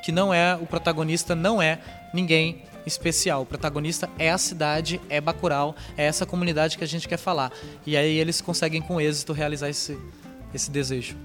que 0.05 0.13
não 0.13 0.35
é 0.35 0.55
o 0.55 0.67
protagonista 0.67 1.35
não 1.35 1.63
é 1.63 1.79
ninguém 2.13 2.63
especial. 2.85 3.41
O 3.41 3.47
protagonista 3.47 4.11
é 4.19 4.31
a 4.31 4.37
cidade, 4.37 5.01
é 5.09 5.19
Bacurau, 5.19 5.75
é 5.97 6.05
essa 6.05 6.27
comunidade 6.27 6.77
que 6.77 6.85
a 6.85 6.87
gente 6.87 7.09
quer 7.09 7.17
falar. 7.17 7.51
E 7.87 7.97
aí 7.97 8.19
eles 8.19 8.43
conseguem 8.43 8.83
com 8.83 9.01
êxito 9.01 9.33
realizar 9.33 9.71
esse, 9.71 9.99
esse 10.53 10.71
desejo. 10.71 11.17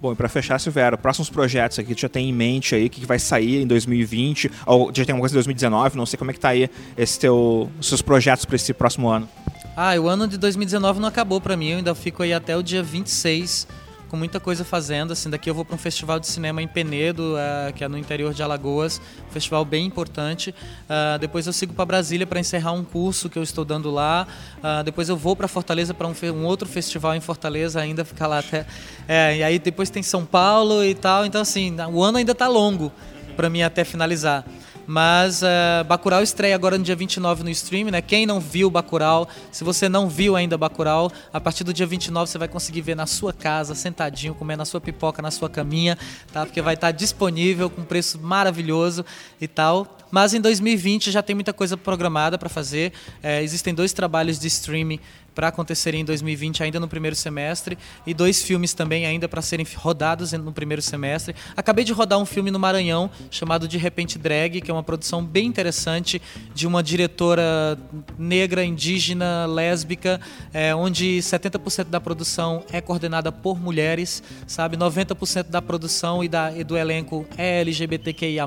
Bom, 0.00 0.12
e 0.12 0.14
para 0.14 0.28
fechar, 0.28 0.60
Silvero, 0.60 0.96
próximos 0.96 1.30
projetos 1.30 1.80
aqui, 1.80 1.96
tu 1.96 2.02
já 2.02 2.08
tem 2.08 2.28
em 2.28 2.32
mente 2.32 2.76
aí 2.76 2.88
que 2.88 3.04
vai 3.04 3.18
sair 3.18 3.62
em 3.62 3.66
2020, 3.66 4.50
ou 4.66 4.92
já 4.94 5.04
tem 5.04 5.12
alguma 5.12 5.22
coisa 5.22 5.34
em 5.34 5.38
2019, 5.38 5.96
não 5.96 6.06
sei 6.06 6.16
como 6.16 6.30
é 6.30 6.34
que 6.34 6.40
tá 6.40 6.50
aí 6.50 6.70
esse 6.96 7.18
teu, 7.18 7.70
os 7.80 7.88
seus 7.88 8.02
projetos 8.02 8.44
para 8.44 8.54
esse 8.54 8.72
próximo 8.72 9.08
ano. 9.08 9.28
Ah, 9.76 9.94
o 9.98 10.08
ano 10.08 10.28
de 10.28 10.38
2019 10.38 11.00
não 11.00 11.08
acabou 11.08 11.40
para 11.40 11.56
mim, 11.56 11.70
eu 11.70 11.76
ainda 11.78 11.94
fico 11.94 12.22
aí 12.22 12.32
até 12.32 12.56
o 12.56 12.62
dia 12.62 12.82
26 12.82 13.66
com 14.12 14.16
muita 14.18 14.38
coisa 14.38 14.62
fazendo. 14.62 15.14
Assim, 15.14 15.30
daqui 15.30 15.48
eu 15.48 15.54
vou 15.54 15.64
para 15.64 15.74
um 15.74 15.78
festival 15.78 16.20
de 16.20 16.26
cinema 16.26 16.60
em 16.60 16.68
Penedo, 16.68 17.34
uh, 17.34 17.72
que 17.72 17.82
é 17.82 17.88
no 17.88 17.96
interior 17.96 18.34
de 18.34 18.42
Alagoas, 18.42 19.00
um 19.26 19.32
festival 19.32 19.64
bem 19.64 19.86
importante. 19.86 20.50
Uh, 20.50 21.18
depois 21.18 21.46
eu 21.46 21.52
sigo 21.52 21.72
para 21.72 21.86
Brasília 21.86 22.26
para 22.26 22.38
encerrar 22.38 22.72
um 22.72 22.84
curso 22.84 23.30
que 23.30 23.38
eu 23.38 23.42
estou 23.42 23.64
dando 23.64 23.90
lá. 23.90 24.26
Uh, 24.58 24.84
depois 24.84 25.08
eu 25.08 25.16
vou 25.16 25.34
para 25.34 25.48
Fortaleza 25.48 25.94
para 25.94 26.06
um, 26.06 26.14
um, 26.34 26.44
outro 26.44 26.68
festival 26.68 27.14
em 27.14 27.22
Fortaleza, 27.22 27.80
ainda 27.80 28.04
ficar 28.04 28.26
lá 28.26 28.40
até. 28.40 28.66
É, 29.08 29.38
e 29.38 29.42
aí 29.42 29.58
depois 29.58 29.88
tem 29.88 30.02
São 30.02 30.26
Paulo 30.26 30.84
e 30.84 30.94
tal. 30.94 31.24
Então, 31.24 31.40
assim, 31.40 31.74
o 31.90 32.02
ano 32.02 32.18
ainda 32.18 32.32
está 32.32 32.46
longo 32.48 32.92
para 33.34 33.48
mim 33.48 33.62
até 33.62 33.82
finalizar. 33.82 34.44
Mas 34.86 35.42
uh, 35.42 35.84
Bacurau 35.86 36.22
estreia 36.22 36.54
agora 36.54 36.76
no 36.76 36.84
dia 36.84 36.96
29 36.96 37.44
no 37.44 37.50
stream, 37.50 37.90
né? 37.90 38.02
Quem 38.02 38.26
não 38.26 38.40
viu 38.40 38.70
Bacurau, 38.70 39.28
se 39.50 39.64
você 39.64 39.88
não 39.88 40.08
viu 40.08 40.36
ainda 40.36 40.58
Bacurau, 40.58 41.10
a 41.32 41.40
partir 41.40 41.64
do 41.64 41.72
dia 41.72 41.86
29 41.86 42.30
você 42.30 42.38
vai 42.38 42.48
conseguir 42.48 42.80
ver 42.80 42.96
na 42.96 43.06
sua 43.06 43.32
casa, 43.32 43.74
sentadinho, 43.74 44.34
comendo 44.34 44.62
a 44.62 44.66
sua 44.66 44.80
pipoca 44.80 45.22
na 45.22 45.30
sua 45.30 45.48
caminha, 45.48 45.96
tá? 46.32 46.44
Porque 46.44 46.60
vai 46.60 46.74
estar 46.74 46.90
disponível 46.90 47.70
com 47.70 47.82
preço 47.82 48.20
maravilhoso 48.20 49.04
e 49.40 49.46
tal. 49.46 49.98
Mas 50.12 50.34
em 50.34 50.40
2020 50.42 51.10
já 51.10 51.22
tem 51.22 51.34
muita 51.34 51.54
coisa 51.54 51.74
programada 51.74 52.36
para 52.36 52.50
fazer. 52.50 52.92
É, 53.22 53.42
existem 53.42 53.74
dois 53.74 53.94
trabalhos 53.94 54.38
de 54.38 54.46
streaming 54.46 55.00
para 55.34 55.48
acontecerem 55.48 56.02
em 56.02 56.04
2020 56.04 56.62
ainda 56.62 56.78
no 56.78 56.86
primeiro 56.86 57.16
semestre 57.16 57.78
e 58.06 58.12
dois 58.12 58.42
filmes 58.42 58.74
também 58.74 59.06
ainda 59.06 59.28
para 59.28 59.40
serem 59.40 59.66
rodados 59.76 60.32
no 60.32 60.52
primeiro 60.52 60.82
semestre. 60.82 61.34
Acabei 61.56 61.84
de 61.84 61.92
rodar 61.92 62.18
um 62.18 62.26
filme 62.26 62.50
no 62.50 62.58
Maranhão 62.58 63.10
chamado 63.30 63.66
De 63.66 63.78
Repente 63.78 64.18
Drag, 64.18 64.60
que 64.60 64.70
é 64.70 64.74
uma 64.74 64.82
produção 64.82 65.24
bem 65.24 65.46
interessante 65.46 66.20
de 66.54 66.66
uma 66.66 66.82
diretora 66.82 67.78
negra, 68.18 68.64
indígena, 68.64 69.46
lésbica, 69.46 70.20
é, 70.52 70.74
onde 70.74 71.18
70% 71.18 71.84
da 71.84 72.00
produção 72.00 72.64
é 72.70 72.80
coordenada 72.80 73.32
por 73.32 73.58
mulheres, 73.58 74.22
sabe? 74.46 74.76
90% 74.76 75.44
da 75.44 75.62
produção 75.62 76.22
e, 76.22 76.28
da, 76.28 76.52
e 76.56 76.62
do 76.62 76.76
elenco 76.76 77.26
é 77.36 77.60
LGBTQIA+. 77.60 78.42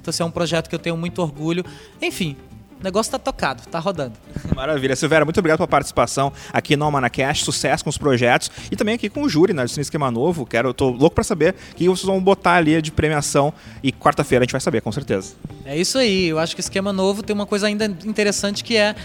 Então, 0.00 0.10
esse 0.10 0.22
é 0.22 0.24
um 0.24 0.30
projeto 0.30 0.68
que 0.68 0.74
eu 0.74 0.78
tenho 0.78 0.89
muito 0.96 1.20
orgulho. 1.20 1.64
Enfim, 2.00 2.36
o 2.80 2.82
negócio 2.82 3.12
tá 3.12 3.18
tocado, 3.18 3.62
tá 3.70 3.78
rodando. 3.78 4.14
Maravilha. 4.56 4.96
Silveira, 4.96 5.24
muito 5.24 5.38
obrigado 5.38 5.58
pela 5.58 5.68
participação 5.68 6.32
aqui 6.50 6.76
no 6.76 6.86
Almanacash, 6.86 7.44
sucesso 7.44 7.84
com 7.84 7.90
os 7.90 7.98
projetos 7.98 8.50
e 8.70 8.76
também 8.76 8.94
aqui 8.94 9.10
com 9.10 9.22
o 9.22 9.28
júri, 9.28 9.52
né, 9.52 9.64
do 9.64 9.68
Cine 9.68 9.82
Esquema 9.82 10.10
Novo. 10.10 10.46
Quero, 10.46 10.72
tô 10.72 10.88
louco 10.88 11.14
para 11.14 11.24
saber 11.24 11.54
o 11.72 11.74
que 11.74 11.88
vocês 11.88 12.06
vão 12.06 12.20
botar 12.22 12.54
ali 12.54 12.80
de 12.80 12.90
premiação 12.90 13.52
e 13.82 13.92
quarta-feira 13.92 14.42
a 14.42 14.44
gente 14.44 14.52
vai 14.52 14.60
saber, 14.62 14.80
com 14.80 14.90
certeza. 14.90 15.34
É 15.66 15.76
isso 15.76 15.98
aí. 15.98 16.28
Eu 16.28 16.38
acho 16.38 16.56
que 16.56 16.60
o 16.60 16.64
Esquema 16.64 16.90
Novo 16.90 17.22
tem 17.22 17.34
uma 17.34 17.46
coisa 17.46 17.66
ainda 17.66 17.84
interessante 17.84 18.64
que 18.64 18.76
é 18.76 18.96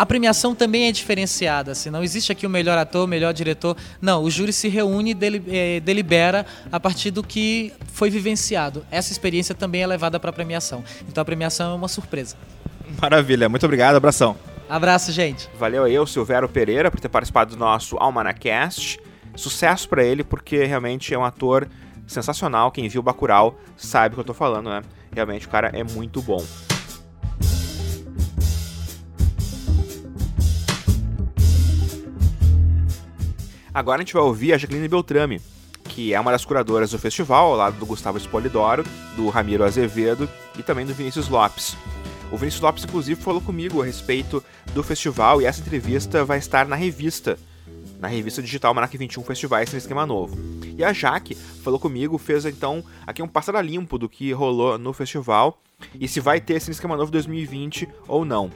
a 0.00 0.06
premiação 0.06 0.54
também 0.54 0.88
é 0.88 0.92
diferenciada. 0.92 1.72
Assim, 1.72 1.90
não 1.90 2.02
existe 2.02 2.32
aqui 2.32 2.46
o 2.46 2.50
melhor 2.50 2.78
ator, 2.78 3.04
o 3.04 3.06
melhor 3.06 3.34
diretor. 3.34 3.76
Não, 4.00 4.22
o 4.22 4.30
júri 4.30 4.50
se 4.50 4.66
reúne 4.66 5.12
e 5.12 5.76
eh, 5.76 5.80
delibera 5.80 6.46
a 6.72 6.80
partir 6.80 7.10
do 7.10 7.22
que 7.22 7.70
foi 7.92 8.08
vivenciado. 8.08 8.82
Essa 8.90 9.12
experiência 9.12 9.54
também 9.54 9.82
é 9.82 9.86
levada 9.86 10.18
para 10.18 10.30
a 10.30 10.32
premiação. 10.32 10.82
Então 11.06 11.20
a 11.20 11.24
premiação 11.26 11.72
é 11.72 11.74
uma 11.74 11.86
surpresa. 11.86 12.34
Maravilha, 12.98 13.46
muito 13.46 13.66
obrigado, 13.66 13.96
abração. 13.96 14.38
Abraço, 14.70 15.12
gente. 15.12 15.50
Valeu 15.58 15.84
aí, 15.84 15.98
o 15.98 16.06
Silvério 16.06 16.48
Pereira, 16.48 16.90
por 16.90 16.98
ter 16.98 17.10
participado 17.10 17.54
do 17.54 17.58
nosso 17.58 17.98
Almanacast. 17.98 18.98
Sucesso 19.36 19.86
para 19.86 20.02
ele, 20.02 20.24
porque 20.24 20.64
realmente 20.64 21.12
é 21.12 21.18
um 21.18 21.26
ator 21.26 21.68
sensacional. 22.06 22.72
Quem 22.72 22.88
viu 22.88 23.02
Bacurau 23.02 23.54
sabe 23.76 24.14
o 24.14 24.16
que 24.16 24.20
eu 24.20 24.24
tô 24.24 24.32
falando, 24.32 24.70
né? 24.70 24.80
Realmente 25.14 25.46
o 25.46 25.50
cara 25.50 25.70
é 25.74 25.84
muito 25.84 26.22
bom. 26.22 26.42
Agora 33.72 33.98
a 33.98 34.04
gente 34.04 34.14
vai 34.14 34.22
ouvir 34.22 34.52
a 34.52 34.58
Jacqueline 34.58 34.88
Beltrame, 34.88 35.40
que 35.84 36.12
é 36.12 36.20
uma 36.20 36.32
das 36.32 36.44
curadoras 36.44 36.90
do 36.90 36.98
festival, 36.98 37.46
ao 37.46 37.56
lado 37.56 37.78
do 37.78 37.86
Gustavo 37.86 38.18
Espolidoro, 38.18 38.84
do 39.16 39.28
Ramiro 39.28 39.64
Azevedo 39.64 40.28
e 40.58 40.62
também 40.62 40.84
do 40.84 40.92
Vinícius 40.92 41.28
Lopes. 41.28 41.76
O 42.32 42.36
Vinícius 42.36 42.62
Lopes, 42.62 42.84
inclusive, 42.84 43.20
falou 43.20 43.40
comigo 43.40 43.80
a 43.80 43.84
respeito 43.84 44.42
do 44.74 44.82
festival 44.82 45.40
e 45.40 45.46
essa 45.46 45.60
entrevista 45.60 46.24
vai 46.24 46.38
estar 46.38 46.66
na 46.66 46.74
revista, 46.74 47.38
na 48.00 48.08
revista 48.08 48.42
digital 48.42 48.74
Manac 48.74 48.96
21 48.96 49.22
Festivais 49.22 49.72
no 49.72 49.78
Esquema 49.78 50.04
Novo. 50.04 50.36
E 50.76 50.82
a 50.82 50.92
Jaque 50.92 51.34
falou 51.34 51.78
comigo, 51.78 52.18
fez 52.18 52.44
então 52.44 52.84
aqui 53.06 53.22
um 53.22 53.28
passado 53.28 53.60
limpo 53.60 53.98
do 53.98 54.08
que 54.08 54.32
rolou 54.32 54.78
no 54.78 54.92
festival 54.92 55.60
e 55.94 56.08
se 56.08 56.18
vai 56.18 56.40
ter 56.40 56.54
esse 56.54 56.70
Esquema 56.72 56.96
Novo 56.96 57.12
2020 57.12 57.88
ou 58.08 58.24
não. 58.24 58.50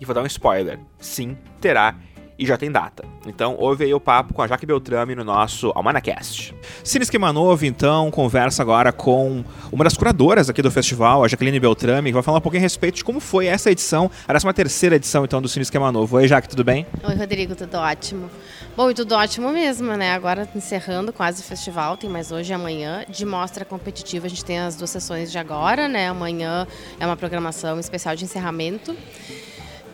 E 0.00 0.04
vou 0.04 0.14
dar 0.14 0.22
um 0.22 0.26
spoiler: 0.26 0.78
sim, 0.98 1.36
terá 1.60 1.96
e 2.38 2.46
já 2.46 2.56
tem 2.56 2.70
data. 2.70 3.04
Então, 3.26 3.56
ouve 3.58 3.84
aí 3.84 3.94
o 3.94 4.00
papo 4.00 4.34
com 4.34 4.42
a 4.42 4.46
Jaque 4.46 4.66
Beltrame 4.66 5.14
no 5.14 5.24
nosso 5.24 5.72
Almanacast. 5.74 6.54
Cine 6.82 7.04
Esquema 7.04 7.32
Novo, 7.32 7.64
então, 7.64 8.10
conversa 8.10 8.62
agora 8.62 8.92
com 8.92 9.44
uma 9.72 9.84
das 9.84 9.96
curadoras 9.96 10.50
aqui 10.50 10.60
do 10.60 10.70
festival, 10.70 11.24
a 11.24 11.28
Jaqueline 11.28 11.60
Beltrame, 11.60 12.10
que 12.10 12.14
vai 12.14 12.22
falar 12.22 12.38
um 12.38 12.40
pouquinho 12.40 12.60
a 12.60 12.64
respeito 12.64 12.96
de 12.96 13.04
como 13.04 13.20
foi 13.20 13.46
essa 13.46 13.70
edição, 13.70 14.10
a 14.26 14.32
13 14.32 14.52
terceira 14.52 14.96
edição, 14.96 15.24
então, 15.24 15.40
do 15.40 15.48
Cine 15.48 15.62
Esquema 15.62 15.90
Novo. 15.90 16.16
Oi, 16.16 16.28
Jaque, 16.28 16.48
tudo 16.48 16.64
bem? 16.64 16.86
Oi, 17.02 17.14
Rodrigo, 17.14 17.54
tudo 17.54 17.76
ótimo. 17.76 18.30
Bom, 18.76 18.90
e 18.90 18.94
tudo 18.94 19.14
ótimo 19.14 19.50
mesmo, 19.52 19.94
né? 19.94 20.12
Agora 20.12 20.48
encerrando 20.54 21.12
quase 21.12 21.40
o 21.40 21.44
festival, 21.44 21.96
tem 21.96 22.10
mais 22.10 22.32
hoje 22.32 22.52
e 22.52 22.54
amanhã. 22.54 23.04
De 23.08 23.24
mostra 23.24 23.64
competitiva, 23.64 24.26
a 24.26 24.28
gente 24.28 24.44
tem 24.44 24.58
as 24.58 24.74
duas 24.74 24.90
sessões 24.90 25.30
de 25.30 25.38
agora, 25.38 25.86
né? 25.88 26.08
Amanhã 26.08 26.66
é 26.98 27.06
uma 27.06 27.16
programação 27.16 27.78
especial 27.78 28.16
de 28.16 28.24
encerramento. 28.24 28.96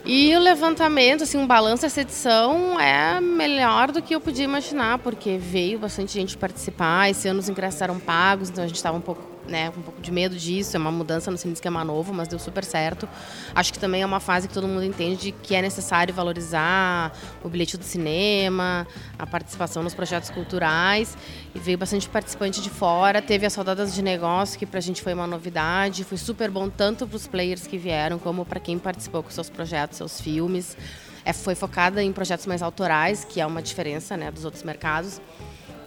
E 0.04 0.34
o 0.34 0.40
levantamento, 0.40 1.22
assim, 1.22 1.38
um 1.38 1.46
balanço 1.46 1.82
dessa 1.82 2.00
edição 2.00 2.80
é 2.80 3.20
melhor 3.20 3.92
do 3.92 4.00
que 4.00 4.14
eu 4.14 4.20
podia 4.20 4.44
imaginar, 4.44 4.98
porque 4.98 5.36
veio 5.36 5.78
bastante 5.78 6.12
gente 6.12 6.36
participar, 6.36 7.10
esse 7.10 7.28
ano 7.28 7.38
os 7.38 7.48
ingressos 7.48 7.80
eram 7.82 7.98
pagos, 7.98 8.48
então 8.48 8.64
a 8.64 8.66
gente 8.66 8.76
estava 8.76 8.96
um 8.96 9.00
pouco 9.00 9.22
né, 9.50 9.70
um 9.76 9.82
pouco 9.82 10.00
de 10.00 10.10
medo 10.10 10.36
disso, 10.36 10.76
é 10.76 10.80
uma 10.80 10.90
mudança 10.90 11.30
no 11.30 11.36
esquema 11.36 11.84
novo, 11.84 12.14
mas 12.14 12.28
deu 12.28 12.38
super 12.38 12.64
certo. 12.64 13.08
Acho 13.54 13.72
que 13.72 13.78
também 13.78 14.02
é 14.02 14.06
uma 14.06 14.20
fase 14.20 14.48
que 14.48 14.54
todo 14.54 14.66
mundo 14.66 14.84
entende 14.84 15.32
que 15.32 15.54
é 15.54 15.60
necessário 15.60 16.14
valorizar 16.14 17.12
o 17.42 17.48
bilhete 17.48 17.76
do 17.76 17.84
cinema, 17.84 18.86
a 19.18 19.26
participação 19.26 19.82
nos 19.82 19.94
projetos 19.94 20.30
culturais. 20.30 21.16
E 21.54 21.58
veio 21.58 21.76
bastante 21.76 22.08
participante 22.08 22.62
de 22.62 22.70
fora. 22.70 23.20
Teve 23.20 23.44
as 23.44 23.54
rodadas 23.54 23.94
de 23.94 24.02
negócio, 24.02 24.58
que 24.58 24.64
para 24.64 24.78
a 24.78 24.82
gente 24.82 25.02
foi 25.02 25.12
uma 25.12 25.26
novidade. 25.26 26.04
Foi 26.04 26.16
super 26.16 26.50
bom 26.50 26.70
tanto 26.70 27.06
para 27.06 27.16
os 27.16 27.26
players 27.26 27.66
que 27.66 27.76
vieram, 27.76 28.18
como 28.18 28.44
para 28.44 28.60
quem 28.60 28.78
participou 28.78 29.22
com 29.22 29.30
seus 29.30 29.50
projetos, 29.50 29.98
seus 29.98 30.20
filmes. 30.20 30.76
É, 31.24 31.32
foi 31.32 31.54
focada 31.54 32.02
em 32.02 32.12
projetos 32.12 32.46
mais 32.46 32.62
autorais, 32.62 33.24
que 33.24 33.40
é 33.40 33.46
uma 33.46 33.60
diferença 33.60 34.16
né, 34.16 34.30
dos 34.30 34.44
outros 34.44 34.62
mercados. 34.62 35.20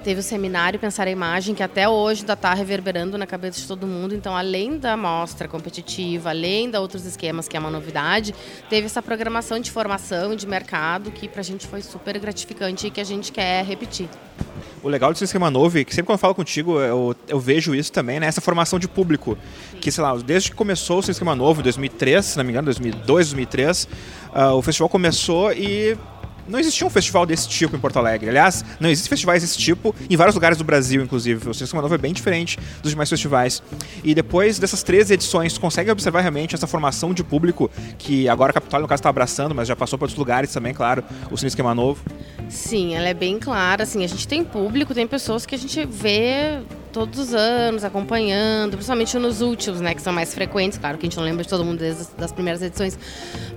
Teve 0.03 0.19
o 0.19 0.23
seminário 0.23 0.77
Pensar 0.77 1.07
a 1.07 1.11
Imagem, 1.11 1.55
que 1.55 1.63
até 1.63 1.87
hoje 1.87 2.21
ainda 2.23 2.33
está 2.33 2.53
reverberando 2.53 3.17
na 3.17 3.25
cabeça 3.25 3.61
de 3.61 3.65
todo 3.65 3.87
mundo. 3.87 4.13
Então, 4.13 4.35
além 4.35 4.77
da 4.77 4.97
mostra 4.97 5.47
competitiva, 5.47 6.29
além 6.29 6.69
de 6.69 6.77
outros 6.77 7.05
esquemas, 7.05 7.47
que 7.47 7.55
é 7.55 7.59
uma 7.59 7.71
novidade, 7.71 8.35
teve 8.69 8.85
essa 8.85 9.01
programação 9.01 9.61
de 9.61 9.71
formação 9.71 10.33
e 10.33 10.35
de 10.35 10.45
mercado, 10.45 11.09
que 11.09 11.29
para 11.29 11.39
a 11.39 11.43
gente 11.43 11.65
foi 11.65 11.81
super 11.81 12.19
gratificante 12.19 12.87
e 12.87 12.91
que 12.91 12.99
a 12.99 13.03
gente 13.05 13.31
quer 13.31 13.63
repetir. 13.63 14.09
O 14.83 14.89
legal 14.89 15.13
desse 15.13 15.23
esquema 15.23 15.49
novo 15.49 15.79
é 15.79 15.85
que 15.85 15.95
sempre 15.95 16.07
quando 16.07 16.17
eu 16.17 16.19
falo 16.19 16.35
contigo, 16.35 16.81
eu, 16.81 17.15
eu 17.29 17.39
vejo 17.39 17.73
isso 17.73 17.89
também, 17.89 18.19
né? 18.19 18.27
Essa 18.27 18.41
formação 18.41 18.77
de 18.77 18.89
público. 18.89 19.37
Sim. 19.71 19.77
Que, 19.77 19.89
sei 19.89 20.03
lá, 20.03 20.13
desde 20.17 20.51
que 20.51 20.55
começou 20.57 20.97
o 20.97 21.09
esquema 21.09 21.33
novo, 21.33 21.61
em 21.61 21.63
2003, 21.63 22.25
se 22.25 22.37
não 22.37 22.43
me 22.43 22.49
engano, 22.49 22.65
2002, 22.65 23.05
2003, 23.05 23.87
uh, 24.35 24.55
o 24.55 24.61
festival 24.61 24.89
começou 24.89 25.53
e 25.53 25.97
não 26.47 26.59
existia 26.59 26.85
um 26.85 26.89
festival 26.89 27.25
desse 27.25 27.47
tipo 27.47 27.75
em 27.75 27.79
Porto 27.79 27.97
Alegre. 27.97 28.29
Aliás, 28.29 28.63
não 28.79 28.89
existem 28.89 29.09
festivais 29.09 29.41
desse 29.41 29.57
tipo 29.57 29.95
em 30.09 30.15
vários 30.15 30.35
lugares 30.35 30.57
do 30.57 30.63
Brasil, 30.63 31.01
inclusive. 31.01 31.49
O 31.49 31.53
Cinema 31.53 31.81
Novo 31.81 31.95
é 31.95 31.97
bem 31.97 32.13
diferente 32.13 32.59
dos 32.81 32.91
demais 32.91 33.09
festivais. 33.09 33.61
E 34.03 34.13
depois 34.13 34.59
dessas 34.59 34.83
três 34.83 35.09
edições, 35.11 35.53
tu 35.53 35.59
consegue 35.59 35.89
observar 35.91 36.21
realmente 36.21 36.55
essa 36.55 36.67
formação 36.67 37.13
de 37.13 37.23
público 37.23 37.69
que 37.97 38.27
agora 38.27 38.51
a 38.51 38.53
Capitólio, 38.53 38.83
no 38.83 38.87
caso, 38.87 38.99
está 38.99 39.09
abraçando, 39.09 39.55
mas 39.55 39.67
já 39.67 39.75
passou 39.75 39.97
para 39.97 40.05
outros 40.05 40.17
lugares 40.17 40.51
também, 40.51 40.73
claro, 40.73 41.03
o 41.31 41.37
Cine 41.37 41.47
Esquema 41.47 41.73
Novo. 41.73 42.03
Sim, 42.49 42.95
ela 42.95 43.07
é 43.07 43.13
bem 43.13 43.39
clara. 43.39 43.83
Assim, 43.83 44.03
a 44.03 44.07
gente 44.07 44.27
tem 44.27 44.43
público, 44.43 44.93
tem 44.93 45.07
pessoas 45.07 45.45
que 45.45 45.55
a 45.55 45.57
gente 45.57 45.85
vê 45.85 46.59
todos 46.93 47.19
os 47.19 47.33
anos, 47.33 47.83
acompanhando, 47.83 48.73
principalmente 48.73 49.17
nos 49.17 49.41
últimos, 49.41 49.81
né, 49.81 49.95
que 49.95 50.01
são 50.01 50.13
mais 50.13 50.33
frequentes, 50.33 50.77
claro 50.77 50.97
que 50.97 51.07
a 51.07 51.09
gente 51.09 51.17
não 51.17 51.23
lembra 51.23 51.43
de 51.43 51.49
todo 51.49 51.65
mundo 51.65 51.79
desde 51.79 52.05
das 52.15 52.31
primeiras 52.31 52.61
edições, 52.61 52.97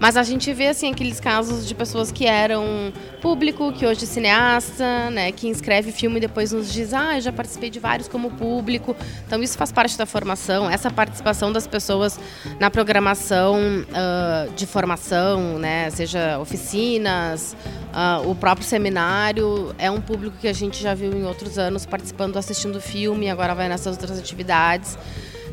mas 0.00 0.16
a 0.16 0.22
gente 0.22 0.52
vê, 0.54 0.68
assim, 0.68 0.90
aqueles 0.90 1.20
casos 1.20 1.68
de 1.68 1.74
pessoas 1.74 2.10
que 2.10 2.26
eram 2.26 2.92
público, 3.20 3.72
que 3.72 3.86
hoje 3.86 4.04
é 4.04 4.06
cineasta, 4.06 5.10
né, 5.10 5.30
que 5.32 5.48
inscreve 5.48 5.92
filme 5.92 6.16
e 6.16 6.20
depois 6.20 6.50
nos 6.50 6.72
diz, 6.72 6.94
ah, 6.94 7.16
eu 7.16 7.20
já 7.20 7.32
participei 7.32 7.68
de 7.68 7.78
vários 7.78 8.08
como 8.08 8.30
público, 8.30 8.96
então 9.26 9.42
isso 9.42 9.58
faz 9.58 9.70
parte 9.70 9.98
da 9.98 10.06
formação, 10.06 10.70
essa 10.70 10.90
participação 10.90 11.52
das 11.52 11.66
pessoas 11.66 12.18
na 12.58 12.70
programação 12.70 13.58
uh, 13.60 14.50
de 14.54 14.64
formação, 14.64 15.58
né, 15.58 15.90
seja 15.90 16.38
oficinas, 16.38 17.54
uh, 17.92 18.28
o 18.30 18.34
próprio 18.34 18.66
seminário, 18.66 19.74
é 19.78 19.90
um 19.90 20.00
público 20.00 20.38
que 20.40 20.48
a 20.48 20.54
gente 20.54 20.82
já 20.82 20.94
viu 20.94 21.12
em 21.12 21.24
outros 21.24 21.58
anos 21.58 21.84
participando, 21.84 22.38
assistindo 22.38 22.80
filme, 22.80 23.25
e 23.26 23.30
agora 23.30 23.54
vai 23.54 23.68
nessas 23.68 23.96
outras 23.96 24.18
atividades. 24.18 24.96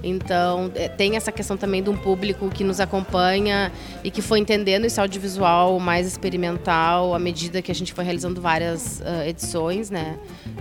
Então, 0.04 0.70
é, 0.76 0.90
tem 0.90 1.16
essa 1.16 1.32
questão 1.32 1.56
também 1.56 1.82
de 1.82 1.90
um 1.90 1.96
público 1.96 2.50
que 2.50 2.64
nos 2.64 2.82
acompanha 2.82 3.72
e 4.04 4.12
que 4.12 4.22
foi 4.22 4.40
entendendo 4.40 4.84
esse 4.84 5.00
audiovisual 5.00 5.80
mais 5.80 6.06
experimental 6.06 7.16
à 7.16 7.20
medida 7.20 7.62
que 7.62 7.72
a 7.72 7.76
gente 7.76 7.94
foi 7.94 8.04
realizando 8.04 8.42
várias 8.42 9.00
uh, 9.00 9.28
edições, 9.28 9.90
né? 9.90 10.18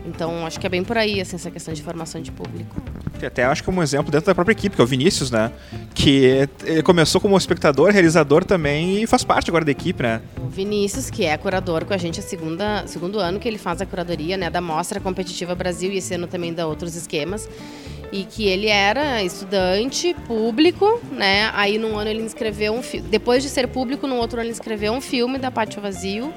Então, 0.07 0.47
acho 0.47 0.61
que 0.61 0.67
é 0.67 0.71
bem 0.71 0.85
por 0.85 0.97
aí, 0.97 1.21
assim, 1.21 1.35
essa 1.35 1.51
questão 1.51 1.75
de 1.75 1.83
formação 1.83 2.23
de 2.23 2.31
público. 2.31 2.81
Até 3.25 3.45
acho 3.45 3.63
que 3.63 3.71
é 3.71 3.73
um 3.73 3.83
exemplo 3.83 4.11
dentro 4.11 4.27
da 4.27 4.35
própria 4.35 4.53
equipe, 4.53 4.75
que 4.75 4.83
é 4.83 4.85
o 4.85 4.87
Vinícius, 4.87 5.31
né? 5.31 5.53
Que 5.95 6.49
ele 6.65 6.83
começou 6.83 7.21
como 7.21 7.37
espectador, 7.37 7.91
realizador 7.93 8.45
também 8.45 9.03
e 9.03 9.07
faz 9.07 9.23
parte 9.23 9.49
agora 9.49 9.65
da 9.65 9.71
equipe, 9.71 10.03
né? 10.03 10.21
O 10.39 10.49
Vinícius, 10.49 11.09
que 11.09 11.25
é 11.25 11.37
curador 11.37 11.85
com 11.85 11.95
a 11.95 11.97
gente, 11.97 12.19
é 12.19 12.23
segunda, 12.23 12.85
segundo 12.87 13.21
ano 13.21 13.39
que 13.39 13.47
ele 13.47 13.59
faz 13.59 13.81
a 13.81 13.87
curadoria, 13.87 14.37
né? 14.37 14.51
Da 14.51 14.61
Mostra 14.61 14.99
Competitiva 14.99 15.55
Brasil 15.55 15.93
e 15.93 15.99
esse 15.99 16.15
ano 16.15 16.27
também 16.27 16.53
da 16.53 16.67
Outros 16.67 16.97
Esquemas 16.97 17.49
e 18.13 18.25
que 18.25 18.47
ele 18.47 18.69
era 18.69 19.23
estudante 19.23 20.15
público, 20.27 21.01
né? 21.11 21.51
Aí 21.55 21.79
num 21.79 21.97
ano 21.97 22.11
ele 22.11 22.23
inscreveu 22.23 22.75
um 22.75 22.83
filme, 22.83 23.09
depois 23.09 23.43
de 23.43 23.49
ser 23.49 23.67
público, 23.69 24.07
no 24.07 24.17
outro 24.17 24.39
ano 24.39 24.47
ele 24.47 24.53
escreveu 24.53 24.93
um 24.93 25.01
filme 25.01 25.39
da 25.39 25.51
Pátio 25.51 25.81
Vazio, 25.81 26.33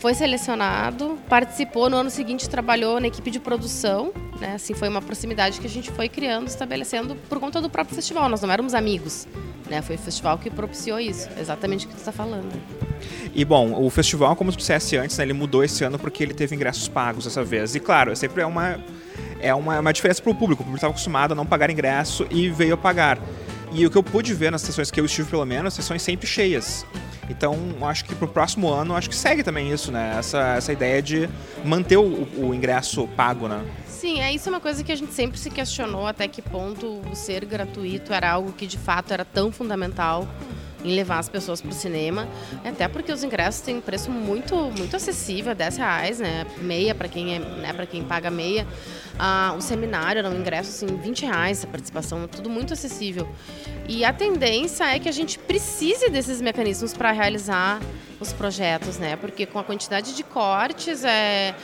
foi 0.00 0.12
selecionado, 0.12 1.16
participou, 1.28 1.88
no 1.88 1.96
ano 1.96 2.10
seguinte 2.10 2.50
trabalhou 2.50 3.00
na 3.00 3.06
equipe 3.06 3.30
de 3.30 3.38
produção, 3.38 4.12
né? 4.40 4.54
Assim 4.54 4.74
foi 4.74 4.88
uma 4.88 5.00
proximidade 5.00 5.60
que 5.60 5.66
a 5.66 5.70
gente 5.70 5.90
foi 5.92 6.08
criando, 6.08 6.48
estabelecendo 6.48 7.14
por 7.28 7.38
conta 7.38 7.60
do 7.60 7.70
próprio 7.70 7.94
festival. 7.94 8.28
Nós 8.28 8.42
não 8.42 8.50
éramos 8.50 8.74
amigos, 8.74 9.28
né? 9.70 9.80
Foi 9.80 9.94
o 9.94 9.98
festival 9.98 10.36
que 10.36 10.50
propiciou 10.50 10.98
isso, 10.98 11.28
exatamente 11.38 11.86
o 11.86 11.88
que 11.88 11.94
tu 11.94 11.98
está 11.98 12.12
falando. 12.12 12.52
E 13.32 13.44
bom, 13.44 13.72
o 13.82 13.88
festival, 13.88 14.34
como 14.34 14.50
tu 14.50 14.58
disseste 14.58 14.96
antes, 14.96 15.16
né, 15.16 15.24
ele 15.24 15.32
mudou 15.32 15.62
esse 15.62 15.84
ano 15.84 15.98
porque 15.98 16.22
ele 16.22 16.34
teve 16.34 16.54
ingressos 16.54 16.88
pagos 16.88 17.24
dessa 17.24 17.44
vez. 17.44 17.74
E 17.74 17.80
claro, 17.80 18.14
sempre 18.16 18.42
é 18.42 18.46
uma 18.46 18.80
é 19.40 19.54
uma, 19.54 19.80
uma 19.80 19.92
diferença 19.92 20.22
para 20.22 20.32
o 20.32 20.34
público. 20.34 20.62
O 20.62 20.64
público 20.64 20.78
estava 20.78 20.92
acostumado 20.92 21.32
a 21.32 21.34
não 21.34 21.46
pagar 21.46 21.70
ingresso 21.70 22.26
e 22.30 22.48
veio 22.48 22.74
a 22.74 22.76
pagar. 22.76 23.18
E 23.72 23.84
o 23.84 23.90
que 23.90 23.96
eu 23.96 24.02
pude 24.02 24.32
ver 24.34 24.52
nas 24.52 24.62
sessões 24.62 24.90
que 24.90 25.00
eu 25.00 25.04
estive, 25.04 25.28
pelo 25.28 25.44
menos, 25.44 25.74
sessões 25.74 26.02
sempre 26.02 26.26
cheias. 26.26 26.86
Então, 27.28 27.56
acho 27.82 28.04
que 28.04 28.14
para 28.14 28.26
o 28.26 28.28
próximo 28.28 28.70
ano, 28.70 28.94
acho 28.94 29.08
que 29.08 29.16
segue 29.16 29.42
também 29.42 29.72
isso, 29.72 29.90
né? 29.90 30.16
Essa, 30.18 30.54
essa 30.56 30.72
ideia 30.72 31.02
de 31.02 31.28
manter 31.64 31.96
o, 31.96 32.28
o 32.36 32.54
ingresso 32.54 33.08
pago, 33.08 33.48
né? 33.48 33.64
Sim, 33.86 34.20
é 34.20 34.32
isso 34.32 34.48
é 34.48 34.52
uma 34.52 34.60
coisa 34.60 34.84
que 34.84 34.92
a 34.92 34.96
gente 34.96 35.12
sempre 35.14 35.38
se 35.38 35.50
questionou 35.50 36.06
até 36.06 36.28
que 36.28 36.42
ponto 36.42 37.00
o 37.10 37.14
ser 37.14 37.44
gratuito 37.46 38.12
era 38.12 38.30
algo 38.30 38.52
que 38.52 38.66
de 38.66 38.76
fato 38.76 39.12
era 39.12 39.24
tão 39.24 39.50
fundamental 39.50 40.28
em 40.84 40.94
levar 40.94 41.18
as 41.18 41.28
pessoas 41.28 41.60
para 41.60 41.70
o 41.70 41.74
cinema. 41.74 42.28
Até 42.64 42.86
porque 42.86 43.10
os 43.10 43.24
ingressos 43.24 43.62
têm 43.62 43.78
um 43.78 43.80
preço 43.80 44.10
muito, 44.10 44.54
muito 44.54 44.94
acessível, 44.94 45.54
10 45.54 45.76
reais, 45.78 46.18
né? 46.20 46.46
Meia 46.58 46.94
para 46.94 47.08
quem, 47.08 47.34
é, 47.34 47.38
né, 47.38 47.86
quem 47.90 48.04
paga 48.04 48.30
meia. 48.30 48.66
Ah, 49.18 49.54
o 49.56 49.60
seminário 49.60 50.18
era 50.18 50.28
um 50.28 50.38
ingresso 50.38 50.70
assim, 50.70 50.96
20 50.96 51.24
reais 51.24 51.64
a 51.64 51.66
participação, 51.66 52.28
tudo 52.28 52.50
muito 52.50 52.72
acessível. 52.72 53.28
E 53.88 54.04
a 54.04 54.12
tendência 54.12 54.84
é 54.84 54.98
que 54.98 55.08
a 55.08 55.12
gente 55.12 55.38
precise 55.38 56.08
desses 56.10 56.40
mecanismos 56.40 56.92
para 56.92 57.12
realizar 57.12 57.80
os 58.20 58.32
projetos, 58.32 58.98
né? 58.98 59.16
Porque 59.16 59.46
com 59.46 59.58
a 59.58 59.64
quantidade 59.64 60.14
de 60.14 60.22
cortes, 60.22 61.04
é 61.04 61.54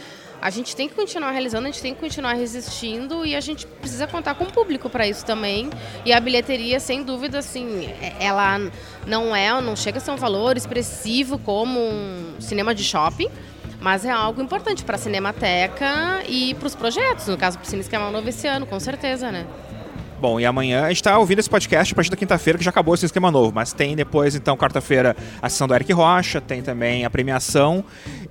a 0.40 0.50
gente 0.50 0.74
tem 0.74 0.88
que 0.88 0.94
continuar 0.94 1.30
realizando, 1.32 1.66
a 1.66 1.70
gente 1.70 1.82
tem 1.82 1.94
que 1.94 2.00
continuar 2.00 2.32
resistindo 2.32 3.26
e 3.26 3.36
a 3.36 3.40
gente 3.40 3.66
precisa 3.66 4.06
contar 4.06 4.34
com 4.34 4.44
o 4.44 4.52
público 4.52 4.88
para 4.88 5.06
isso 5.06 5.24
também. 5.24 5.68
E 6.04 6.12
a 6.12 6.20
bilheteria, 6.20 6.80
sem 6.80 7.02
dúvida, 7.02 7.38
assim, 7.38 7.86
é, 8.00 8.14
ela 8.18 8.58
não 9.06 9.36
é, 9.36 9.60
não 9.60 9.76
chega 9.76 9.98
a 9.98 10.00
ser 10.00 10.10
um 10.10 10.16
valor 10.16 10.56
expressivo 10.56 11.38
como 11.38 11.78
um 11.78 12.36
cinema 12.40 12.74
de 12.74 12.82
shopping, 12.82 13.28
mas 13.80 14.04
é 14.04 14.10
algo 14.10 14.40
importante 14.42 14.84
para 14.84 14.96
a 14.96 14.98
Cinemateca 14.98 16.22
e 16.26 16.54
para 16.54 16.66
os 16.66 16.74
projetos, 16.74 17.26
no 17.26 17.36
caso 17.36 17.58
para 17.58 17.66
o 17.66 17.68
Cine 17.68 17.80
Esquema 17.80 18.10
Novo 18.10 18.28
esse 18.28 18.46
ano, 18.46 18.66
com 18.66 18.80
certeza, 18.80 19.30
né? 19.30 19.46
Bom, 20.20 20.38
e 20.38 20.44
amanhã 20.44 20.84
a 20.84 20.88
gente 20.88 20.98
está 20.98 21.18
ouvindo 21.18 21.38
esse 21.38 21.48
podcast 21.48 21.94
a 21.94 21.96
partir 21.96 22.10
da 22.10 22.16
quinta-feira, 22.16 22.58
que 22.58 22.64
já 22.64 22.68
acabou 22.68 22.94
esse 22.94 23.06
esquema 23.06 23.30
novo. 23.30 23.52
Mas 23.54 23.72
tem 23.72 23.96
depois, 23.96 24.34
então, 24.34 24.54
quarta-feira, 24.54 25.16
a 25.40 25.48
sessão 25.48 25.66
do 25.66 25.74
Eric 25.74 25.90
Rocha, 25.94 26.42
tem 26.42 26.60
também 26.60 27.06
a 27.06 27.10
premiação. 27.10 27.82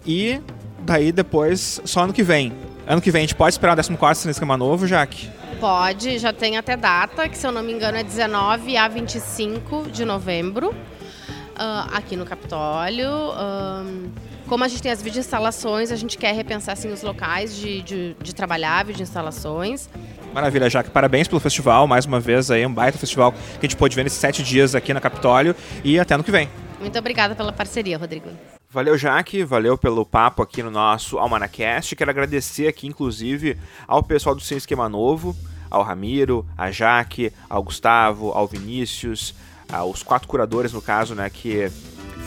E 0.06 0.39
daí 0.82 1.12
depois, 1.12 1.82
só 1.86 2.02
ano 2.02 2.13
que 2.13 2.24
vem. 2.24 2.54
Ano 2.88 3.02
que 3.02 3.12
vem 3.12 3.20
a 3.20 3.24
gente 3.24 3.36
pode 3.36 3.54
esperar 3.54 3.74
o 3.74 3.76
14 3.76 4.26
no 4.26 4.32
esquema 4.32 4.58
novo, 4.58 4.88
Jaque? 4.88 5.30
Pode, 5.60 6.18
já 6.18 6.34
tem 6.34 6.58
até 6.58 6.76
data, 6.76 7.28
que 7.28 7.38
se 7.38 7.46
eu 7.46 7.52
não 7.52 7.62
me 7.62 7.74
engano 7.74 7.98
é 7.98 8.04
19 8.04 8.78
a 8.78 8.88
25 8.88 9.89
de 9.92 10.06
novembro, 10.06 10.70
uh, 10.70 11.94
aqui 11.94 12.15
no 12.15 12.26
Capitólio. 12.26 13.10
Uh, 13.10 14.10
como 14.48 14.63
a 14.63 14.68
gente 14.68 14.82
tem 14.82 14.92
as 14.92 15.02
videoinstalações, 15.02 15.92
a 15.92 15.96
gente 15.96 16.18
quer 16.18 16.34
repensar 16.34 16.74
assim, 16.74 16.92
os 16.92 17.04
locais 17.04 17.56
de, 17.56 17.84
de, 17.84 18.15
de 18.20 18.34
trabalhar, 18.34 18.84
videoinstalações. 18.84 19.88
Maravilha, 20.34 20.70
Jaque. 20.70 20.89
Parabéns 20.89 21.28
pelo 21.28 21.39
festival, 21.39 21.86
mais 21.86 22.06
uma 22.06 22.20
vez 22.20 22.50
aí, 22.50 22.65
um 22.65 22.74
baita 22.74 22.98
festival 22.98 23.32
que 23.32 23.60
a 23.60 23.62
gente 23.62 23.76
pôde 23.76 23.96
ver 23.96 24.04
nesses 24.04 24.20
sete 24.20 24.42
dias 24.42 24.74
aqui 24.74 24.94
no 24.94 25.02
Capitólio 25.02 25.56
e 25.84 26.00
até 26.00 26.15
ano 26.15 26.24
que 26.24 26.32
vem. 26.32 26.50
Muito 26.80 26.98
obrigada 26.98 27.36
pela 27.36 27.52
parceria, 27.52 27.98
Rodrigo. 27.98 28.30
Valeu, 28.72 28.96
Jaque. 28.96 29.44
Valeu 29.44 29.76
pelo 29.76 30.06
papo 30.06 30.44
aqui 30.44 30.62
no 30.62 30.70
nosso 30.70 31.18
Almanacast. 31.18 31.96
Quero 31.96 32.12
agradecer 32.12 32.68
aqui, 32.68 32.86
inclusive, 32.86 33.58
ao 33.88 34.04
pessoal 34.04 34.36
do 34.36 34.42
Sem 34.42 34.60
Esquema 34.60 34.88
Novo, 34.88 35.36
ao 35.72 35.82
Ramiro, 35.82 36.46
a 36.56 36.70
Jaque, 36.70 37.34
ao 37.50 37.64
Gustavo, 37.64 38.30
ao 38.30 38.46
Vinícius, 38.46 39.34
aos 39.74 40.04
quatro 40.04 40.28
curadores, 40.28 40.72
no 40.72 40.84
caso, 40.84 41.16
né, 41.16 41.32
que 41.32 41.68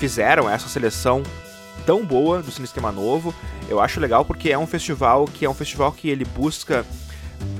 fizeram 0.00 0.50
essa 0.50 0.68
seleção 0.68 1.22
tão 1.86 2.04
boa 2.04 2.42
do 2.42 2.50
Cine 2.50 2.64
Esquema 2.64 2.90
Novo. 2.90 3.32
Eu 3.68 3.78
acho 3.78 4.00
legal 4.00 4.24
porque 4.24 4.50
é 4.50 4.58
um 4.58 4.66
festival 4.66 5.26
que 5.26 5.44
é 5.44 5.48
um 5.48 5.54
festival 5.54 5.92
que 5.92 6.08
ele 6.08 6.24
busca 6.24 6.84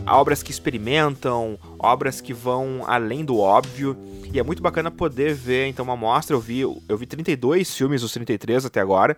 obras 0.04 0.42
que 0.42 0.50
experimentam, 0.50 1.56
obras 1.78 2.20
que 2.20 2.34
vão 2.34 2.82
além 2.84 3.24
do 3.24 3.38
óbvio. 3.38 3.96
E 4.32 4.38
é 4.38 4.42
muito 4.42 4.62
bacana 4.62 4.90
poder 4.90 5.34
ver, 5.34 5.66
então, 5.66 5.84
uma 5.84 5.96
mostra. 5.96 6.34
Eu 6.34 6.40
vi, 6.40 6.60
eu 6.60 6.96
vi 6.96 7.04
32 7.04 7.74
filmes 7.76 8.00
dos 8.00 8.12
33 8.12 8.64
até 8.64 8.80
agora, 8.80 9.16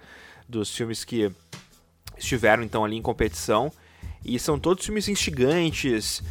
dos 0.48 0.74
filmes 0.74 1.05
que 1.05 1.31
estiveram, 2.18 2.64
então, 2.64 2.85
ali 2.85 2.96
em 2.96 3.03
competição. 3.03 3.70
E 4.24 4.38
são 4.38 4.59
todos 4.59 4.85
filmes 4.85 5.09
instigantes, 5.09 6.22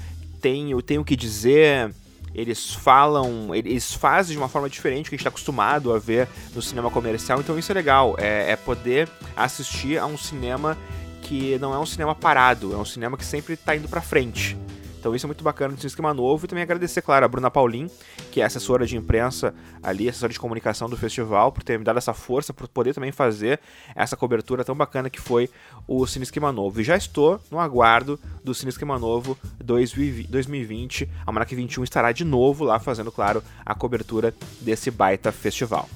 tem, 0.41 0.77
tem 0.81 0.97
o 0.97 1.05
que 1.05 1.15
dizer, 1.15 1.93
eles 2.35 2.73
falam, 2.73 3.53
eles 3.53 3.93
fazem 3.93 4.33
de 4.33 4.41
uma 4.41 4.49
forma 4.49 4.67
diferente 4.67 5.09
que 5.09 5.15
a 5.15 5.17
gente 5.17 5.21
está 5.21 5.29
acostumado 5.29 5.93
a 5.93 5.99
ver 5.99 6.27
no 6.55 6.61
cinema 6.61 6.89
comercial, 6.89 7.39
então 7.39 7.57
isso 7.57 7.71
é 7.71 7.75
legal, 7.75 8.15
é, 8.17 8.51
é 8.51 8.55
poder 8.55 9.07
assistir 9.35 9.99
a 9.99 10.07
um 10.07 10.17
cinema 10.17 10.77
que 11.21 11.57
não 11.59 11.73
é 11.73 11.79
um 11.79 11.85
cinema 11.85 12.15
parado, 12.15 12.73
é 12.73 12.77
um 12.77 12.83
cinema 12.83 13.15
que 13.15 13.23
sempre 13.23 13.53
está 13.53 13.75
indo 13.75 13.87
para 13.87 14.01
frente. 14.01 14.57
Então 15.03 15.13
isso 15.13 15.25
é 15.25 15.27
muito 15.27 15.43
bacana 15.43 15.75
de 15.75 15.85
um 15.85 15.87
esquema 15.87 16.13
novo 16.13 16.45
e 16.45 16.47
também 16.47 16.63
agradecer, 16.63 17.01
claro, 17.01 17.25
a 17.25 17.27
Bruna 17.27 17.51
Paulin, 17.51 17.89
que 18.31 18.39
é 18.39 18.45
assessora 18.45 18.85
de 18.85 18.95
imprensa 18.95 19.53
ali, 19.83 20.07
assessora 20.07 20.31
de 20.31 20.39
comunicação 20.39 20.87
do 20.87 20.95
festival, 20.95 21.51
por 21.51 21.61
ter 21.61 21.77
me 21.77 21.83
dado 21.83 21.97
essa 21.97 22.13
força, 22.13 22.53
por 22.53 22.69
poder 22.69 22.93
também 22.93 23.11
fazer 23.11 23.59
essa 23.93 24.15
cobertura 24.15 24.63
tão 24.63 24.73
bacana 24.73 25.09
que 25.09 25.19
foi 25.19 25.49
o 25.85 26.07
Cine 26.07 26.23
Esquema 26.23 26.53
Novo. 26.53 26.79
E 26.79 26.85
já 26.85 26.95
estou 26.95 27.37
no 27.51 27.59
aguardo 27.59 28.17
do 28.45 28.55
Cine 28.55 28.69
Esquema 28.69 28.97
Novo 28.97 29.37
2020. 29.61 31.09
A 31.27 31.31
Manac 31.33 31.53
21 31.53 31.83
estará 31.83 32.13
de 32.13 32.23
novo 32.23 32.63
lá 32.63 32.79
fazendo, 32.79 33.11
claro, 33.11 33.43
a 33.65 33.75
cobertura 33.75 34.33
desse 34.61 34.89
baita 34.89 35.33
festival. 35.33 35.89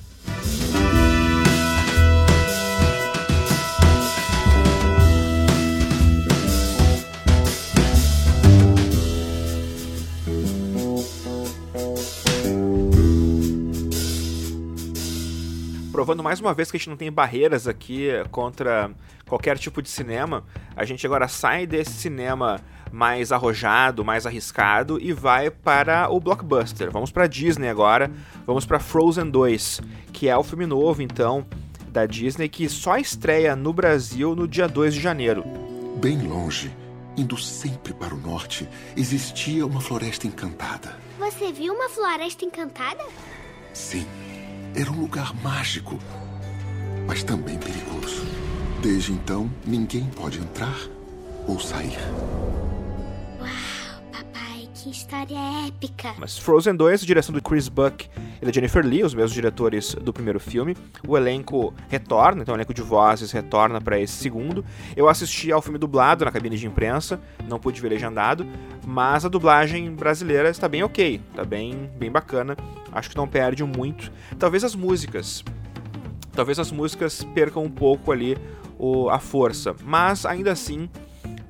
Provando 15.98 16.22
mais 16.22 16.40
uma 16.40 16.54
vez 16.54 16.70
que 16.70 16.78
a 16.78 16.80
gente 16.80 16.92
não 16.92 16.96
tem 16.96 17.12
barreiras 17.12 17.68
aqui 17.68 18.10
contra 18.30 18.92
qualquer 19.28 19.58
tipo 19.58 19.82
de 19.82 19.90
cinema. 19.90 20.44
A 20.76 20.86
gente 20.86 21.04
agora 21.08 21.28
sai 21.28 21.66
desse 21.66 21.94
cinema 21.94 22.62
mais 22.92 23.32
arrojado, 23.32 24.06
mais 24.06 24.28
arriscado 24.28 25.02
e 25.02 25.12
vai 25.12 25.50
para 25.50 26.08
o 26.12 26.20
blockbuster. 26.20 26.92
Vamos 26.92 27.10
para 27.10 27.26
Disney 27.26 27.68
agora, 27.68 28.12
vamos 28.46 28.64
para 28.64 28.80
Frozen 28.80 29.32
2, 29.32 29.82
que 30.14 30.30
é 30.30 30.38
o 30.38 30.44
filme 30.44 30.68
novo 30.68 31.02
então 31.02 31.44
da 31.90 32.06
Disney 32.06 32.48
que 32.48 32.70
só 32.70 32.98
estreia 32.98 33.56
no 33.56 33.74
Brasil 33.74 34.36
no 34.36 34.48
dia 34.48 34.68
2 34.68 34.94
de 34.94 35.00
janeiro. 35.00 35.44
Bem 36.00 36.28
longe, 36.28 36.72
indo 37.18 37.36
sempre 37.38 37.92
para 37.92 38.14
o 38.14 38.20
norte, 38.20 38.70
existia 38.96 39.66
uma 39.66 39.82
floresta 39.82 40.28
encantada. 40.28 40.96
Você 41.18 41.52
viu 41.52 41.74
uma 41.74 41.90
floresta 41.90 42.46
encantada? 42.46 43.04
Sim, 43.74 44.06
era 44.78 44.92
um 44.92 45.02
lugar 45.02 45.34
mágico, 45.42 45.98
mas 47.08 47.24
também 47.24 47.58
perigoso. 47.58 48.24
Desde 48.80 49.12
então, 49.12 49.50
ninguém 49.66 50.06
pode 50.06 50.38
entrar 50.38 50.78
ou 51.48 51.60
sair. 51.60 51.98
Que 54.88 54.92
história 54.92 55.68
épica! 55.68 56.16
Mas 56.18 56.38
Frozen 56.38 56.74
2, 56.74 57.02
direção 57.06 57.36
do 57.36 57.42
Chris 57.42 57.68
Buck 57.68 58.08
e 58.42 58.46
da 58.46 58.54
Jennifer 58.54 58.86
Lee, 58.86 59.04
os 59.04 59.14
mesmos 59.14 59.34
diretores 59.34 59.94
do 59.96 60.14
primeiro 60.14 60.40
filme. 60.40 60.78
O 61.06 61.18
elenco 61.18 61.74
retorna, 61.90 62.42
então 62.42 62.56
o 62.56 62.58
elenco 62.58 62.74
de 62.74 62.82
vozes 62.82 63.34
retorna 63.34 63.82
para 63.82 64.00
esse 64.00 64.14
segundo. 64.14 64.64
Eu 64.96 65.10
assisti 65.10 65.52
ao 65.52 65.62
filme 65.62 65.78
dublado 65.78 66.24
na 66.24 66.32
cabine 66.32 66.56
de 66.56 66.66
imprensa, 66.66 67.20
não 67.50 67.60
pude 67.60 67.82
ver 67.82 67.90
legendado, 67.90 68.48
mas 68.86 69.26
a 69.26 69.28
dublagem 69.28 69.94
brasileira 69.94 70.50
está 70.50 70.70
bem 70.70 70.84
ok, 70.84 71.22
está 71.32 71.44
bem, 71.44 71.92
bem 71.98 72.10
bacana. 72.10 72.56
Acho 72.90 73.10
que 73.10 73.18
não 73.18 73.28
perde 73.28 73.66
muito. 73.66 74.10
Talvez 74.40 74.64
as 74.64 74.74
músicas. 74.74 75.44
Talvez 76.32 76.60
as 76.60 76.72
músicas 76.72 77.26
percam 77.36 77.62
um 77.62 77.70
pouco 77.70 78.10
ali 78.10 78.38
o, 78.80 79.10
a 79.10 79.20
força, 79.20 79.76
mas 79.84 80.26
ainda 80.26 80.54
assim 80.54 80.90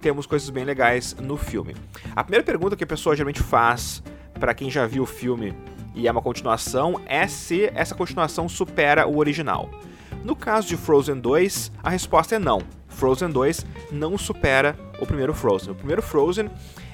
temos 0.07 0.25
coisas 0.25 0.49
bem 0.49 0.63
legais 0.63 1.17
no 1.21 1.35
filme. 1.35 1.75
A 2.15 2.23
primeira 2.23 2.45
pergunta 2.45 2.77
que 2.77 2.83
a 2.85 2.87
pessoa 2.87 3.13
geralmente 3.13 3.43
faz 3.43 4.01
para 4.39 4.53
quem 4.53 4.71
já 4.71 4.87
viu 4.87 5.03
o 5.03 5.05
filme 5.05 5.53
e 5.93 6.07
é 6.07 6.11
uma 6.11 6.21
continuação 6.21 7.01
é 7.05 7.27
se 7.27 7.69
essa 7.75 7.93
continuação 7.93 8.47
supera 8.47 9.05
o 9.05 9.17
original. 9.17 9.69
No 10.23 10.33
caso 10.33 10.69
de 10.69 10.77
Frozen 10.77 11.19
2, 11.19 11.73
a 11.83 11.89
resposta 11.89 12.35
é 12.35 12.39
não. 12.39 12.61
Frozen 12.87 13.31
2 13.31 13.65
não 13.91 14.17
supera 14.17 14.79
o 14.97 15.05
primeiro 15.05 15.33
Frozen. 15.33 15.71
O 15.71 15.75
primeiro 15.75 16.01
Frozen 16.01 16.49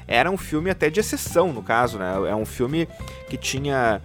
era 0.08 0.32
um 0.32 0.38
filme 0.38 0.72
até 0.72 0.90
de 0.90 1.00
exceção, 1.00 1.54
no 1.54 1.62
caso, 1.62 2.00
né? 2.00 2.16
É 2.28 2.36
um 2.36 2.48
filme 2.48 2.88
que 3.30 3.38
tinha 3.38 4.02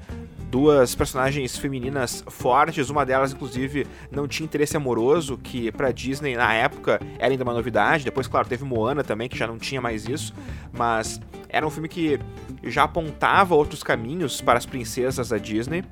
duas 0.50 0.94
personagens 0.94 1.56
femininas 1.56 2.24
fortes, 2.26 2.90
uma 2.90 3.04
delas 3.04 3.32
inclusive 3.32 3.86
não 4.10 4.26
tinha 4.26 4.44
interesse 4.44 4.76
amoroso, 4.76 5.36
que 5.38 5.70
para 5.72 5.92
Disney 5.92 6.36
na 6.36 6.52
época 6.54 7.00
era 7.18 7.32
ainda 7.32 7.44
uma 7.44 7.54
novidade. 7.54 8.04
Depois, 8.04 8.26
claro, 8.26 8.48
teve 8.48 8.64
Moana 8.64 9.04
também, 9.04 9.28
que 9.28 9.36
já 9.36 9.46
não 9.46 9.58
tinha 9.58 9.80
mais 9.80 10.08
isso, 10.08 10.34
mas 10.72 11.20
era 11.48 11.66
um 11.66 11.70
filme 11.70 11.88
que 11.88 12.18
já 12.64 12.84
apontava 12.84 13.54
outros 13.54 13.82
caminhos 13.82 14.40
para 14.40 14.58
as 14.58 14.66
princesas 14.66 15.28
da 15.28 15.38
Disney. 15.38 15.84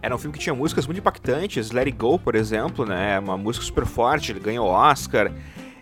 Era 0.00 0.14
um 0.14 0.18
filme 0.18 0.36
que 0.36 0.42
tinha 0.42 0.54
músicas 0.54 0.86
muito 0.86 0.98
impactantes, 0.98 1.70
Let 1.70 1.86
It 1.86 1.96
Go, 1.96 2.18
por 2.18 2.34
exemplo, 2.34 2.84
né? 2.84 3.18
Uma 3.18 3.38
música 3.38 3.64
super 3.64 3.86
forte, 3.86 4.32
ele 4.32 4.40
ganhou 4.40 4.66
Oscar. 4.66 5.32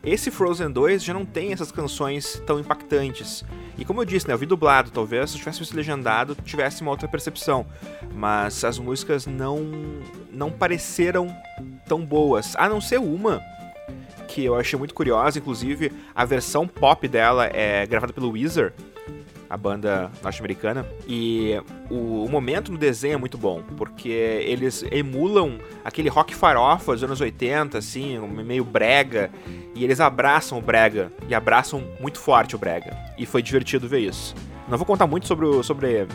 Esse 0.04 0.32
Frozen 0.32 0.70
2 0.70 1.04
já 1.04 1.14
não 1.14 1.24
tem 1.24 1.52
essas 1.52 1.70
canções 1.70 2.42
tão 2.44 2.58
impactantes. 2.58 3.44
E 3.78 3.84
como 3.84 4.00
eu 4.00 4.04
disse, 4.04 4.26
né, 4.26 4.34
eu 4.34 4.38
vi 4.38 4.46
dublado, 4.46 4.90
talvez 4.90 5.30
se 5.30 5.36
eu 5.36 5.38
tivesse 5.38 5.60
visto 5.60 5.76
legendado 5.76 6.34
tivesse 6.44 6.82
uma 6.82 6.90
outra 6.90 7.06
percepção. 7.06 7.64
Mas 8.12 8.64
as 8.64 8.78
músicas 8.78 9.26
não 9.26 9.60
não 10.32 10.50
pareceram 10.50 11.34
tão 11.86 12.04
boas, 12.04 12.56
a 12.56 12.68
não 12.68 12.80
ser 12.80 12.98
uma 12.98 13.40
que 14.26 14.44
eu 14.44 14.54
achei 14.54 14.78
muito 14.78 14.94
curiosa, 14.94 15.38
inclusive 15.38 15.92
a 16.14 16.24
versão 16.24 16.66
pop 16.66 17.06
dela 17.06 17.46
é 17.46 17.86
gravada 17.86 18.14
pelo 18.14 18.30
Weezer, 18.30 18.72
a 19.52 19.56
banda 19.58 20.10
norte-americana. 20.22 20.86
E 21.06 21.60
o, 21.90 22.24
o, 22.24 22.28
momento 22.30 22.72
no 22.72 22.78
desenho 22.78 23.14
é 23.14 23.16
muito 23.18 23.36
bom, 23.36 23.62
porque 23.76 24.08
eles 24.08 24.82
emulam 24.90 25.58
aquele 25.84 26.08
rock 26.08 26.34
farofa 26.34 26.94
dos 26.94 27.04
anos 27.04 27.20
80, 27.20 27.76
assim, 27.76 28.18
meio 28.18 28.64
brega, 28.64 29.30
e 29.74 29.84
eles 29.84 30.00
abraçam 30.00 30.56
o 30.56 30.62
brega, 30.62 31.12
e 31.28 31.34
abraçam 31.34 31.84
muito 32.00 32.18
forte 32.18 32.56
o 32.56 32.58
brega. 32.58 32.96
E 33.18 33.26
foi 33.26 33.42
divertido 33.42 33.86
ver 33.86 33.98
isso. 33.98 34.34
Não 34.66 34.78
vou 34.78 34.86
contar 34.86 35.06
muito 35.06 35.26
sobre, 35.26 35.44
o, 35.44 35.62
sobre, 35.62 36.06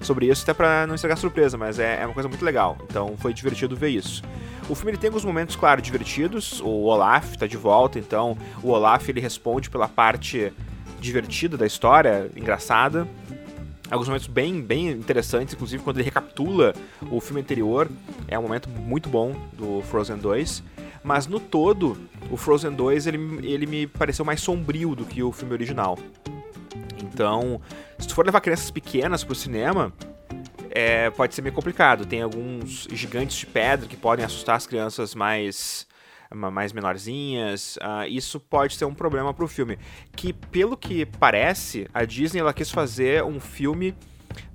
sobre 0.00 0.26
isso, 0.26 0.44
até 0.44 0.54
pra 0.54 0.86
não 0.86 0.94
estragar 0.94 1.18
surpresa, 1.18 1.58
mas 1.58 1.80
é, 1.80 2.00
é 2.00 2.06
uma 2.06 2.14
coisa 2.14 2.28
muito 2.28 2.44
legal. 2.44 2.78
Então 2.88 3.16
foi 3.16 3.34
divertido 3.34 3.74
ver 3.74 3.88
isso. 3.88 4.22
O 4.68 4.76
filme 4.76 4.92
ele 4.92 4.98
tem 4.98 5.08
alguns 5.08 5.24
momentos, 5.24 5.56
claro, 5.56 5.82
divertidos. 5.82 6.60
O 6.60 6.84
Olaf 6.84 7.32
está 7.32 7.48
de 7.48 7.56
volta, 7.56 7.98
então 7.98 8.38
o 8.62 8.70
Olaf 8.70 9.08
ele 9.08 9.20
responde 9.20 9.68
pela 9.70 9.88
parte 9.88 10.52
divertida 11.06 11.56
da 11.56 11.66
história, 11.66 12.30
engraçada. 12.36 13.08
Alguns 13.90 14.08
momentos 14.08 14.26
bem, 14.26 14.60
bem 14.60 14.90
interessantes, 14.90 15.54
inclusive 15.54 15.82
quando 15.82 15.98
ele 15.98 16.04
recapitula 16.04 16.74
o 17.10 17.20
filme 17.20 17.40
anterior, 17.40 17.88
é 18.26 18.36
um 18.38 18.42
momento 18.42 18.68
muito 18.68 19.08
bom 19.08 19.34
do 19.52 19.80
Frozen 19.82 20.16
2. 20.16 20.62
Mas 21.04 21.28
no 21.28 21.38
todo, 21.38 21.96
o 22.30 22.36
Frozen 22.36 22.72
2 22.72 23.06
ele, 23.06 23.18
ele 23.46 23.64
me 23.64 23.86
pareceu 23.86 24.24
mais 24.24 24.40
sombrio 24.40 24.96
do 24.96 25.04
que 25.04 25.22
o 25.22 25.30
filme 25.30 25.52
original. 25.52 25.96
Então, 27.00 27.60
se 27.98 28.08
tu 28.08 28.14
for 28.14 28.26
levar 28.26 28.40
crianças 28.40 28.72
pequenas 28.72 29.22
pro 29.22 29.34
cinema, 29.34 29.92
é, 30.70 31.08
pode 31.10 31.34
ser 31.34 31.42
meio 31.42 31.54
complicado. 31.54 32.04
Tem 32.04 32.22
alguns 32.22 32.88
gigantes 32.92 33.36
de 33.36 33.46
pedra 33.46 33.86
que 33.86 33.96
podem 33.96 34.24
assustar 34.24 34.56
as 34.56 34.66
crianças 34.66 35.14
mais 35.14 35.86
mais 36.34 36.72
menorzinhas, 36.72 37.76
uh, 37.76 38.06
isso 38.08 38.40
pode 38.40 38.74
ser 38.74 38.84
um 38.84 38.94
problema 38.94 39.32
para 39.32 39.44
o 39.44 39.48
filme. 39.48 39.78
Que, 40.14 40.32
pelo 40.32 40.76
que 40.76 41.06
parece, 41.06 41.88
a 41.92 42.04
Disney 42.04 42.40
ela 42.40 42.52
quis 42.52 42.70
fazer 42.70 43.22
um 43.22 43.40
filme 43.40 43.94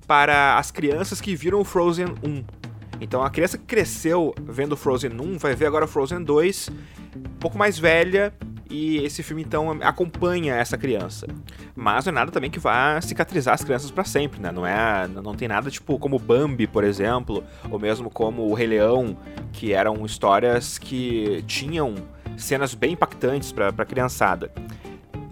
para 0.08 0.58
as 0.58 0.72
crianças 0.72 1.22
que 1.22 1.36
viram 1.36 1.64
Frozen 1.64 2.08
1. 2.24 2.44
Então 3.00 3.24
a 3.24 3.30
criança 3.30 3.58
que 3.58 3.66
cresceu 3.66 4.34
vendo 4.44 4.78
Frozen 4.78 5.12
1 5.20 5.38
vai 5.38 5.56
ver 5.56 5.66
agora 5.66 5.88
Frozen 5.88 6.24
2, 6.24 6.70
um 7.16 7.38
pouco 7.40 7.58
mais 7.58 7.80
velha, 7.80 8.34
e 8.72 8.98
esse 9.04 9.22
filme 9.22 9.44
então 9.44 9.78
acompanha 9.82 10.56
essa 10.56 10.78
criança. 10.78 11.28
Mas 11.76 12.06
não 12.06 12.12
é 12.12 12.16
nada 12.16 12.32
também 12.32 12.50
que 12.50 12.60
vá 12.60 13.00
cicatrizar 13.02 13.54
as 13.54 13.64
crianças 13.64 13.92
para 13.92 14.06
sempre, 14.06 14.40
né? 14.42 14.52
Não 14.52 14.66
é, 14.66 15.08
não 15.08 15.36
tem 15.36 15.48
nada 15.48 15.70
tipo 15.70 16.00
como 16.00 16.18
Bambi, 16.18 16.66
por 16.66 16.84
exemplo, 16.84 17.44
ou 17.70 17.78
mesmo 17.78 18.10
como 18.10 18.44
o 18.44 18.54
Rei 18.54 18.68
Leão, 18.68 19.18
que 19.52 19.74
eram 19.74 20.06
histórias 20.06 20.78
que 20.78 21.44
tinham 21.46 21.96
cenas 22.38 22.74
bem 22.74 22.94
impactantes 22.94 23.52
para 23.52 23.68
a 23.70 23.86
criançada. 23.86 24.52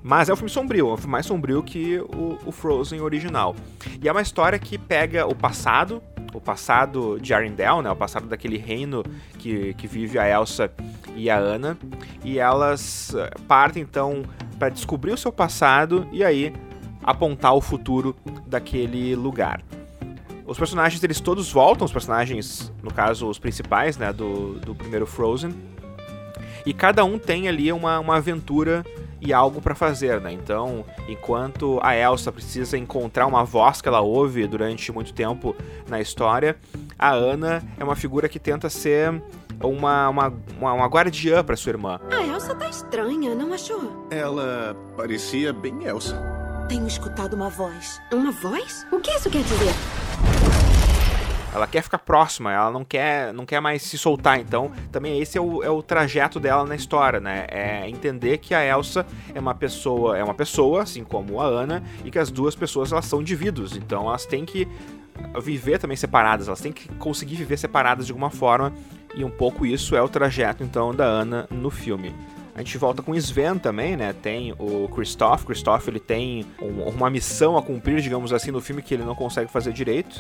Mas 0.04 0.30
é 0.30 0.34
um 0.34 0.36
filme 0.36 0.49
sombrio, 0.49 0.89
é 0.89 0.93
um 0.93 0.97
filme 0.97 1.12
mais 1.12 1.25
sombrio 1.25 1.62
que 1.62 1.99
o, 1.99 2.38
o, 2.45 2.52
Frozen 2.52 3.02
original. 3.02 3.56
E 4.02 4.08
é 4.08 4.12
uma 4.12 4.21
história 4.21 4.58
que 4.58 4.78
pega 4.78 5.28
o 5.28 5.36
passado, 5.36 6.02
o 6.34 6.42
passado 6.42 7.20
de 7.20 7.34
Arendelle, 7.34 7.82
né, 7.82 7.92
o 7.92 7.96
passado 7.96 8.28
daquele 8.28 8.58
reino 8.58 9.04
que, 9.38 9.74
que 9.76 9.88
vive 9.88 10.18
a 10.20 10.28
Elsa 10.28 10.72
e 11.15 11.30
a 11.30 11.39
Anna, 11.39 11.78
e 12.24 12.39
elas 12.39 13.13
eh, 13.15 13.32
partem 13.48 13.84
então 13.84 14.24
para 14.58 14.70
descobrir 14.70 15.12
o 15.12 15.18
seu 15.18 15.32
passado 15.32 16.08
e 16.12 16.24
aí 16.24 16.54
apontar 17.04 17.54
o 17.54 17.62
futuro 17.62 18.15
daquele 18.46 19.15
lugar. 19.15 19.62
Os 20.46 20.58
personagens 20.58 21.04
eles 21.04 21.20
todos 21.20 21.52
voltam, 21.52 21.86
os 21.86 21.92
personagens, 21.92 22.72
no 22.82 22.94
caso 22.94 23.28
os 23.28 23.39
principais, 23.39 23.98
né, 23.98 24.12
do, 24.12 24.60
do 24.60 24.76
primeiro 24.76 25.06
Frozen, 25.06 25.54
e 26.65 26.74
cada 26.74 27.04
um 27.06 27.18
tem 27.18 27.48
ali 27.48 27.72
uma, 27.72 28.00
uma 28.00 28.18
aventura 28.18 28.86
e 29.21 29.34
algo 29.34 29.62
para 29.62 29.75
fazer, 29.75 30.19
né? 30.21 30.32
Então, 30.32 30.86
enquanto 31.08 31.79
a 31.82 31.95
Elsa 31.95 32.32
precisa 32.32 32.77
encontrar 32.77 33.25
uma 33.27 33.43
voz 33.43 33.82
que 33.82 33.88
ela 33.88 34.01
ouve 34.01 34.47
durante 34.47 34.91
muito 34.91 35.13
tempo 35.13 35.55
na 35.88 35.99
história, 35.99 36.58
a 36.97 37.12
Ana 37.12 37.63
é 37.77 37.84
uma 37.84 37.95
figura 37.95 38.29
que 38.29 38.39
tenta 38.39 38.69
ser 38.69 39.21
uma, 39.62 40.10
uma, 40.10 40.34
uma, 40.58 40.73
uma 40.73 40.86
guardiã 40.88 41.43
para 41.43 41.55
sua 41.55 41.71
irmã. 41.71 41.99
A 42.12 42.25
Elsa 42.25 42.55
tá 42.55 42.69
estranha, 42.69 43.36
não 43.36 43.53
achou? 43.53 44.08
Ela 44.10 44.75
parecia 44.95 45.51
bem 45.51 45.84
Elsa. 45.86 46.15
Tenho 46.67 46.88
escutado 46.88 47.34
uma 47.34 47.49
voz. 47.49 47.99
Uma 48.13 48.32
voz? 48.32 48.86
O 48.91 48.99
que 48.99 49.12
isso 49.12 49.29
quer 49.29 49.41
dizer? 49.43 49.73
Ela 51.53 51.65
quer 51.65 51.81
ficar 51.81 51.97
próxima, 51.97 52.53
ela 52.53 52.69
não 52.69 52.85
quer, 52.85 53.33
não 53.33 53.45
quer 53.45 53.59
mais 53.59 53.81
se 53.81 53.97
soltar. 53.97 54.39
Então, 54.39 54.71
também 54.91 55.19
esse 55.19 55.38
é 55.38 55.41
o, 55.41 55.63
é 55.63 55.69
o 55.69 55.81
trajeto 55.81 56.39
dela 56.39 56.63
na 56.63 56.75
história, 56.75 57.19
né? 57.19 57.47
É 57.49 57.89
entender 57.89 58.38
que 58.38 58.53
a 58.53 58.63
Elsa 58.63 59.05
é 59.33 59.39
uma 59.39 59.55
pessoa, 59.55 60.17
é 60.17 60.23
uma 60.23 60.35
pessoa, 60.35 60.83
assim 60.83 61.03
como 61.03 61.41
a 61.41 61.45
Ana, 61.45 61.83
e 62.05 62.12
que 62.12 62.19
as 62.19 62.29
duas 62.29 62.55
pessoas 62.55 62.91
elas 62.91 63.05
são 63.05 63.21
indivíduos. 63.21 63.75
Então, 63.75 64.07
elas 64.07 64.25
têm 64.25 64.45
que 64.45 64.67
viver 65.41 65.79
também 65.79 65.97
separadas, 65.97 66.47
elas 66.47 66.62
têm 66.62 66.71
que 66.71 66.88
conseguir 66.95 67.35
viver 67.35 67.57
separadas 67.57 68.05
de 68.05 68.12
alguma 68.12 68.29
forma. 68.29 68.71
E 69.15 69.23
um 69.23 69.31
pouco 69.31 69.65
isso 69.65 69.95
é 69.95 70.01
o 70.01 70.07
trajeto 70.07 70.63
então 70.63 70.93
da 70.93 71.05
Ana 71.05 71.47
no 71.49 71.71
filme. 71.71 72.13
A 72.53 72.59
gente 72.59 72.77
volta 72.77 73.01
com 73.01 73.15
Sven 73.15 73.57
também, 73.57 73.97
né? 73.97 74.13
Tem 74.13 74.53
o 74.59 74.88
Christoph. 74.89 75.45
Christoph 75.45 75.88
ele 75.88 75.99
tem 75.99 76.45
um, 76.62 76.83
uma 76.89 77.09
missão 77.09 77.57
a 77.57 77.63
cumprir, 77.63 78.01
digamos 78.01 78.31
assim, 78.31 78.51
no 78.51 78.62
filme 78.62 78.81
que 78.81 78.93
ele 78.93 79.03
não 79.03 79.15
consegue 79.15 79.51
fazer 79.51 79.73
direito 79.73 80.19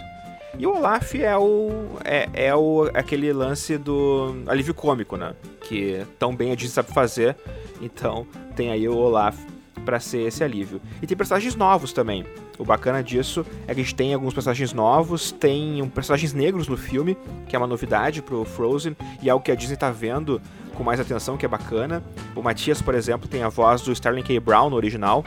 E 0.57 0.65
o 0.65 0.75
Olaf 0.75 1.15
é 1.15 1.37
o 1.37 1.69
é, 2.03 2.29
é 2.33 2.55
o 2.55 2.89
aquele 2.93 3.31
lance 3.31 3.77
do 3.77 4.43
alívio 4.47 4.73
cômico, 4.73 5.15
né? 5.15 5.33
Que 5.61 6.05
tão 6.17 6.35
bem 6.35 6.51
a 6.51 6.55
Disney 6.55 6.73
sabe 6.73 6.91
fazer. 6.91 7.35
Então 7.81 8.25
tem 8.55 8.71
aí 8.71 8.87
o 8.87 8.97
Olaf 8.97 9.37
para 9.85 9.99
ser 9.99 10.19
esse 10.21 10.43
alívio. 10.43 10.81
E 11.01 11.07
tem 11.07 11.15
personagens 11.15 11.55
novos 11.55 11.93
também. 11.93 12.25
O 12.57 12.65
bacana 12.65 13.01
disso 13.01 13.45
é 13.65 13.73
que 13.73 13.79
a 13.79 13.83
gente 13.83 13.95
tem 13.95 14.13
alguns 14.13 14.33
personagens 14.33 14.73
novos, 14.73 15.31
tem 15.31 15.81
um, 15.81 15.89
personagens 15.89 16.33
negros 16.33 16.67
no 16.67 16.75
filme, 16.75 17.17
que 17.47 17.55
é 17.55 17.59
uma 17.59 17.65
novidade 17.65 18.21
pro 18.21 18.43
Frozen, 18.43 18.97
e 19.21 19.29
é 19.29 19.31
algo 19.31 19.43
que 19.43 19.51
a 19.51 19.55
Disney 19.55 19.77
tá 19.77 19.89
vendo 19.89 20.41
com 20.75 20.83
mais 20.83 20.99
atenção, 20.99 21.37
que 21.37 21.45
é 21.45 21.49
bacana. 21.49 22.03
O 22.35 22.41
Matias, 22.41 22.81
por 22.81 22.93
exemplo, 22.95 23.27
tem 23.29 23.43
a 23.43 23.49
voz 23.49 23.81
do 23.81 23.91
Sterling 23.93 24.23
K. 24.23 24.39
Brown 24.39 24.69
no 24.69 24.75
original. 24.75 25.23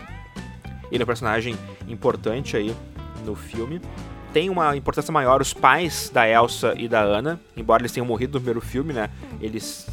Ele 0.90 1.02
é 1.02 1.04
um 1.04 1.06
personagem 1.06 1.56
importante 1.88 2.56
aí 2.56 2.74
no 3.24 3.34
filme. 3.34 3.80
Tem 4.32 4.48
uma 4.48 4.74
importância 4.76 5.12
maior 5.12 5.42
os 5.42 5.52
pais 5.52 6.10
da 6.12 6.26
Elsa 6.26 6.74
e 6.76 6.88
da 6.88 7.02
Anna, 7.02 7.38
embora 7.56 7.82
eles 7.82 7.92
tenham 7.92 8.06
morrido 8.06 8.34
no 8.34 8.40
primeiro 8.40 8.60
filme, 8.60 8.92
né? 8.92 9.10
Eles 9.40 9.86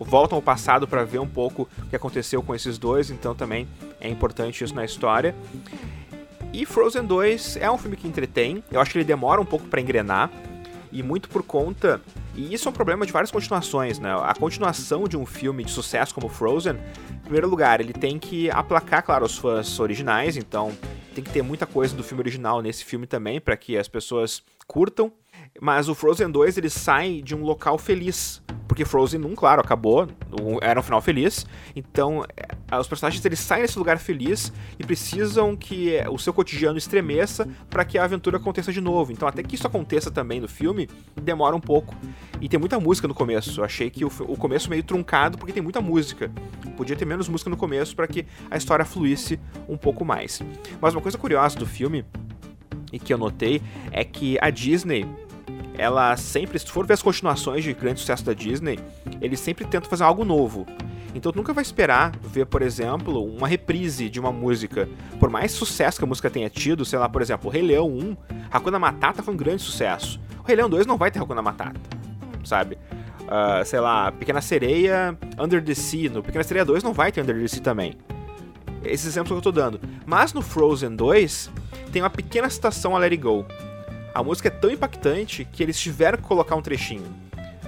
voltam 0.00 0.36
ao 0.36 0.42
passado 0.42 0.88
para 0.88 1.04
ver 1.04 1.18
um 1.18 1.28
pouco 1.28 1.68
o 1.78 1.86
que 1.86 1.96
aconteceu 1.96 2.42
com 2.42 2.54
esses 2.54 2.78
dois, 2.78 3.10
então 3.10 3.34
também 3.34 3.68
é 4.00 4.08
importante 4.08 4.64
isso 4.64 4.74
na 4.74 4.84
história. 4.84 5.34
E 6.52 6.64
Frozen 6.64 7.04
2 7.04 7.58
é 7.58 7.70
um 7.70 7.76
filme 7.76 7.96
que 7.96 8.08
entretém, 8.08 8.64
eu 8.70 8.80
acho 8.80 8.92
que 8.92 8.98
ele 8.98 9.04
demora 9.04 9.40
um 9.40 9.44
pouco 9.44 9.66
para 9.66 9.80
engrenar, 9.80 10.30
e 10.90 11.02
muito 11.02 11.28
por 11.28 11.42
conta. 11.42 12.00
E 12.34 12.52
isso 12.52 12.68
é 12.68 12.70
um 12.70 12.74
problema 12.74 13.06
de 13.06 13.12
várias 13.12 13.30
continuações, 13.30 13.98
né? 13.98 14.14
A 14.22 14.34
continuação 14.34 15.04
de 15.04 15.16
um 15.16 15.26
filme 15.26 15.64
de 15.64 15.70
sucesso 15.70 16.14
como 16.14 16.28
Frozen, 16.28 16.76
em 17.10 17.18
primeiro 17.24 17.48
lugar, 17.48 17.80
ele 17.80 17.92
tem 17.92 18.18
que 18.18 18.50
aplacar, 18.50 19.02
claro, 19.02 19.24
os 19.24 19.36
fãs 19.36 19.78
originais, 19.80 20.36
então 20.36 20.72
tem 21.12 21.22
que 21.22 21.30
ter 21.30 21.42
muita 21.42 21.66
coisa 21.66 21.94
do 21.94 22.02
filme 22.02 22.22
original 22.22 22.60
nesse 22.60 22.84
filme 22.84 23.06
também, 23.06 23.40
para 23.40 23.56
que 23.56 23.76
as 23.76 23.88
pessoas 23.88 24.42
curtam. 24.66 25.12
Mas 25.60 25.88
o 25.88 25.94
Frozen 25.94 26.30
2 26.30 26.58
ele 26.58 26.70
sai 26.70 27.22
de 27.22 27.34
um 27.34 27.42
local 27.42 27.78
feliz. 27.78 28.42
Porque 28.66 28.86
Frozen 28.86 29.22
1, 29.22 29.34
claro, 29.34 29.60
acabou, 29.60 30.08
era 30.62 30.80
um 30.80 30.82
final 30.82 31.02
feliz. 31.02 31.44
Então, 31.76 32.24
é, 32.70 32.78
os 32.78 32.88
personagens 32.88 33.22
eles 33.22 33.38
saem 33.38 33.62
desse 33.62 33.78
lugar 33.78 33.98
feliz 33.98 34.50
e 34.78 34.84
precisam 34.84 35.54
que 35.54 35.94
é, 35.94 36.08
o 36.08 36.18
seu 36.18 36.32
cotidiano 36.32 36.78
estremeça 36.78 37.46
para 37.68 37.84
que 37.84 37.98
a 37.98 38.04
aventura 38.04 38.38
aconteça 38.38 38.72
de 38.72 38.80
novo. 38.80 39.12
Então, 39.12 39.28
até 39.28 39.42
que 39.42 39.56
isso 39.56 39.66
aconteça 39.66 40.10
também 40.10 40.40
no 40.40 40.48
filme, 40.48 40.88
demora 41.20 41.54
um 41.54 41.60
pouco. 41.60 41.94
E 42.40 42.48
tem 42.48 42.58
muita 42.58 42.80
música 42.80 43.06
no 43.06 43.14
começo. 43.14 43.60
Eu 43.60 43.64
achei 43.64 43.90
que 43.90 44.06
o, 44.06 44.10
o 44.20 44.38
começo 44.38 44.70
meio 44.70 44.82
truncado 44.82 45.36
porque 45.36 45.52
tem 45.52 45.62
muita 45.62 45.82
música. 45.82 46.32
Podia 46.74 46.96
ter 46.96 47.04
menos 47.04 47.28
música 47.28 47.50
no 47.50 47.58
começo 47.58 47.94
para 47.94 48.06
que 48.06 48.24
a 48.50 48.56
história 48.56 48.86
fluísse 48.86 49.38
um 49.68 49.76
pouco 49.76 50.02
mais. 50.02 50.40
Mas 50.80 50.94
uma 50.94 51.02
coisa 51.02 51.18
curiosa 51.18 51.58
do 51.58 51.66
filme 51.66 52.06
e 52.90 52.98
que 52.98 53.12
eu 53.12 53.18
notei 53.18 53.60
é 53.90 54.04
que 54.04 54.38
a 54.40 54.50
Disney 54.50 55.06
ela 55.82 56.16
sempre, 56.16 56.56
se 56.56 56.70
for 56.70 56.86
ver 56.86 56.94
as 56.94 57.02
continuações 57.02 57.64
de 57.64 57.74
grande 57.74 57.98
sucesso 57.98 58.24
da 58.24 58.32
Disney, 58.32 58.78
eles 59.20 59.40
sempre 59.40 59.64
tentam 59.64 59.90
fazer 59.90 60.04
algo 60.04 60.24
novo. 60.24 60.64
Então 61.12 61.32
tu 61.32 61.36
nunca 61.36 61.52
vai 61.52 61.62
esperar 61.62 62.12
ver, 62.22 62.46
por 62.46 62.62
exemplo, 62.62 63.24
uma 63.24 63.48
reprise 63.48 64.08
de 64.08 64.20
uma 64.20 64.30
música. 64.30 64.88
Por 65.18 65.28
mais 65.28 65.50
sucesso 65.50 65.98
que 65.98 66.04
a 66.04 66.06
música 66.06 66.30
tenha 66.30 66.48
tido, 66.48 66.84
sei 66.84 67.00
lá, 67.00 67.08
por 67.08 67.20
exemplo, 67.20 67.48
o 67.48 67.52
Rei 67.52 67.62
Leão 67.62 67.88
1, 67.88 68.16
Hakuna 68.48 68.78
Matata 68.78 69.24
foi 69.24 69.34
um 69.34 69.36
grande 69.36 69.60
sucesso. 69.60 70.20
O 70.38 70.46
Rei 70.46 70.54
Leão 70.54 70.70
2 70.70 70.86
não 70.86 70.96
vai 70.96 71.10
ter 71.10 71.18
Hakuna 71.18 71.42
Matata, 71.42 71.80
sabe? 72.44 72.78
Uh, 73.22 73.64
sei 73.64 73.80
lá, 73.80 74.12
Pequena 74.12 74.40
Sereia, 74.40 75.18
Under 75.36 75.62
the 75.64 75.74
Sea, 75.74 76.08
no 76.08 76.22
Pequena 76.22 76.44
Sereia 76.44 76.64
2 76.64 76.84
não 76.84 76.92
vai 76.92 77.10
ter 77.10 77.22
Under 77.22 77.36
the 77.36 77.48
Sea 77.48 77.60
também. 77.60 77.98
Esses 78.84 79.06
exemplos 79.08 79.32
que 79.32 79.38
eu 79.38 79.42
tô 79.42 79.50
dando. 79.50 79.80
Mas 80.06 80.32
no 80.32 80.42
Frozen 80.42 80.94
2, 80.94 81.50
tem 81.92 82.00
uma 82.00 82.10
pequena 82.10 82.48
citação 82.48 82.94
a 82.94 83.00
Let 83.00 83.10
It 83.12 83.22
Go. 83.22 83.44
A 84.14 84.22
música 84.22 84.48
é 84.48 84.50
tão 84.50 84.70
impactante 84.70 85.44
que 85.44 85.62
eles 85.62 85.80
tiveram 85.80 86.18
que 86.18 86.24
colocar 86.24 86.54
um 86.54 86.62
trechinho. 86.62 87.06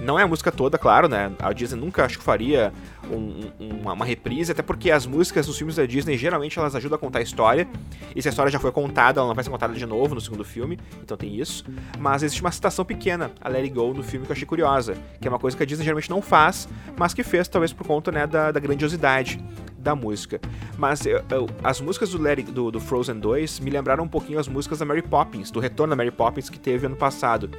Não 0.01 0.19
é 0.19 0.23
a 0.23 0.27
música 0.27 0.51
toda, 0.51 0.77
claro, 0.77 1.07
né? 1.07 1.31
A 1.39 1.53
Disney 1.53 1.79
nunca 1.79 2.03
acho 2.03 2.19
que 2.19 2.23
faria 2.23 2.71
um, 3.09 3.49
uma, 3.57 3.93
uma, 3.93 4.05
reprise, 4.05 4.51
até 4.51 4.61
porque 4.61 4.91
as 4.91 5.05
músicas 5.05 5.47
dos 5.47 5.57
filmes 5.57 5.77
da 5.77 5.85
Disney 5.85 6.17
geralmente 6.17 6.59
elas 6.59 6.75
ajudam 6.75 6.97
a 6.97 6.99
contar 6.99 7.19
a 7.19 7.21
história. 7.21 7.67
E 8.13 8.21
se 8.21 8.27
a 8.27 8.31
história 8.31 8.51
já 8.51 8.59
foi 8.59 8.71
contada, 8.71 9.21
ela 9.21 9.27
não 9.27 9.33
vai 9.33 9.43
ser 9.43 9.49
contada 9.49 9.73
de 9.73 9.85
novo 9.85 10.13
no 10.13 10.21
segundo 10.21 10.43
filme, 10.43 10.77
então 11.01 11.15
tem 11.15 11.39
isso. 11.39 11.65
Mas 11.97 12.23
existe 12.23 12.41
uma 12.41 12.51
citação 12.51 12.83
pequena, 12.83 13.31
a 13.39 13.47
Let 13.47 13.63
It 13.63 13.73
Go, 13.73 13.93
no 13.93 14.03
filme 14.03 14.25
que 14.25 14.31
eu 14.31 14.35
achei 14.35 14.45
curiosa, 14.45 14.95
que 15.19 15.27
é 15.27 15.31
uma 15.31 15.39
coisa 15.39 15.55
que 15.55 15.63
a 15.63 15.65
Disney 15.65 15.85
geralmente 15.85 16.09
não 16.09 16.21
faz, 16.21 16.67
mas 16.97 17.13
que 17.13 17.23
fez 17.23 17.47
talvez 17.47 17.71
por 17.71 17.87
conta 17.87 18.11
né, 18.11 18.27
da, 18.27 18.51
da 18.51 18.59
grandiosidade 18.59 19.39
da 19.85 19.95
música. 19.95 20.41
Mas 20.77 21.05
eu, 21.05 21.23
eu, 21.29 21.47
as 21.63 21.79
músicas 21.79 22.09
do, 22.09 22.21
Larry, 22.21 22.43
do, 22.43 22.71
do, 22.71 22.81
Frozen 22.81 23.19
2 23.19 23.59
me 23.59 23.69
lembraram 23.69 24.03
um 24.03 24.07
pouquinho 24.07 24.39
as 24.39 24.47
músicas 24.47 24.79
da 24.79 24.85
Mary 24.85 25.03
Poppins, 25.03 25.51
do 25.51 25.59
retorno 25.59 25.91
da 25.91 25.95
Mary 25.95 26.11
Poppins 26.11 26.49
que 26.49 26.59
teve 26.59 26.87
ano 26.87 26.95
passado. 26.95 27.49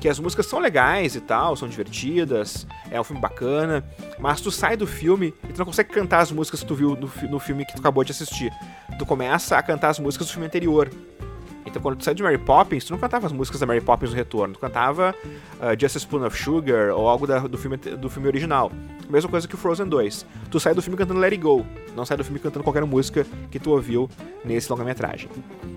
Que 0.00 0.08
as 0.08 0.20
músicas 0.20 0.46
são 0.46 0.60
legais 0.60 1.16
e 1.16 1.20
tal, 1.20 1.56
são 1.56 1.66
divertidas, 1.68 2.64
é 2.88 3.00
um 3.00 3.02
filme 3.02 3.20
bacana, 3.20 3.84
mas 4.20 4.40
tu 4.40 4.48
sai 4.48 4.76
do 4.76 4.86
filme 4.86 5.34
e 5.42 5.52
tu 5.52 5.58
não 5.58 5.66
consegue 5.66 5.90
cantar 5.90 6.20
as 6.20 6.30
músicas 6.30 6.60
que 6.60 6.66
tu 6.66 6.76
viu 6.76 6.90
no, 6.90 7.10
no 7.28 7.40
filme 7.40 7.66
que 7.66 7.74
tu 7.74 7.80
acabou 7.80 8.04
de 8.04 8.12
assistir. 8.12 8.52
Tu 8.96 9.04
começa 9.04 9.58
a 9.58 9.62
cantar 9.62 9.88
as 9.88 9.98
músicas 9.98 10.28
do 10.28 10.30
filme 10.30 10.46
anterior. 10.46 10.88
Então, 11.68 11.80
quando 11.80 11.96
tu 11.96 12.04
sai 12.04 12.14
de 12.14 12.22
Mary 12.22 12.38
Poppins, 12.38 12.84
tu 12.84 12.92
não 12.92 12.98
cantava 12.98 13.26
as 13.26 13.32
músicas 13.32 13.60
da 13.60 13.66
Mary 13.66 13.80
Poppins 13.80 14.10
no 14.10 14.16
retorno, 14.16 14.54
tu 14.54 14.60
cantava 14.60 15.14
uh, 15.54 15.80
Just 15.80 15.96
a 15.96 15.98
Spoon 16.00 16.26
of 16.26 16.36
Sugar 16.36 16.94
ou 16.94 17.08
algo 17.08 17.26
da, 17.26 17.40
do, 17.40 17.58
filme, 17.58 17.76
do 17.76 18.08
filme 18.08 18.28
original. 18.28 18.72
Mesma 19.08 19.30
coisa 19.30 19.46
que 19.46 19.54
o 19.54 19.58
Frozen 19.58 19.86
2. 19.86 20.26
Tu 20.50 20.60
sai 20.60 20.74
do 20.74 20.82
filme 20.82 20.96
cantando 20.96 21.20
Let 21.20 21.32
It 21.32 21.42
Go, 21.42 21.64
não 21.94 22.04
sai 22.04 22.16
do 22.16 22.24
filme 22.24 22.38
cantando 22.38 22.64
qualquer 22.64 22.84
música 22.84 23.26
que 23.50 23.58
tu 23.58 23.70
ouviu 23.70 24.08
nesse 24.44 24.70
longa-metragem. 24.70 25.28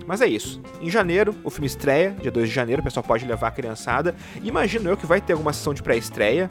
Mas 0.06 0.20
é 0.20 0.26
isso. 0.26 0.60
Em 0.80 0.90
janeiro, 0.90 1.34
o 1.44 1.50
filme 1.50 1.66
estreia, 1.66 2.16
dia 2.20 2.30
2 2.30 2.48
de 2.48 2.54
janeiro, 2.54 2.80
o 2.80 2.84
pessoal 2.84 3.04
pode 3.04 3.24
levar 3.24 3.48
a 3.48 3.50
criançada. 3.50 4.14
Imagino 4.42 4.90
eu 4.90 4.96
que 4.96 5.06
vai 5.06 5.20
ter 5.20 5.32
alguma 5.32 5.52
sessão 5.52 5.72
de 5.72 5.82
pré-estreia, 5.82 6.48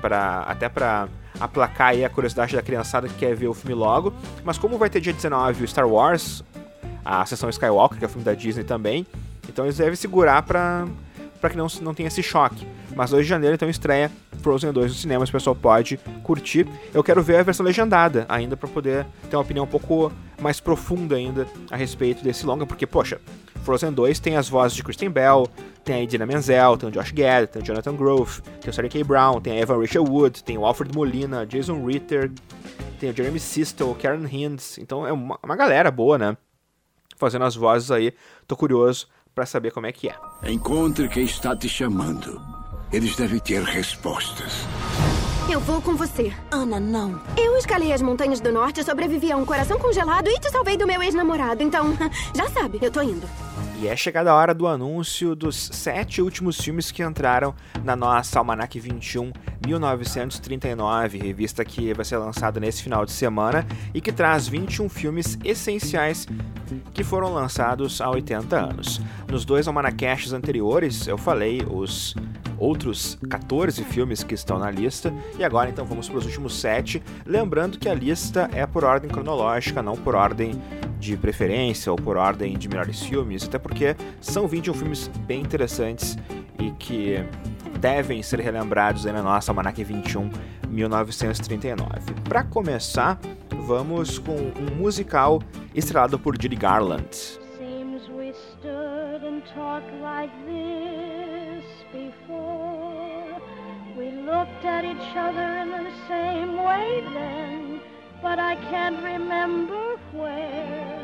para 0.00 0.40
até 0.40 0.68
para 0.68 1.08
aplacar 1.40 1.88
aí 1.88 2.04
a 2.04 2.08
curiosidade 2.08 2.54
da 2.54 2.62
criançada 2.62 3.08
que 3.08 3.14
quer 3.14 3.34
ver 3.34 3.48
o 3.48 3.54
filme 3.54 3.74
logo. 3.74 4.12
Mas 4.44 4.58
como 4.58 4.78
vai 4.78 4.88
ter 4.88 5.00
dia 5.00 5.12
19 5.12 5.64
o 5.64 5.68
Star 5.68 5.88
Wars, 5.88 6.42
a 7.06 7.24
sessão 7.24 7.48
Skywalker, 7.48 7.98
que 7.98 8.04
é 8.04 8.08
o 8.08 8.10
filme 8.10 8.24
da 8.24 8.34
Disney 8.34 8.64
também. 8.64 9.06
Então 9.48 9.64
eles 9.64 9.76
devem 9.76 9.94
segurar 9.94 10.42
pra, 10.42 10.86
pra 11.40 11.48
que 11.48 11.56
não, 11.56 11.68
não 11.80 11.94
tenha 11.94 12.08
esse 12.08 12.22
choque. 12.22 12.66
Mas 12.94 13.10
2 13.10 13.24
de 13.24 13.28
janeiro 13.28 13.54
então 13.54 13.68
estreia 13.68 14.10
Frozen 14.42 14.72
2 14.72 14.92
no 14.92 14.96
cinema, 14.96 15.24
o 15.24 15.30
pessoal 15.30 15.54
pode 15.54 15.98
curtir. 16.22 16.66
Eu 16.94 17.04
quero 17.04 17.22
ver 17.22 17.36
a 17.36 17.42
versão 17.42 17.64
legendada 17.64 18.24
ainda 18.28 18.56
para 18.56 18.68
poder 18.68 19.06
ter 19.28 19.36
uma 19.36 19.42
opinião 19.42 19.64
um 19.64 19.68
pouco 19.68 20.12
mais 20.40 20.60
profunda 20.60 21.16
ainda 21.16 21.46
a 21.70 21.76
respeito 21.76 22.22
desse 22.22 22.46
longa, 22.46 22.64
porque, 22.66 22.86
poxa, 22.86 23.20
Frozen 23.64 23.92
2 23.92 24.20
tem 24.20 24.36
as 24.36 24.48
vozes 24.48 24.76
de 24.76 24.82
Kristen 24.84 25.10
Bell, 25.10 25.48
tem 25.84 25.96
a 25.96 26.02
Idina 26.02 26.24
Menzel, 26.24 26.76
tem 26.76 26.88
o 26.88 26.92
Josh 26.92 27.10
Gad, 27.10 27.48
tem 27.48 27.60
o 27.60 27.64
Jonathan 27.64 27.96
Grove, 27.96 28.40
tem 28.60 28.70
o 28.70 28.72
Sarah 28.72 28.88
K. 28.88 29.02
Brown, 29.02 29.40
tem 29.40 29.54
a 29.54 29.60
Evan 29.60 29.80
Rachel 29.80 30.04
Wood, 30.04 30.44
tem 30.44 30.56
o 30.56 30.64
Alfred 30.64 30.94
Molina, 30.94 31.44
Jason 31.44 31.84
Ritter, 31.84 32.30
tem 33.00 33.10
o 33.10 33.16
Jeremy 33.16 33.40
Sisto, 33.40 33.96
Karen 34.00 34.26
Hinds, 34.26 34.78
então 34.78 35.06
é 35.06 35.12
uma, 35.12 35.38
uma 35.42 35.56
galera 35.56 35.90
boa, 35.90 36.16
né? 36.16 36.36
Fazendo 37.16 37.44
as 37.44 37.56
vozes 37.56 37.90
aí. 37.90 38.12
Tô 38.46 38.56
curioso 38.56 39.08
para 39.34 39.44
saber 39.44 39.72
como 39.72 39.86
é 39.86 39.92
que 39.92 40.08
é. 40.08 40.16
Encontre 40.44 41.08
quem 41.08 41.24
está 41.24 41.54
te 41.56 41.68
chamando. 41.68 42.40
Eles 42.92 43.16
devem 43.16 43.38
ter 43.40 43.62
respostas. 43.62 44.64
Eu 45.50 45.60
vou 45.60 45.80
com 45.82 45.94
você. 45.94 46.32
Ana, 46.50 46.80
não. 46.80 47.20
Eu 47.36 47.56
escalei 47.56 47.92
as 47.92 48.02
montanhas 48.02 48.40
do 48.40 48.50
norte, 48.50 48.82
sobrevivi 48.82 49.30
a 49.30 49.36
um 49.36 49.44
coração 49.44 49.78
congelado 49.78 50.28
e 50.28 50.38
te 50.40 50.50
salvei 50.50 50.76
do 50.76 50.86
meu 50.86 51.02
ex-namorado. 51.02 51.62
Então, 51.62 51.96
já 52.34 52.48
sabe, 52.48 52.78
eu 52.82 52.90
tô 52.90 53.02
indo. 53.02 53.28
E 53.78 53.88
é 53.88 53.94
chegada 53.94 54.30
a 54.30 54.34
hora 54.34 54.54
do 54.54 54.66
anúncio 54.66 55.36
dos 55.36 55.54
sete 55.54 56.22
últimos 56.22 56.58
filmes 56.58 56.90
que 56.90 57.02
entraram 57.02 57.54
na 57.84 57.94
nossa 57.94 58.38
Almanac 58.38 58.80
21 58.80 59.30
1939, 59.66 61.18
revista 61.18 61.62
que 61.62 61.92
vai 61.92 62.04
ser 62.04 62.16
lançada 62.16 62.58
nesse 62.58 62.82
final 62.82 63.04
de 63.04 63.12
semana 63.12 63.66
e 63.92 64.00
que 64.00 64.10
traz 64.10 64.48
21 64.48 64.88
filmes 64.88 65.38
essenciais 65.44 66.26
que 66.94 67.04
foram 67.04 67.34
lançados 67.34 68.00
há 68.00 68.08
80 68.08 68.56
anos. 68.56 69.00
Nos 69.28 69.44
dois 69.44 69.68
almanacasts 69.68 70.32
anteriores 70.32 71.06
eu 71.06 71.18
falei 71.18 71.62
os 71.68 72.14
outros 72.58 73.18
14 73.28 73.84
filmes 73.84 74.24
que 74.24 74.34
estão 74.34 74.58
na 74.58 74.70
lista 74.70 75.12
e 75.38 75.44
agora 75.44 75.68
então 75.68 75.84
vamos 75.84 76.08
para 76.08 76.18
os 76.18 76.24
últimos 76.24 76.58
7, 76.58 77.02
lembrando 77.26 77.78
que 77.78 77.90
a 77.90 77.94
lista 77.94 78.48
é 78.54 78.66
por 78.66 78.84
ordem 78.84 79.10
cronológica, 79.10 79.82
não 79.82 79.96
por 79.96 80.14
ordem 80.14 80.60
de 81.06 81.16
preferência 81.16 81.90
ou 81.90 81.96
por 81.96 82.16
ordem 82.16 82.58
de 82.58 82.68
melhores 82.68 83.00
filmes, 83.02 83.44
até 83.44 83.58
porque 83.58 83.96
são 84.20 84.48
21 84.48 84.74
filmes 84.74 85.08
bem 85.26 85.40
interessantes 85.40 86.18
e 86.58 86.70
que 86.72 87.24
devem 87.78 88.22
ser 88.22 88.40
relembrados 88.40 89.06
aí 89.06 89.12
na 89.12 89.22
nossa 89.22 89.52
Almanac 89.52 89.82
21 89.82 90.30
1939. 90.68 92.12
Para 92.28 92.42
começar, 92.42 93.18
vamos 93.66 94.18
com 94.18 94.34
um 94.34 94.76
musical 94.76 95.40
estrelado 95.74 96.18
por 96.18 96.40
Judy 96.40 96.56
Garland. 96.56 97.08
Seems 97.58 98.08
we 98.08 98.32
stood 98.32 99.24
and 99.24 99.42
talked 99.54 99.92
like 100.02 100.32
this 100.44 101.64
before. 101.92 103.40
We 103.96 104.10
looked 104.10 104.64
at 104.64 104.84
each 104.84 105.16
other 105.16 105.56
in 105.62 105.70
the 105.70 105.90
same 106.08 106.62
way 106.62 107.02
then, 107.14 107.80
but 108.20 108.38
I 108.38 108.56
can't 108.70 109.02
remember 109.02 109.96
where. 110.12 110.95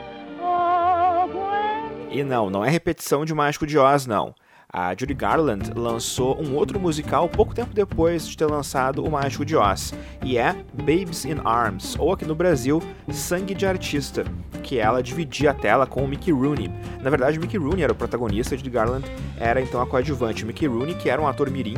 E 2.11 2.23
não, 2.23 2.51
não 2.51 2.65
é 2.65 2.69
repetição 2.69 3.25
de 3.25 3.35
Mágico 3.35 3.67
de 3.67 3.79
Oz, 3.79 4.07
não. 4.07 4.35
A 4.75 4.95
Judy 4.95 5.13
Garland 5.13 5.71
lançou 5.75 6.41
um 6.43 6.55
outro 6.55 6.81
musical 6.81 7.29
pouco 7.29 7.55
tempo 7.55 7.75
depois 7.75 8.27
de 8.27 8.37
ter 8.37 8.47
lançado 8.47 9.05
O 9.05 9.11
Mágico 9.11 9.45
de 9.45 9.55
Oz, 9.55 9.93
e 10.23 10.39
é 10.39 10.55
Babes 10.73 11.25
in 11.25 11.41
Arms, 11.45 11.95
ou 11.99 12.13
aqui 12.13 12.25
no 12.25 12.35
Brasil, 12.35 12.83
Sangue 13.11 13.55
de 13.55 13.67
Artista, 13.67 14.25
que 14.63 14.79
ela 14.79 15.03
dividia 15.03 15.51
a 15.51 15.55
tela 15.55 15.87
com 15.87 16.05
o 16.05 16.09
Mickey 16.09 16.33
Rooney. 16.33 16.71
Na 17.03 17.11
verdade, 17.11 17.39
o 17.39 17.41
Mickey 17.41 17.59
Rooney 17.59 17.83
era 17.83 17.93
o 17.93 17.97
protagonista, 17.97 18.57
Judy 18.57 18.71
Garland 18.71 19.05
era 19.39 19.61
então 19.61 19.81
a 19.81 19.87
coadjuvante. 19.87 20.45
O 20.45 20.47
Mickey 20.47 20.67
Rooney, 20.67 20.95
que 20.95 21.11
era 21.11 21.21
um 21.21 21.27
ator 21.27 21.51
mirim, 21.51 21.77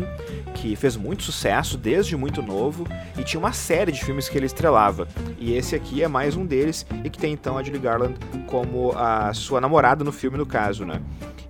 que 0.54 0.76
fez 0.76 0.96
muito 0.96 1.22
sucesso 1.22 1.76
desde 1.76 2.16
muito 2.16 2.42
novo 2.42 2.86
e 3.18 3.24
tinha 3.24 3.40
uma 3.40 3.52
série 3.52 3.90
de 3.90 4.04
filmes 4.04 4.28
que 4.28 4.36
ele 4.38 4.46
estrelava. 4.46 5.08
E 5.38 5.54
esse 5.54 5.74
aqui 5.74 6.02
é 6.02 6.08
mais 6.08 6.36
um 6.36 6.46
deles 6.46 6.86
e 7.02 7.10
que 7.10 7.18
tem 7.18 7.32
então 7.32 7.58
a 7.58 7.62
Judy 7.62 7.78
Garland 7.78 8.14
como 8.46 8.92
a 8.96 9.32
sua 9.32 9.60
namorada 9.60 10.04
no 10.04 10.12
filme, 10.12 10.36
no 10.36 10.46
caso, 10.46 10.84
né? 10.84 11.00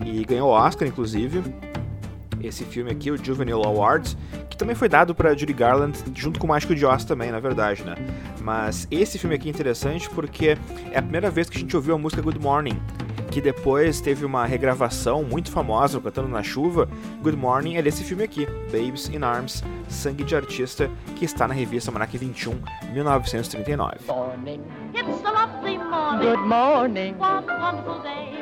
e 0.04 0.24
ganhou 0.24 0.48
Oscar, 0.48 0.88
inclusive. 0.88 1.42
Esse 2.46 2.64
filme 2.64 2.90
aqui, 2.90 3.10
o 3.10 3.16
Juvenile 3.16 3.64
Awards, 3.64 4.16
que 4.50 4.56
também 4.56 4.74
foi 4.74 4.88
dado 4.88 5.14
para 5.14 5.36
Judy 5.36 5.52
Garland, 5.52 5.98
junto 6.14 6.38
com 6.38 6.46
o 6.46 6.50
Mágico 6.50 6.74
de 6.74 6.84
Oz 6.84 7.04
também, 7.04 7.30
na 7.30 7.40
verdade, 7.40 7.82
né? 7.82 7.94
Mas 8.40 8.86
esse 8.90 9.18
filme 9.18 9.34
aqui 9.34 9.48
é 9.48 9.50
interessante 9.50 10.08
porque 10.10 10.56
é 10.92 10.98
a 10.98 11.02
primeira 11.02 11.30
vez 11.30 11.48
que 11.48 11.56
a 11.56 11.60
gente 11.60 11.74
ouviu 11.74 11.94
a 11.94 11.98
música 11.98 12.20
Good 12.22 12.38
Morning, 12.38 12.80
que 13.30 13.40
depois 13.40 14.00
teve 14.00 14.24
uma 14.24 14.46
regravação 14.46 15.24
muito 15.24 15.50
famosa, 15.50 16.00
Cantando 16.00 16.28
na 16.28 16.42
Chuva. 16.42 16.88
Good 17.20 17.36
Morning 17.36 17.76
é 17.76 17.82
desse 17.82 18.04
filme 18.04 18.22
aqui, 18.22 18.46
Babes 18.70 19.08
in 19.08 19.24
Arms, 19.24 19.64
Sangue 19.88 20.22
de 20.22 20.36
Artista, 20.36 20.88
que 21.16 21.24
está 21.24 21.48
na 21.48 21.54
revista 21.54 21.90
Manac 21.90 22.16
21, 22.16 22.52
1939. 22.92 23.96
Morning. 24.06 24.60
It's 24.94 25.24
a 25.24 25.32
lovely 25.32 25.78
morning. 25.78 26.30
Good 26.30 26.46
morning. 26.46 27.14
What 27.18 27.50
a 27.50 27.58
wonderful 27.58 28.02
day. 28.02 28.33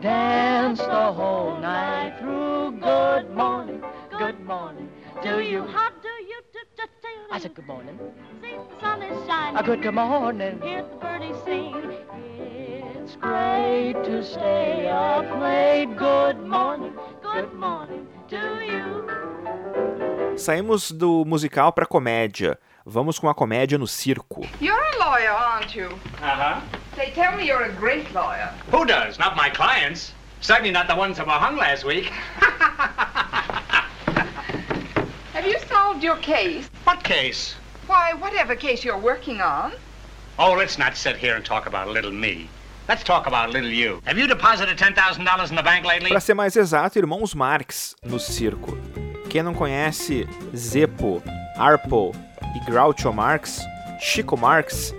Dance 0.00 0.78
the 0.78 1.12
whole 1.12 1.58
night 1.58 2.18
through. 2.20 2.78
Good 2.80 3.34
morning, 3.34 3.82
good 4.16 4.40
morning. 4.40 4.88
Do 5.22 5.40
you? 5.40 5.64
How 5.64 5.90
do 5.90 6.08
you 6.08 6.40
do? 6.52 6.58
do, 6.76 6.84
do 7.02 7.08
I 7.30 7.38
said 7.38 7.54
good 7.54 7.66
morning. 7.66 7.98
See 8.40 8.54
the 8.56 8.80
sun 8.80 9.02
is 9.02 9.26
shining. 9.26 9.56
A 9.56 9.62
good 9.62 9.82
good 9.82 9.94
morning. 9.94 10.60
Hear 10.62 10.82
the 10.82 10.96
birdies 10.96 11.36
sing. 11.44 11.74
It's 12.94 13.16
great 13.16 13.94
to 14.04 14.22
stay 14.22 14.88
up 14.88 15.24
late. 15.40 15.96
Good 15.96 16.46
morning, 16.46 16.94
good 17.22 17.52
morning 17.54 18.06
to 18.28 18.36
you. 18.64 19.04
Saímos 20.36 20.92
do 20.92 21.24
musical 21.24 21.72
para 21.72 21.86
comédia. 21.86 22.56
Vamos 22.86 23.18
com 23.18 23.28
a 23.28 23.34
comédia 23.34 23.76
no 23.76 23.86
circo. 23.86 24.42
You're 24.60 24.80
a 24.80 24.98
lawyer, 24.98 25.32
aren't 25.32 25.74
you? 25.74 25.88
Uh-huh. 26.22 26.77
They 26.98 27.10
tell 27.10 27.36
me 27.36 27.46
you're 27.46 27.62
a 27.62 27.72
great 27.72 28.12
lawyer. 28.12 28.52
Who 28.72 28.84
does? 28.84 29.20
Not 29.20 29.36
my 29.36 29.50
clients. 29.50 30.12
Certainly 30.40 30.72
not 30.72 30.88
the 30.88 30.96
ones 30.96 31.16
that 31.18 31.26
were 31.26 31.32
hung 31.32 31.56
last 31.56 31.84
week. 31.84 32.06
Have 35.32 35.46
you 35.46 35.56
solved 35.68 36.02
your 36.02 36.16
case? 36.16 36.68
What 36.82 37.04
case? 37.04 37.54
Why, 37.86 38.14
whatever 38.14 38.56
case 38.56 38.84
you're 38.84 38.98
working 38.98 39.40
on. 39.40 39.74
Oh, 40.40 40.54
let's 40.54 40.76
not 40.76 40.96
sit 40.96 41.16
here 41.16 41.36
and 41.36 41.44
talk 41.44 41.68
about 41.68 41.86
little 41.86 42.10
me. 42.10 42.48
Let's 42.88 43.04
talk 43.04 43.28
about 43.28 43.50
little 43.50 43.70
you. 43.70 44.02
Have 44.04 44.18
you 44.18 44.26
deposited 44.26 44.76
$10,000 44.76 45.50
in 45.50 45.56
the 45.56 45.62
bank 45.62 45.86
lately? 45.86 46.08
Para 46.08 46.20
ser 46.20 46.34
mais 46.34 46.56
exato, 46.56 46.98
irmãos 46.98 47.32
Marx 47.32 47.94
no 48.02 48.18
circo. 48.18 48.76
Quem 49.30 49.44
não 49.44 49.54
conhece 49.54 50.26
Zeppo, 50.56 51.22
Arpo 51.56 52.12
e 52.56 52.60
Groucho 52.68 53.12
Marx, 53.12 53.60
Chico 54.00 54.36
Marx, 54.36 54.92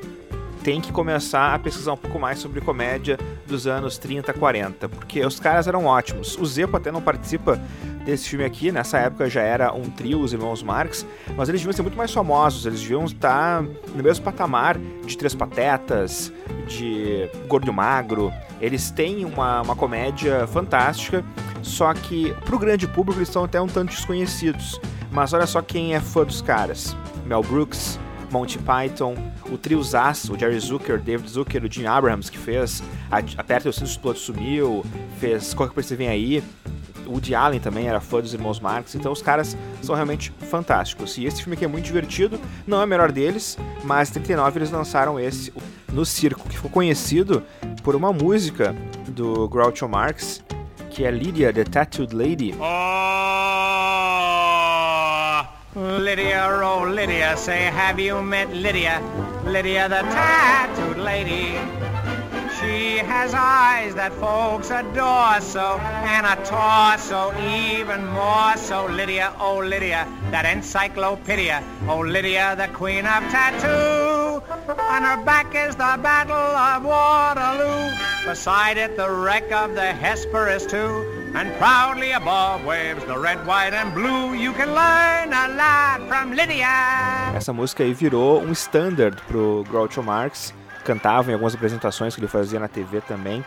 tem 0.69 0.79
que 0.79 0.91
começar 0.91 1.55
a 1.55 1.57
pesquisar 1.57 1.93
um 1.93 1.97
pouco 1.97 2.19
mais 2.19 2.37
sobre 2.37 2.61
comédia 2.61 3.17
dos 3.47 3.65
anos 3.65 3.97
30, 3.97 4.31
40, 4.33 4.87
porque 4.87 5.25
os 5.25 5.39
caras 5.39 5.67
eram 5.67 5.85
ótimos. 5.85 6.37
O 6.37 6.45
Zepo 6.45 6.77
até 6.77 6.91
não 6.91 7.01
participa 7.01 7.59
desse 8.05 8.29
filme 8.29 8.45
aqui, 8.45 8.71
nessa 8.71 8.99
época 8.99 9.27
já 9.27 9.41
era 9.41 9.73
um 9.73 9.89
trio, 9.89 10.19
os 10.21 10.31
irmãos 10.31 10.61
Marx, 10.61 11.07
mas 11.35 11.49
eles 11.49 11.61
deviam 11.61 11.73
ser 11.73 11.81
muito 11.81 11.97
mais 11.97 12.13
famosos, 12.13 12.67
eles 12.67 12.81
deviam 12.81 13.03
estar 13.03 13.63
no 13.63 14.03
mesmo 14.03 14.23
patamar 14.23 14.77
de 14.77 15.17
Três 15.17 15.33
Patetas, 15.33 16.31
de 16.67 17.27
Gordo 17.47 17.73
Magro. 17.73 18.31
Eles 18.61 18.91
têm 18.91 19.25
uma, 19.25 19.63
uma 19.63 19.75
comédia 19.75 20.45
fantástica, 20.45 21.25
só 21.63 21.91
que 21.95 22.31
pro 22.45 22.59
grande 22.59 22.87
público 22.87 23.17
eles 23.17 23.29
estão 23.29 23.43
até 23.43 23.59
um 23.59 23.65
tanto 23.65 23.89
desconhecidos. 23.89 24.79
Mas 25.11 25.33
olha 25.33 25.47
só 25.47 25.63
quem 25.63 25.95
é 25.95 25.99
fã 25.99 26.23
dos 26.23 26.43
caras: 26.43 26.95
Mel 27.25 27.41
Brooks, 27.41 27.99
Monty 28.31 28.59
Python, 28.59 29.15
o 29.51 29.57
trio 29.57 29.81
Zaz, 29.83 30.29
o 30.29 30.37
Jerry 30.37 30.59
Zucker, 30.59 30.99
David 30.99 31.29
Zucker, 31.29 31.63
o 31.63 31.71
Jim 31.71 31.85
Abrahams, 31.85 32.29
que 32.29 32.37
fez 32.37 32.81
Aperta 33.37 33.69
o 33.69 33.73
Cinto, 33.73 33.85
Explode 33.85 34.19
Sumiu, 34.19 34.85
fez 35.19 35.53
Qualquer 35.53 35.73
Coisa 35.73 35.95
Vem 35.95 36.07
Aí, 36.07 36.43
o 37.05 37.13
Woody 37.13 37.33
Allen 37.33 37.59
também 37.59 37.87
era 37.87 37.99
fã 37.99 38.21
dos 38.21 38.33
irmãos 38.33 38.59
Marx, 38.59 38.95
então 38.95 39.11
os 39.11 39.21
caras 39.21 39.57
são 39.81 39.95
realmente 39.95 40.31
fantásticos. 40.49 41.17
E 41.17 41.25
esse 41.25 41.41
filme 41.41 41.55
aqui 41.55 41.65
é 41.65 41.67
muito 41.67 41.85
divertido, 41.85 42.39
não 42.67 42.81
é 42.81 42.85
o 42.85 42.87
melhor 42.87 43.11
deles, 43.11 43.57
mas 43.83 44.09
em 44.09 44.13
39 44.13 44.59
eles 44.59 44.71
lançaram 44.71 45.19
esse 45.19 45.51
no 45.91 46.05
circo, 46.05 46.47
que 46.47 46.55
ficou 46.55 46.69
conhecido 46.69 47.43
por 47.83 47.95
uma 47.95 48.13
música 48.13 48.75
do 49.07 49.47
Groucho 49.49 49.87
Marx, 49.87 50.43
que 50.91 51.03
é 51.03 51.11
Lydia, 51.11 51.51
the 51.51 51.63
Tattooed 51.63 52.15
Lady. 52.15 52.53
Oh! 52.59 54.58
Lydia, 55.75 56.47
oh 56.63 56.83
Lydia, 56.83 57.37
say 57.37 57.65
have 57.65 57.99
you 57.99 58.23
met 58.23 58.51
Lydia? 58.51 58.99
Lydia 59.45 59.87
the 59.87 60.01
tattooed 60.01 60.97
lady. 60.97 61.59
She 62.59 62.97
has 62.97 63.35
eyes 63.35 63.93
that 63.93 64.11
folks 64.13 64.71
adore 64.71 65.39
so, 65.41 65.77
and 65.77 66.25
a 66.25 66.35
torso 66.43 67.31
even 67.39 68.03
more 68.07 68.57
so. 68.57 68.87
Lydia, 68.87 69.31
oh 69.39 69.59
Lydia, 69.59 70.07
that 70.31 70.45
encyclopedia. 70.45 71.63
Oh 71.87 71.99
Lydia, 71.99 72.55
the 72.57 72.67
queen 72.69 73.05
of 73.05 73.21
tattoo. 73.29 74.41
On 74.89 75.03
her 75.03 75.23
back 75.23 75.53
is 75.53 75.75
the 75.75 75.99
Battle 76.01 76.33
of 76.33 76.83
Waterloo. 76.83 77.95
Beside 78.25 78.79
it, 78.79 78.97
the 78.97 79.09
wreck 79.09 79.51
of 79.51 79.75
the 79.75 79.93
Hesperus 79.93 80.65
too. 80.65 81.18
And 81.35 81.51
proudly 81.57 82.11
above 82.13 82.65
waves 82.65 83.05
the 83.05 83.17
red, 83.17 83.45
white 83.45 83.73
and 83.73 83.93
blue. 83.93 84.33
You 84.33 84.51
can 84.53 84.73
learn 84.73 85.31
a 85.31 85.47
lot 85.47 86.07
from 86.07 86.31
Lydia. 86.31 87.33
Essa 87.35 87.53
música 87.53 87.83
aí 87.83 87.93
virou 87.93 88.41
um 88.41 88.51
standard 88.51 89.21
pro 89.27 89.63
Groucho 89.69 90.01
Marx. 90.01 90.53
Cantava 90.83 91.29
em 91.29 91.33
algumas 91.33 91.53
apresentações 91.53 92.15
que 92.15 92.21
ele 92.21 92.27
fazia 92.27 92.59
na 92.59 92.67
TV 92.67 93.01
também. 93.01 93.45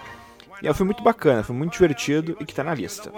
E 0.63 0.69
é 0.69 0.71
um 0.71 0.75
filme 0.75 0.91
muito 0.91 1.03
bacana, 1.03 1.43
foi 1.43 1.57
muito 1.57 1.73
divertido 1.73 2.37
e 2.39 2.45
que 2.45 2.55
tá 2.55 2.63
na 2.63 2.73
lista. 2.73 3.11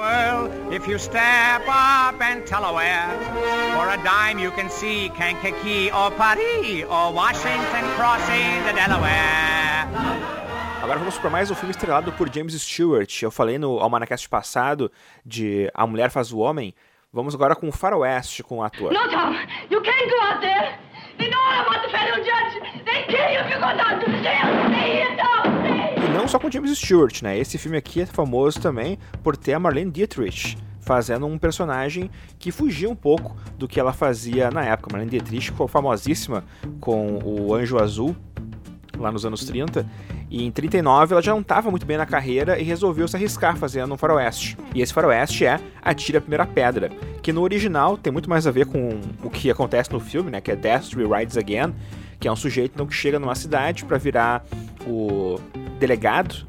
Agora 10.85 10.99
vamos 10.99 11.17
para 11.17 11.31
mais 11.31 11.51
um 11.51 11.55
filme 11.55 11.71
estrelado 11.71 12.13
por 12.13 12.31
James 12.31 12.53
Stewart. 12.61 13.23
Eu 13.23 13.31
falei 13.31 13.57
no 13.57 13.79
Almanacast 13.79 14.29
passado 14.29 14.93
de 15.25 15.71
A 15.73 15.87
Mulher 15.87 16.11
Faz 16.11 16.31
o 16.31 16.41
Homem. 16.41 16.75
Vamos 17.11 17.35
agora 17.35 17.57
com 17.57 17.67
o 17.67 17.73
Faroeste 17.73 18.43
com 18.43 18.59
o 18.59 18.63
ator. 18.63 18.93
No, 18.93 18.99
Tom, 19.09 19.33
you 19.71 19.81
can't 19.81 20.11
go 20.11 20.21
out 20.27 20.41
there. 20.43 20.79
They 21.17 21.31
know 21.31 21.41
all 21.41 21.67
about 21.67 21.87
the 21.87 21.89
federal 21.89 22.23
judge. 22.23 22.61
They 22.85 23.03
kill 23.07 23.33
you 23.33 23.41
if 23.41 23.51
you 23.51 23.61
go 23.61 23.75
down 23.75 23.99
to 23.99 24.11
the 24.11 24.23
jail. 24.23 24.45
Stay 24.69 24.99
here, 24.99 25.17
Tom. 25.17 26.05
E 26.05 26.09
não 26.19 26.29
só 26.29 26.39
com 26.39 26.51
James 26.51 26.77
Stewart, 26.77 27.23
né? 27.23 27.39
Esse 27.39 27.57
filme 27.57 27.79
aqui 27.79 28.03
é 28.03 28.07
famoso 28.07 28.61
também 28.61 28.99
por 29.23 29.39
ter 29.39 29.55
a 29.55 29.59
Marlene 29.59 29.91
Dietrich 29.91 30.59
fazendo 30.83 31.25
um 31.25 31.39
personagem 31.39 32.11
que 32.39 32.53
fugia 32.53 32.91
um 32.91 32.95
pouco 32.95 33.35
do 33.57 33.67
que 33.67 33.81
ela 33.81 33.95
fazia 33.95 34.51
na 34.51 34.63
época. 34.63 34.91
Marlene 34.93 35.13
Dietrich 35.13 35.51
ficou 35.51 35.67
famosíssima 35.67 36.45
com 36.79 37.21
o 37.25 37.55
Anjo 37.55 37.79
Azul 37.79 38.15
lá 38.99 39.11
nos 39.11 39.25
anos 39.25 39.45
30 39.45 39.87
e 40.35 40.45
em 40.45 40.51
39 40.51 41.15
ela 41.15 41.23
já 41.23 41.31
não 41.31 41.43
estava 41.43 41.71
muito 41.71 41.87
bem 41.87 41.97
na 41.97 42.05
carreira 42.05 42.59
e 42.59 42.65
resolveu 42.65 43.07
se 43.07 43.15
arriscar 43.15 43.57
fazendo 43.57 43.95
um 43.95 43.97
faroeste. 43.97 44.59
E 44.75 44.83
esse 44.83 44.93
faroeste 44.93 45.47
é 45.47 45.61
Atire 45.81 46.19
a 46.19 46.21
Primeira 46.21 46.45
Pedra, 46.45 46.91
que 47.23 47.33
no 47.33 47.41
original 47.41 47.97
tem 47.97 48.13
muito 48.13 48.29
mais 48.29 48.45
a 48.45 48.51
ver 48.51 48.67
com 48.67 49.01
o 49.23 49.31
que 49.31 49.49
acontece 49.49 49.93
no 49.93 50.01
filme, 50.01 50.33
né, 50.33 50.41
que 50.41 50.51
é 50.51 50.57
Destry 50.57 51.05
Rides 51.05 51.37
Again, 51.37 51.73
que 52.19 52.27
é 52.27 52.33
um 52.33 52.35
sujeito 52.35 52.73
então, 52.75 52.85
que 52.85 52.95
chega 52.95 53.21
numa 53.21 53.37
cidade 53.37 53.85
para 53.85 53.97
virar 53.97 54.45
o 54.85 55.39
delegado, 55.79 56.45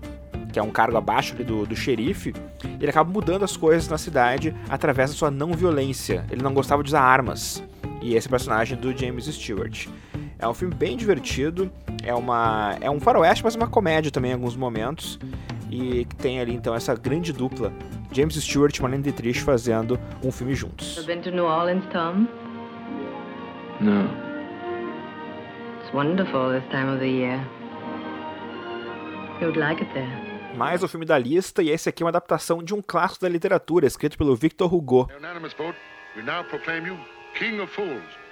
que 0.52 0.58
é 0.58 0.64
um 0.64 0.72
cargo 0.72 0.98
abaixo 0.98 1.36
do, 1.36 1.68
do 1.68 1.76
xerife, 1.76 2.34
ele 2.80 2.90
acaba 2.90 3.12
mudando 3.12 3.44
as 3.44 3.56
coisas 3.56 3.88
na 3.88 4.00
cidade 4.00 4.56
através 4.68 5.12
da 5.12 5.16
sua 5.16 5.30
não 5.30 5.54
violência. 5.54 6.26
Ele 6.32 6.42
não 6.42 6.56
gostava 6.56 6.82
de 6.82 6.90
usar 6.90 7.02
armas. 7.02 7.64
E 8.02 8.16
esse 8.16 8.28
é 8.28 8.32
personagem 8.32 8.78
do 8.80 8.98
James 8.98 9.26
Stewart. 9.26 9.88
É 10.40 10.48
um 10.48 10.54
filme 10.56 10.74
bem 10.74 10.98
divertido, 10.98 11.72
é, 12.06 12.14
uma, 12.14 12.78
é 12.80 12.90
um 12.90 13.00
faroeste, 13.00 13.44
mas 13.44 13.56
uma 13.56 13.68
comédia 13.68 14.12
também 14.12 14.32
em 14.32 14.34
alguns 14.36 14.56
momentos. 14.56 15.20
E 15.70 16.06
tem 16.20 16.40
ali 16.40 16.54
então 16.54 16.74
essa 16.76 16.96
grande 16.96 17.34
dupla, 17.34 17.74
James 18.12 18.36
Stewart 18.36 18.78
e 18.78 18.82
Marlene 18.82 19.04
Dietrich 19.04 19.42
fazendo 19.42 20.00
um 20.24 20.32
filme 20.32 20.54
juntos. 20.54 21.04
Been 21.06 21.22
to 21.22 21.32
New 21.32 21.46
Orleans, 21.46 21.84
Tom? 21.92 22.28
No. 23.82 24.06
It's 25.82 25.94
wonderful 25.94 26.52
this 26.52 26.64
time 26.72 26.90
of 26.90 27.00
the 27.00 27.10
year. 27.10 27.40
You 29.42 29.48
would 29.48 29.60
like 29.60 29.84
it 29.84 29.92
there. 29.94 30.36
Mais 30.56 30.82
um 30.82 30.88
filme 30.88 31.06
da 31.06 31.18
lista, 31.18 31.62
e 31.62 31.70
esse 31.70 31.90
aqui 31.90 32.02
é 32.02 32.06
uma 32.06 32.10
adaptação 32.10 32.64
de 32.64 32.74
um 32.74 32.82
clássico 32.82 33.26
da 33.26 33.30
literatura, 33.30 33.86
escrito 33.86 34.18
pelo 34.18 34.34
Victor 34.38 34.74
Hugo. 34.74 35.10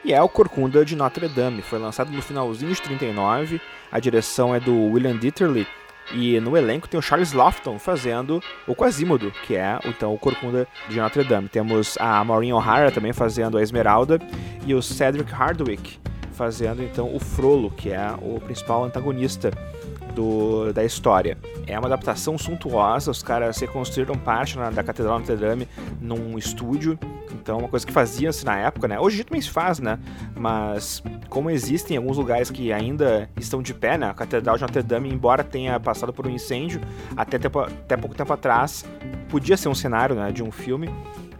E 0.04 0.14
é 0.14 0.22
o 0.22 0.28
Corcunda 0.28 0.84
de 0.84 0.96
Notre 0.96 1.28
Dame. 1.30 1.62
Foi 1.62 1.80
lançado 1.80 2.12
no 2.12 2.22
finalzinho 2.22 2.74
de 2.74 2.82
39. 2.82 3.62
A 3.92 4.00
direção 4.00 4.54
é 4.54 4.60
do 4.60 4.92
William 4.92 5.18
Dieterle. 5.18 5.66
E 6.12 6.38
no 6.42 6.58
elenco 6.58 6.90
tem 6.90 7.00
o 7.00 7.02
Charles 7.02 7.32
Lofton 7.32 7.80
fazendo 7.80 8.44
o 8.68 8.76
Quasimodo, 8.76 9.32
que 9.46 9.56
é 9.56 9.80
então 9.86 10.14
o 10.14 10.20
Corcunda 10.20 10.68
de 10.90 11.00
Notre 11.00 11.24
Dame. 11.24 11.48
Temos 11.48 11.98
a 11.98 12.22
Maureen 12.24 12.52
O'Hara 12.52 12.92
também 12.92 13.14
fazendo 13.14 13.58
a 13.58 13.62
Esmeralda 13.62 14.20
e 14.66 14.76
o 14.76 14.82
Cedric 14.82 15.32
Hardwick 15.32 16.04
fazendo 16.34 16.84
então 16.84 17.16
o 17.16 17.20
Frollo, 17.20 17.72
que 17.72 17.90
é 17.90 18.14
o 18.22 18.40
principal 18.40 18.84
antagonista 18.84 19.52
do, 20.14 20.72
da 20.74 20.84
história. 20.84 21.38
É 21.66 21.78
uma 21.78 21.88
adaptação 21.88 22.38
suntuosa, 22.38 23.12
os 23.12 23.24
caras 23.24 23.58
reconstruíram 23.58 24.16
parte 24.16 24.58
na, 24.58 24.70
da 24.70 24.84
Catedral 24.84 25.20
Notre 25.20 25.36
Dame 25.36 25.68
num 26.00 26.38
estúdio, 26.38 26.98
então 27.32 27.60
uma 27.60 27.68
coisa 27.68 27.86
que 27.86 27.92
fazia-se 27.92 28.46
na 28.46 28.58
época, 28.58 28.88
né? 28.88 29.00
Hoje 29.00 29.24
também 29.24 29.42
se 29.42 29.50
faz, 29.50 29.80
né? 29.80 30.00
Mas 30.36 31.04
como 31.30 31.50
existem 31.50 31.98
alguns 31.98 32.18
lugares 32.18 32.50
que 32.50 32.72
ainda 32.72 33.30
estão 33.38 33.62
de 33.62 33.74
pé, 33.74 33.98
né? 33.98 34.10
A 34.10 34.14
Catedral 34.14 34.56
de 34.56 34.62
Notre 34.62 34.84
Dame, 34.84 35.10
embora 35.10 35.44
tenha 35.44 35.80
passado 35.80 36.14
por 36.14 36.28
um 36.28 36.30
incêndio, 36.30 36.82
até, 37.16 37.38
tempo, 37.38 37.60
até 37.60 37.98
pouco 37.98 38.16
tempo 38.16 38.32
atrás, 38.32 38.86
podia 39.30 39.58
ser 39.58 39.70
um 39.70 39.76
cenário 39.76 40.16
né, 40.16 40.32
de 40.32 40.44
um 40.44 40.52
filme, 40.52 40.90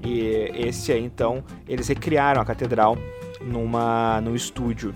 e 0.04 0.52
esse 0.56 0.92
aí, 0.92 1.04
então, 1.04 1.44
eles 1.68 1.88
recriaram 1.88 2.42
a 2.42 2.46
catedral 2.46 2.98
numa, 3.42 4.20
num 4.22 4.36
estúdio. 4.36 4.94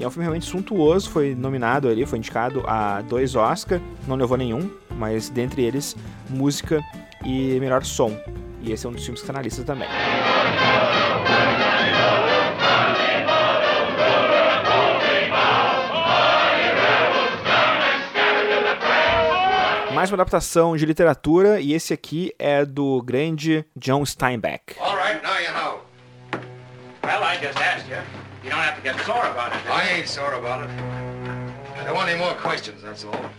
E 0.00 0.02
é 0.02 0.06
um 0.06 0.10
filme 0.10 0.24
realmente 0.24 0.46
suntuoso, 0.46 1.10
foi 1.10 1.34
nominado 1.34 1.86
ali, 1.86 2.06
foi 2.06 2.16
indicado 2.16 2.64
a 2.66 3.02
dois 3.02 3.36
Oscar, 3.36 3.78
não 4.08 4.16
levou 4.16 4.34
nenhum, 4.34 4.70
mas 4.96 5.28
dentre 5.28 5.62
eles, 5.62 5.94
música 6.30 6.82
e 7.22 7.60
melhor 7.60 7.84
som. 7.84 8.18
E 8.62 8.72
esse 8.72 8.86
é 8.86 8.88
um 8.88 8.92
dos 8.92 9.04
filmes 9.04 9.20
que 9.20 9.30
lista 9.42 9.62
também. 9.62 9.86
Mais 19.94 20.10
uma 20.10 20.16
adaptação 20.16 20.74
de 20.78 20.86
literatura, 20.86 21.60
e 21.60 21.74
esse 21.74 21.92
aqui 21.92 22.32
é 22.38 22.64
do 22.64 23.02
grande 23.02 23.66
John 23.76 24.06
Steinbeck. 24.06 24.76
All 24.80 24.96
right, 24.96 25.22
now 25.22 25.38
you 25.38 25.52
know. 25.52 25.80
Well, 27.04 27.22
I 27.22 27.36
just 27.36 27.58
asked 27.58 27.90
you. 27.90 28.19
You 28.42 28.48
don't 28.48 28.58
have 28.58 28.76
to 28.76 28.82
get 28.82 28.98
sore 29.04 29.26
about 29.26 29.52
it. 29.52 29.60
I 29.70 29.98
ain't 29.98 30.08
sore 30.08 30.34
about 30.34 30.64
it. 30.64 30.70
I 31.78 31.84
don't 31.84 31.94
want 31.94 32.08
any 32.08 32.18
more 32.18 32.34
questions, 32.34 32.82
that's 32.82 33.04
all. 33.04 33.30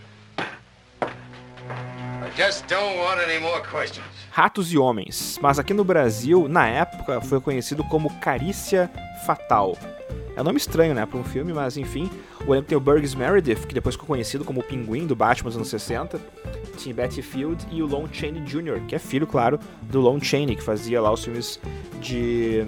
I 1.00 2.30
just 2.36 2.68
don't 2.68 2.96
want 2.98 3.20
any 3.20 3.40
more 3.40 3.60
questions. 3.62 4.06
Ratos 4.30 4.72
e 4.72 4.78
Homens, 4.78 5.38
mas 5.42 5.58
aqui 5.58 5.74
no 5.74 5.84
Brasil, 5.84 6.46
na 6.48 6.68
época, 6.68 7.20
foi 7.20 7.40
conhecido 7.40 7.82
como 7.84 8.08
Carícia 8.20 8.88
Fatal. 9.26 9.76
É 10.36 10.40
um 10.40 10.44
nome 10.44 10.58
estranho, 10.58 10.94
né, 10.94 11.04
para 11.04 11.18
um 11.18 11.24
filme, 11.24 11.52
mas 11.52 11.76
enfim. 11.76 12.08
O 12.46 12.54
elenco 12.54 12.68
tem 12.68 12.78
o 12.78 12.80
Burgess 12.80 13.14
Meredith, 13.14 13.66
que 13.66 13.74
depois 13.74 13.96
ficou 13.96 14.06
conhecido 14.06 14.44
como 14.44 14.60
o 14.60 14.62
Pinguim 14.62 15.06
do 15.06 15.16
Batman 15.16 15.48
dos 15.50 15.56
anos 15.56 15.68
60. 15.68 16.20
Tim 16.78 16.94
Betty 16.94 17.22
Field 17.22 17.66
e 17.70 17.82
o 17.82 17.86
Lon 17.86 18.06
Chaney 18.10 18.40
Jr., 18.42 18.80
que 18.86 18.94
é 18.94 18.98
filho, 18.98 19.26
claro, 19.26 19.58
do 19.82 20.00
Lon 20.00 20.20
Chaney, 20.20 20.56
que 20.56 20.62
fazia 20.62 21.00
lá 21.00 21.12
os 21.12 21.22
filmes 21.24 21.60
de 22.00 22.64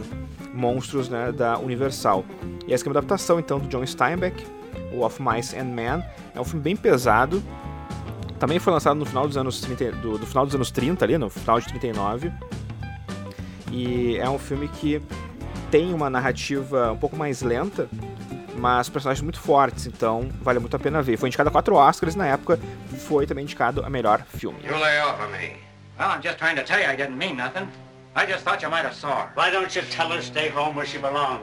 monstros 0.55 1.09
né, 1.09 1.33
da 1.33 1.59
Universal. 1.59 2.25
E 2.67 2.73
essa 2.73 2.85
é 2.85 2.87
uma 2.87 2.99
adaptação, 2.99 3.39
então, 3.39 3.59
do 3.59 3.69
John 3.69 3.85
Steinbeck, 3.85 4.47
o 4.93 5.05
Of 5.05 5.21
Mice 5.21 5.59
and 5.59 5.65
Men. 5.65 6.03
É 6.35 6.41
um 6.41 6.45
filme 6.45 6.63
bem 6.63 6.77
pesado. 6.77 7.43
Também 8.39 8.59
foi 8.59 8.73
lançado 8.73 8.97
no 8.97 9.05
final 9.05 9.27
dos 9.27 9.37
anos 9.37 9.61
30, 9.61 9.93
do, 9.93 10.19
do 10.19 10.27
final 10.27 10.47
dos 10.47 10.55
anos 10.55 10.71
30 10.71 11.05
ali, 11.05 11.19
no 11.19 11.29
final 11.29 11.61
de 11.61 11.67
39. 11.69 12.33
E 13.71 14.17
é 14.19 14.29
um 14.29 14.39
filme 14.39 14.69
que 14.69 15.03
tem 15.71 15.93
uma 15.93 16.09
narrativa 16.09 16.93
um 16.93 16.97
pouco 16.97 17.17
mais 17.17 17.43
lenta, 17.43 17.89
mas 18.57 18.89
personagens 18.89 19.23
muito 19.23 19.41
fortes, 19.41 19.87
então 19.87 20.29
vale 20.41 20.61
muito 20.61 20.77
a 20.77 20.79
pena 20.79 21.03
ver. 21.03 21.17
Foi 21.17 21.29
indicado 21.29 21.49
a 21.49 21.53
quatro 21.53 21.75
Oscars 21.75 22.15
na 22.15 22.27
época, 22.27 22.61
foi 23.09 23.27
também 23.27 23.43
indicado 23.43 23.85
a 23.85 23.91
melhor 23.91 24.23
filme. 24.23 24.59
You 24.65 24.79
lay 24.79 25.01
off 25.01 25.21
of 25.21 25.33
me. 25.33 25.57
Well, 25.99 26.11
I'm 26.11 26.23
just 26.23 26.39
trying 26.39 26.57
to 26.57 26.63
tell 26.63 26.79
you 26.79 26.89
I 26.89 26.97
didn't 26.97 27.17
mean 27.17 27.37
nothing. 27.37 27.69
I 28.17 28.27
just 28.27 28.45
thought 28.45 28.63
you 28.63 28.71
might 28.71 28.85
have 28.85 28.95
saw 28.95 29.27
her. 29.27 29.31
Why 29.35 29.51
don't 29.51 29.75
you 29.75 29.83
tell 29.91 30.09
her 30.11 30.19
to 30.19 30.23
stay 30.23 30.49
home 30.49 30.77
where 30.77 30.87
she 30.87 30.99
belongs? 30.99 31.43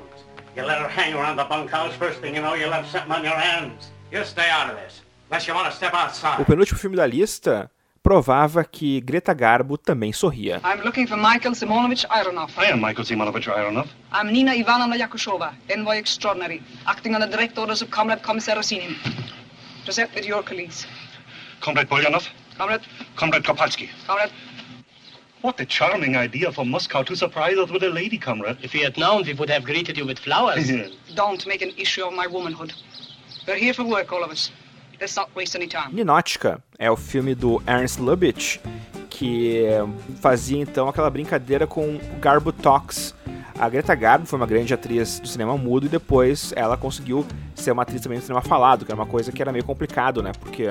You 0.56 0.64
let 0.64 0.80
her 0.82 0.88
hang 0.88 1.14
around 1.14 1.36
the 1.36 1.44
bunkhouse, 1.44 1.94
first 1.96 2.20
thing 2.22 2.36
you 2.36 2.42
know, 2.42 2.54
you'll 2.54 2.72
have 2.72 2.88
something 2.88 3.12
on 3.12 3.24
your 3.24 3.36
hands. 3.36 3.92
You 4.12 4.24
stay 4.24 4.50
out 4.50 4.70
of 4.70 4.78
this, 4.78 5.02
unless 5.30 5.48
you 5.48 5.54
want 5.54 5.70
to 5.70 5.76
step 5.76 5.94
outside. 5.94 6.40
O 6.40 6.46
penúltimo 6.46 6.78
filme 6.80 6.96
da 6.96 7.06
lista 7.06 7.70
provava 8.02 8.64
que 8.64 9.02
Greta 9.02 9.34
Garbo 9.34 9.78
também 9.78 10.14
sorria. 10.14 10.62
I'm 10.64 10.82
looking 10.84 11.08
for 11.08 11.18
Michael 11.18 11.56
Simonovich 11.56 12.06
Ironov. 12.10 12.52
I 12.58 12.72
am 12.72 12.80
Michael 12.80 13.06
Simonovich 13.06 13.48
Ironov. 13.48 13.88
I'm 14.14 14.32
Nina 14.32 14.56
Ivanovna 14.56 14.98
Yakushova, 14.98 15.54
envoy 15.70 15.98
extraordinary, 15.98 16.62
acting 16.88 17.16
on 17.16 17.22
the 17.22 17.28
direct 17.28 17.58
orders 17.58 17.82
of 17.82 17.90
Comrade 17.92 18.24
Commissar 18.24 18.56
Rosinin. 18.56 18.96
Present 19.84 20.14
with 20.16 20.26
your 20.26 20.42
colleagues. 20.44 20.88
Comrade 21.60 21.90
Polyanov. 21.90 22.28
Comrade. 22.58 22.82
Comrade 23.18 23.44
Kopalski. 23.44 23.90
Comrade. 24.08 24.32
What 25.42 25.60
a 25.60 25.66
charming 25.66 26.16
idea 26.16 26.52
for 26.52 26.64
Moscow 26.64 27.02
to 27.02 27.16
surprise 27.16 27.58
us 27.58 27.72
with 27.72 27.82
a 27.82 27.90
lady, 27.90 28.20
comrade. 28.20 28.58
If 28.62 28.74
we 28.74 28.84
had 28.84 28.96
known, 28.96 29.26
we 29.26 29.34
would 29.34 29.50
have 29.50 29.64
greeted 29.64 29.98
you 29.98 30.06
with 30.06 30.20
flowers. 30.20 30.70
Don't 31.16 31.48
make 31.48 31.64
an 31.64 31.74
issue 31.78 32.04
of 32.04 32.14
my 32.14 32.28
womanhood. 32.28 32.72
We're 33.48 33.58
here 33.58 33.74
for 33.74 33.84
work, 33.84 34.14
all 34.14 34.24
of 34.24 34.30
us. 34.30 34.52
Let's 35.00 35.16
not 35.16 35.32
waste 35.36 35.56
any 35.56 35.68
time. 35.68 35.96
Ninótica 35.96 36.62
é 36.78 36.92
o 36.92 36.96
filme 36.96 37.34
do 37.34 37.60
Ernst 37.66 38.00
Lubitsch, 38.00 38.60
que 39.10 39.66
fazia 40.22 40.60
então 40.60 40.88
aquela 40.88 41.10
brincadeira 41.10 41.66
com 41.66 42.00
Garbo 42.20 42.52
Talks. 42.52 43.16
A 43.58 43.68
Greta 43.68 43.96
Garbo 43.96 44.28
foi 44.28 44.38
uma 44.38 44.46
grande 44.46 44.76
atriz 44.76 45.20
do 45.20 45.28
cinema 45.28 45.58
mudo 45.58 45.88
e 45.88 45.90
depois 45.90 46.54
ela 46.56 46.78
conseguiu 46.78 47.26
ser 47.56 47.72
uma 47.72 47.82
atriz 47.82 48.00
também 48.00 48.20
do 48.20 48.22
cinema 48.22 48.44
falado, 48.44 48.86
que 48.86 48.92
era 48.92 49.02
uma 49.02 49.08
coisa 49.08 49.32
que 49.32 49.42
era 49.42 49.52
meio 49.52 49.66
complicado, 49.66 50.22
né? 50.22 50.34
Porque 50.40 50.66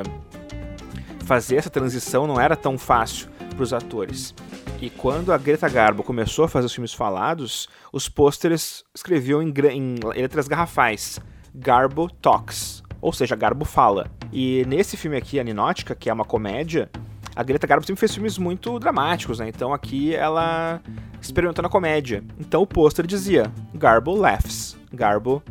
fazer 1.24 1.56
essa 1.56 1.70
transição 1.70 2.28
não 2.28 2.40
era 2.40 2.54
tão 2.54 2.78
fácil 2.78 3.28
para 3.50 3.62
os 3.62 3.72
atores. 3.72 4.34
E 4.80 4.88
quando 4.88 5.32
a 5.32 5.38
Greta 5.38 5.68
Garbo 5.68 6.02
começou 6.02 6.44
a 6.44 6.48
fazer 6.48 6.66
os 6.66 6.74
filmes 6.74 6.94
falados, 6.94 7.68
os 7.92 8.08
pôsteres 8.08 8.84
escreviam 8.94 9.42
em, 9.42 9.52
em 9.72 9.96
letras 10.14 10.48
garrafais 10.48 11.20
Garbo 11.54 12.10
Talks, 12.10 12.82
ou 13.00 13.12
seja, 13.12 13.36
Garbo 13.36 13.64
fala. 13.64 14.10
E 14.32 14.64
nesse 14.66 14.96
filme 14.96 15.16
aqui, 15.16 15.38
a 15.38 15.44
Ninótica, 15.44 15.94
que 15.94 16.08
é 16.08 16.12
uma 16.12 16.24
comédia, 16.24 16.90
a 17.34 17.42
Greta 17.42 17.66
Garbo 17.66 17.86
sempre 17.86 18.00
fez 18.00 18.14
filmes 18.14 18.38
muito 18.38 18.78
dramáticos, 18.78 19.38
né? 19.38 19.48
Então 19.48 19.72
aqui 19.72 20.14
ela 20.14 20.80
experimentou 21.20 21.62
na 21.62 21.68
comédia. 21.68 22.24
Então 22.38 22.62
o 22.62 22.66
pôster 22.66 23.06
dizia 23.06 23.52
Garbo 23.74 24.14
laughs, 24.14 24.76
Garbo 24.92 25.42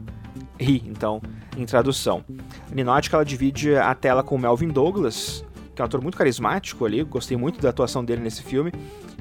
ri. 0.60 0.84
Então, 0.86 1.22
em 1.58 1.66
tradução. 1.66 2.24
A 2.72 2.76
Ninótica 2.76 3.16
ela 3.16 3.26
divide 3.26 3.76
a 3.76 3.94
tela 3.96 4.24
com 4.24 4.38
Melvin 4.38 4.70
Douglas, 4.70 5.46
que 5.80 5.82
é 5.82 5.84
um 5.84 5.86
ator 5.86 6.02
muito 6.02 6.18
carismático 6.18 6.86
ali, 6.86 7.02
gostei 7.04 7.38
muito 7.38 7.62
da 7.62 7.70
atuação 7.70 8.04
dele 8.04 8.22
nesse 8.22 8.44
filme, 8.44 8.70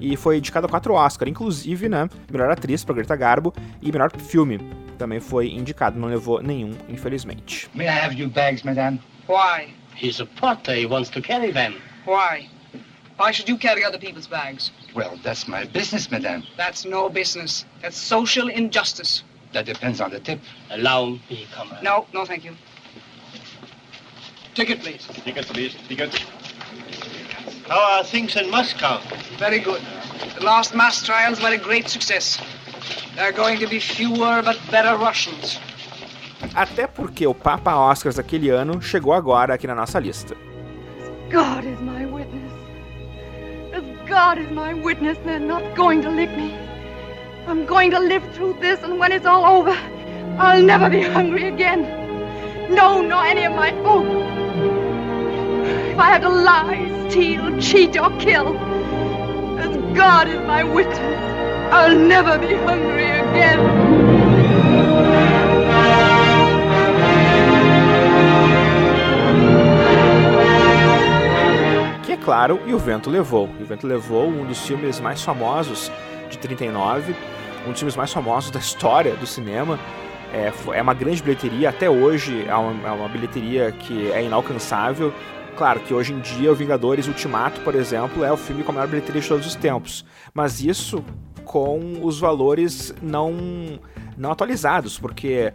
e 0.00 0.16
foi 0.16 0.38
indicado 0.38 0.66
a 0.66 0.68
quatro 0.68 0.92
Oscars, 0.92 1.30
inclusive, 1.30 1.88
né, 1.88 2.08
melhor 2.28 2.50
atriz 2.50 2.82
para 2.82 2.96
Greta 2.96 3.14
Garbo 3.14 3.54
e 3.80 3.92
melhor 3.92 4.10
filme 4.18 4.58
também 4.98 5.20
foi 5.20 5.50
indicado, 5.52 6.00
não 6.00 6.08
levou 6.08 6.42
nenhum, 6.42 6.72
infelizmente. 6.88 7.70
May 7.74 7.86
I 7.86 7.90
have 7.90 8.20
your 8.20 8.28
bags, 8.28 8.64
madame? 8.64 9.00
Why? 9.28 9.72
He's 9.96 10.20
a 10.20 10.26
porter, 10.26 10.74
he 10.74 10.84
wants 10.84 11.10
to 11.10 11.22
carry 11.22 11.52
them. 11.52 11.76
Why? 12.04 12.48
Why 13.20 13.32
should 13.32 13.48
you 13.48 13.56
carry 13.56 13.84
other 13.84 13.98
people's 13.98 14.26
bags? 14.26 14.72
Well, 14.96 15.16
that's 15.22 15.46
my 15.46 15.64
business, 15.64 16.10
madame. 16.10 16.42
That's 16.56 16.84
no 16.84 17.08
business. 17.08 17.66
That's 17.82 17.96
social 17.96 18.48
injustice. 18.48 19.22
That 19.52 19.64
depends 19.64 20.00
on 20.00 20.10
the 20.10 20.18
tip. 20.18 20.40
Allow 20.70 21.20
me, 21.30 21.46
comrade. 21.54 21.84
No, 21.84 22.06
no, 22.12 22.24
thank 22.24 22.44
you. 22.44 22.56
Ticket, 24.54 24.80
please. 24.80 25.06
Ticket, 25.24 25.46
please. 25.46 25.76
Ticket. 25.86 26.24
How 27.68 27.98
are 27.98 28.02
things 28.02 28.34
in 28.34 28.50
Moscow? 28.50 28.98
Very 29.38 29.58
good. 29.58 29.82
The 30.38 30.44
last 30.44 30.74
mass 30.74 31.04
trials 31.04 31.42
were 31.42 31.52
a 31.52 31.58
great 31.58 31.88
success. 31.90 32.40
There 33.14 33.28
are 33.28 33.32
going 33.32 33.58
to 33.58 33.66
be 33.66 33.78
fewer 33.78 34.40
but 34.42 34.58
better 34.70 34.96
Russians. 34.96 35.60
Até 36.54 36.86
porque 36.86 37.26
o 37.26 37.34
Papa 37.34 37.72
Oscars 37.72 38.16
daquele 38.16 38.50
ano 38.50 38.80
chegou 38.80 39.12
agora 39.12 39.54
aqui 39.54 39.66
na 39.66 39.74
nossa 39.74 39.98
lista. 39.98 40.34
God 41.28 41.66
is 41.66 41.78
my 41.80 42.06
witness. 42.06 42.52
As 43.74 43.84
God 44.08 44.38
is 44.38 44.50
my 44.50 44.72
witness, 44.72 45.18
they're 45.24 45.38
not 45.38 45.62
going 45.76 46.00
to 46.02 46.08
lick 46.08 46.30
me. 46.30 46.54
I'm 47.46 47.66
going 47.66 47.90
to 47.90 47.98
live 47.98 48.24
through 48.32 48.60
this, 48.60 48.82
and 48.82 48.98
when 48.98 49.12
it's 49.12 49.26
all 49.26 49.44
over, 49.44 49.76
I'll 50.38 50.62
never 50.62 50.88
be 50.88 51.02
hungry 51.02 51.48
again. 51.48 51.82
No, 52.70 53.02
nor 53.02 53.26
any 53.26 53.44
of 53.44 53.52
my 53.52 53.72
folk. 53.82 54.37
If 55.98 56.02
I 56.02 56.10
have 56.10 56.22
to 56.22 56.28
lie, 56.28 57.10
steal, 57.10 57.58
cheat, 57.58 57.98
or 57.98 58.16
kill, 58.18 58.56
as 59.58 59.74
God 59.96 60.28
is 60.28 60.40
my 60.46 60.62
witness, 60.62 61.18
I'll 61.72 61.98
never 61.98 62.38
be 62.38 62.54
hungry 62.54 63.10
again. 63.10 63.58
Que 72.04 72.12
é 72.12 72.16
claro, 72.16 72.60
E 72.64 72.72
o 72.72 72.78
Vento 72.78 73.10
Levou. 73.10 73.50
E 73.58 73.64
o 73.64 73.66
Vento 73.66 73.84
Levou, 73.84 74.28
um 74.28 74.46
dos 74.46 74.64
filmes 74.64 75.00
mais 75.00 75.20
famosos 75.20 75.90
de 76.30 76.38
39, 76.38 77.12
um 77.66 77.72
dos 77.72 77.80
filmes 77.80 77.96
mais 77.96 78.12
famosos 78.12 78.52
da 78.52 78.60
história 78.60 79.16
do 79.16 79.26
cinema. 79.26 79.76
É, 80.32 80.52
é 80.74 80.82
uma 80.82 80.94
grande 80.94 81.20
bilheteria, 81.20 81.70
até 81.70 81.90
hoje 81.90 82.44
é 82.46 82.54
uma, 82.54 82.88
é 82.88 82.92
uma 82.92 83.08
bilheteria 83.08 83.72
que 83.72 84.12
é 84.12 84.22
inalcançável. 84.22 85.12
Claro 85.58 85.80
que 85.80 85.92
hoje 85.92 86.12
em 86.12 86.20
dia 86.20 86.52
o 86.52 86.54
Vingadores 86.54 87.08
Ultimato, 87.08 87.60
por 87.62 87.74
exemplo, 87.74 88.22
é 88.22 88.30
o 88.30 88.36
filme 88.36 88.62
com 88.62 88.70
a 88.70 88.74
maior 88.76 88.86
bilheteria 88.86 89.20
de 89.20 89.26
todos 89.26 89.44
os 89.44 89.56
tempos. 89.56 90.04
Mas 90.32 90.60
isso 90.60 91.04
com 91.44 91.98
os 92.00 92.20
valores 92.20 92.94
não, 93.02 93.80
não 94.16 94.30
atualizados, 94.30 95.00
porque 95.00 95.52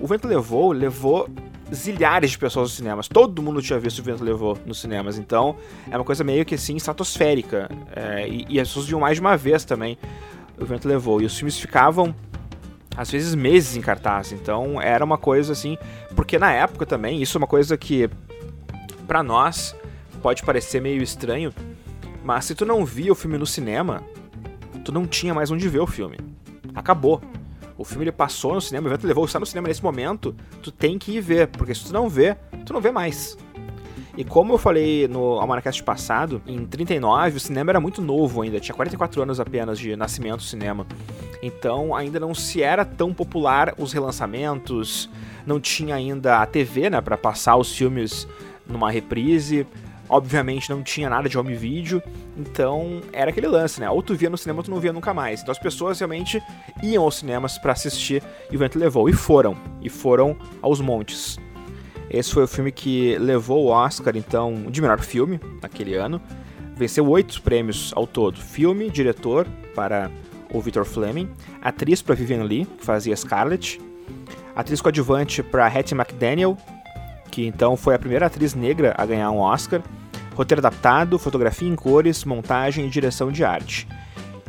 o 0.00 0.08
Vento 0.08 0.26
Levou 0.26 0.72
levou 0.72 1.28
zilhares 1.72 2.32
de 2.32 2.38
pessoas 2.38 2.70
nos 2.70 2.76
cinemas. 2.76 3.06
Todo 3.06 3.40
mundo 3.40 3.62
tinha 3.62 3.78
visto 3.78 4.00
o 4.00 4.02
Vento 4.02 4.24
Levou 4.24 4.58
nos 4.66 4.80
cinemas. 4.80 5.18
Então, 5.18 5.54
é 5.88 5.96
uma 5.96 6.04
coisa 6.04 6.24
meio 6.24 6.44
que 6.44 6.56
assim, 6.56 6.74
estratosférica. 6.74 7.70
É, 7.94 8.28
e, 8.28 8.46
e 8.48 8.58
as 8.58 8.66
pessoas 8.66 8.86
viam 8.86 8.98
mais 8.98 9.18
de 9.18 9.20
uma 9.20 9.36
vez 9.36 9.64
também 9.64 9.96
o 10.58 10.64
Vento 10.64 10.88
Levou. 10.88 11.22
E 11.22 11.26
os 11.26 11.38
filmes 11.38 11.60
ficavam, 11.60 12.12
às 12.96 13.08
vezes, 13.08 13.36
meses 13.36 13.76
em 13.76 13.80
cartaz. 13.80 14.32
Então, 14.32 14.82
era 14.82 15.04
uma 15.04 15.16
coisa 15.16 15.52
assim. 15.52 15.78
Porque 16.16 16.40
na 16.40 16.52
época 16.52 16.84
também, 16.84 17.22
isso 17.22 17.36
é 17.36 17.40
uma 17.40 17.46
coisa 17.46 17.76
que, 17.76 18.10
para 19.04 19.22
nós, 19.22 19.76
pode 20.22 20.42
parecer 20.42 20.80
meio 20.80 21.02
estranho. 21.02 21.52
Mas 22.24 22.46
se 22.46 22.54
tu 22.54 22.64
não 22.64 22.84
via 22.84 23.12
o 23.12 23.14
filme 23.14 23.36
no 23.36 23.46
cinema, 23.46 24.02
tu 24.84 24.90
não 24.90 25.06
tinha 25.06 25.34
mais 25.34 25.50
onde 25.50 25.68
ver 25.68 25.80
o 25.80 25.86
filme. 25.86 26.18
Acabou. 26.74 27.20
O 27.76 27.84
filme 27.84 28.04
ele 28.04 28.12
passou 28.12 28.54
no 28.54 28.60
cinema, 28.60 28.86
o 28.86 28.90
evento 28.90 29.06
levou, 29.06 29.24
está 29.24 29.40
no 29.40 29.46
cinema 29.46 29.68
nesse 29.68 29.82
momento, 29.82 30.34
tu 30.62 30.70
tem 30.70 30.96
que 30.96 31.12
ir 31.16 31.20
ver, 31.20 31.48
porque 31.48 31.74
se 31.74 31.86
tu 31.86 31.92
não 31.92 32.08
vê, 32.08 32.36
tu 32.64 32.72
não 32.72 32.80
vê 32.80 32.92
mais. 32.92 33.36
E 34.16 34.22
como 34.22 34.52
eu 34.52 34.58
falei 34.58 35.08
no 35.08 35.40
Almanacast 35.40 35.82
passado, 35.82 36.40
em 36.46 36.64
39 36.64 37.36
o 37.36 37.40
cinema 37.40 37.72
era 37.72 37.80
muito 37.80 38.00
novo 38.00 38.42
ainda, 38.42 38.60
tinha 38.60 38.74
44 38.74 39.22
anos 39.22 39.40
apenas 39.40 39.76
de 39.76 39.96
nascimento 39.96 40.36
do 40.36 40.42
cinema. 40.44 40.86
Então 41.42 41.94
ainda 41.96 42.20
não 42.20 42.32
se 42.32 42.62
era 42.62 42.84
tão 42.84 43.12
popular 43.12 43.74
os 43.76 43.92
relançamentos, 43.92 45.10
não 45.44 45.58
tinha 45.58 45.96
ainda 45.96 46.40
a 46.40 46.46
TV, 46.46 46.90
né, 46.90 47.00
para 47.00 47.18
passar 47.18 47.56
os 47.56 47.74
filmes 47.74 48.28
numa 48.66 48.90
reprise. 48.90 49.66
Obviamente 50.08 50.68
não 50.68 50.82
tinha 50.82 51.08
nada 51.08 51.28
de 51.30 51.38
home 51.38 51.54
video, 51.54 52.02
então 52.36 53.00
era 53.10 53.30
aquele 53.30 53.48
lance, 53.48 53.80
né? 53.80 53.88
Ou 53.88 54.02
tu 54.02 54.14
via 54.14 54.28
no 54.28 54.36
cinema 54.36 54.58
ou 54.58 54.62
tu 54.62 54.70
não 54.70 54.78
via 54.78 54.92
nunca 54.92 55.14
mais. 55.14 55.40
Então 55.40 55.50
as 55.50 55.58
pessoas 55.58 55.98
realmente 55.98 56.42
iam 56.82 57.02
aos 57.02 57.16
cinemas 57.16 57.56
para 57.56 57.72
assistir 57.72 58.22
e 58.50 58.54
o 58.56 58.58
vento 58.58 58.78
levou. 58.78 59.08
E 59.08 59.14
foram, 59.14 59.56
e 59.80 59.88
foram 59.88 60.36
aos 60.60 60.80
montes. 60.80 61.38
Esse 62.10 62.32
foi 62.32 62.44
o 62.44 62.48
filme 62.48 62.70
que 62.70 63.16
levou 63.18 63.64
o 63.64 63.68
Oscar, 63.68 64.14
então, 64.16 64.66
de 64.70 64.80
melhor 64.80 65.00
filme 65.00 65.40
naquele 65.62 65.94
ano. 65.94 66.20
Venceu 66.76 67.08
oito 67.08 67.40
prêmios 67.42 67.92
ao 67.96 68.06
todo: 68.06 68.38
filme, 68.38 68.90
diretor 68.90 69.46
para 69.74 70.10
o 70.52 70.60
Victor 70.60 70.84
Fleming, 70.84 71.28
atriz 71.62 72.02
para 72.02 72.14
Vivian 72.14 72.44
Lee, 72.44 72.66
que 72.66 72.84
fazia 72.84 73.16
Scarlett, 73.16 73.80
atriz 74.54 74.80
coadjuvante 74.80 75.42
para 75.42 75.66
Hattie 75.66 75.96
McDaniel, 75.96 76.56
que 77.34 77.44
então 77.44 77.76
foi 77.76 77.96
a 77.96 77.98
primeira 77.98 78.26
atriz 78.26 78.54
negra 78.54 78.94
a 78.96 79.04
ganhar 79.04 79.28
um 79.32 79.40
Oscar, 79.40 79.82
roteiro 80.36 80.60
adaptado, 80.60 81.18
fotografia 81.18 81.68
em 81.68 81.74
cores, 81.74 82.24
montagem 82.24 82.86
e 82.86 82.88
direção 82.88 83.32
de 83.32 83.42
arte. 83.42 83.88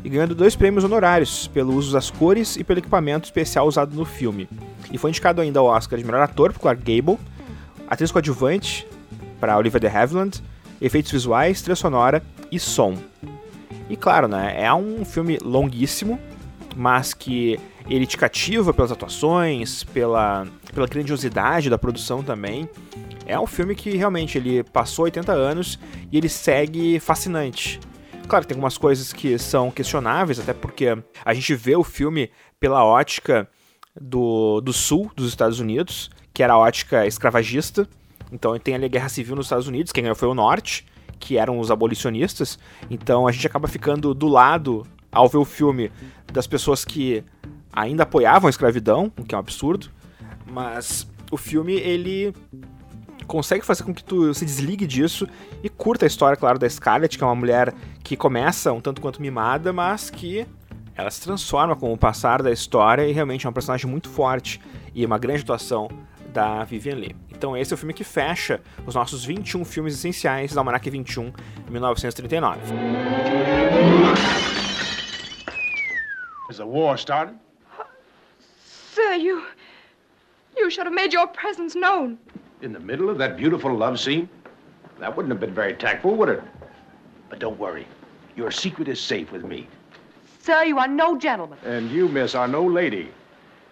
E 0.04 0.10
ganhando 0.10 0.36
dois 0.36 0.56
prêmios 0.56 0.84
honorários 0.84 1.48
pelo 1.48 1.74
uso 1.74 1.92
das 1.92 2.12
cores 2.12 2.56
e 2.58 2.64
pelo 2.64 2.78
equipamento 2.78 3.26
especial 3.26 3.68
usado 3.68 3.96
no 3.96 4.06
filme. 4.06 4.48
E 4.92 5.00
foi 5.00 5.10
indicado 5.10 5.42
ainda 5.42 5.60
ao 5.60 5.66
Oscar 5.66 5.98
de 5.98 6.06
melhor 6.06 6.22
ator 6.22 6.54
por 6.54 6.60
Clark 6.60 6.84
Gable, 6.84 7.18
atriz 7.88 8.12
coadjuvante 8.12 8.88
para 9.40 9.58
Olivia 9.58 9.80
de 9.80 9.88
Havilland, 9.88 10.44
efeitos 10.80 11.12
visuais, 11.12 11.64
trilha 11.64 11.76
sonora 11.76 12.22
e 12.52 12.60
som. 12.60 12.96
E 13.90 13.98
claro, 13.98 14.28
né, 14.28 14.54
é 14.56 14.72
um 14.72 15.04
filme 15.04 15.40
longuíssimo, 15.44 16.20
mas 16.76 17.14
que 17.14 17.60
ele 17.90 18.06
te 18.06 18.18
cativa 18.18 18.74
pelas 18.74 18.92
atuações, 18.92 19.84
pela, 19.84 20.46
pela 20.74 20.88
grandiosidade 20.88 21.70
da 21.70 21.78
produção 21.78 22.22
também. 22.22 22.70
É 23.26 23.40
um 23.40 23.48
filme 23.48 23.76
que 23.76 23.96
realmente 23.96 24.38
ele 24.38 24.64
passou 24.64 25.06
80 25.06 25.32
anos 25.32 25.80
e 26.12 26.18
ele 26.18 26.30
segue 26.30 27.00
fascinante. 27.00 27.80
Claro, 28.28 28.46
tem 28.46 28.56
algumas 28.56 28.78
coisas 28.78 29.14
que 29.14 29.38
são 29.38 29.72
questionáveis, 29.72 30.40
até 30.40 30.54
porque 30.54 30.98
a 31.24 31.34
gente 31.34 31.54
vê 31.56 31.76
o 31.76 31.84
filme 31.84 32.32
pela 32.60 32.84
ótica 32.84 33.48
do, 34.00 34.62
do 34.62 34.74
sul 34.74 35.12
dos 35.16 35.28
Estados 35.30 35.60
Unidos, 35.60 36.10
que 36.34 36.44
era 36.44 36.54
a 36.54 36.58
ótica 36.58 37.06
escravagista. 37.06 37.88
Então 38.32 38.58
tem 38.58 38.76
ali 38.76 38.86
a 38.86 38.90
guerra 38.90 39.10
civil 39.10 39.36
nos 39.36 39.46
Estados 39.46 39.68
Unidos, 39.68 39.92
quem 39.92 40.04
ganhou 40.04 40.16
foi 40.16 40.28
o 40.28 40.34
norte, 40.34 40.86
que 41.20 41.38
eram 41.38 41.60
os 41.60 41.72
abolicionistas. 41.72 42.60
Então 42.90 43.28
a 43.28 43.32
gente 43.32 43.46
acaba 43.46 43.68
ficando 43.68 44.14
do 44.14 44.28
lado, 44.28 44.86
ao 45.16 45.30
ver 45.30 45.38
o 45.38 45.45
filme, 45.45 45.91
das 46.32 46.45
pessoas 46.45 46.84
que 46.84 47.24
ainda 47.72 48.03
apoiavam 48.03 48.47
a 48.47 48.49
escravidão, 48.49 49.11
o 49.18 49.24
que 49.24 49.34
é 49.34 49.38
um 49.38 49.39
absurdo, 49.39 49.89
mas 50.45 51.07
o 51.32 51.38
filme 51.38 51.74
ele 51.74 52.34
consegue 53.26 53.66
fazer 53.66 53.84
com 53.84 53.93
que 53.93 54.03
tu 54.03 54.34
se 54.34 54.45
desligue 54.45 54.86
disso 54.86 55.28
e 55.63 55.70
curta 55.70 56.05
a 56.05 56.07
história, 56.07 56.38
claro, 56.38 56.59
da 56.59 56.70
Scarlett, 56.70 57.18
que 57.18 57.24
é 57.24 57.28
uma 57.28 57.34
mulher 57.34 57.74
que 58.03 58.16
começa 58.16 58.72
um 58.72 58.82
tanto 58.82 59.01
quanto 59.01 59.22
mimada, 59.22 59.74
mas 59.74 60.09
que 60.09 60.45
ela 60.95 61.09
se 61.09 61.22
transforma 61.22 61.76
com 61.76 61.91
o 61.91 61.97
passar 61.97 62.43
da 62.43 62.51
história 62.51 63.07
e 63.07 63.11
realmente 63.11 63.45
é 63.45 63.49
uma 63.49 63.53
personagem 63.53 63.89
muito 63.89 64.09
forte 64.09 64.61
e 64.93 65.05
uma 65.05 65.18
grande 65.18 65.41
atuação 65.41 65.89
da 66.32 66.63
Vivian 66.66 66.95
Lee. 66.95 67.16
Então 67.32 67.55
esse 67.55 67.74
é 67.74 67.76
o 67.76 67.78
filme 67.78 67.93
que 67.93 68.03
fecha 68.03 68.61
os 68.86 68.95
nossos 68.95 69.26
21 69.26 69.63
filmes 69.66 69.93
essenciais 69.93 70.53
da 70.53 70.61
Almanac 70.61 70.89
21, 70.89 71.32
1939. 71.70 72.59
Is 76.50 76.58
the 76.58 76.66
war 76.66 76.98
starting? 76.98 77.39
Sir, 78.93 79.14
you. 79.14 79.43
You 80.56 80.70
should 80.70 80.86
have 80.86 80.93
made 80.93 81.12
your 81.12 81.28
presence 81.28 81.76
known. 81.76 82.18
In 82.62 82.72
the 82.72 82.80
middle 82.80 83.10
of 83.10 83.18
that 83.18 83.36
beautiful 83.36 83.76
love 83.76 84.00
scene? 84.00 84.30
That 85.00 85.16
wouldn't 85.16 85.32
have 85.32 85.39
been 85.39 85.54
very 85.54 85.74
tactful, 85.74 86.16
would 86.16 86.30
it? 86.30 86.43
But 87.30 87.39
don't 87.39 87.60
worry. 87.60 87.88
Your 88.36 88.52
secret 88.52 88.88
is 88.88 89.00
safe 89.00 89.32
with 89.32 89.43
me. 89.43 89.68
Sir, 90.41 90.64
you 90.64 90.78
are 90.78 90.88
no 90.88 91.18
gentleman. 91.18 91.58
And 91.66 91.89
you, 91.89 92.08
miss, 92.08 92.36
are 92.36 92.48
no 92.48 92.64
lady. 92.64 93.10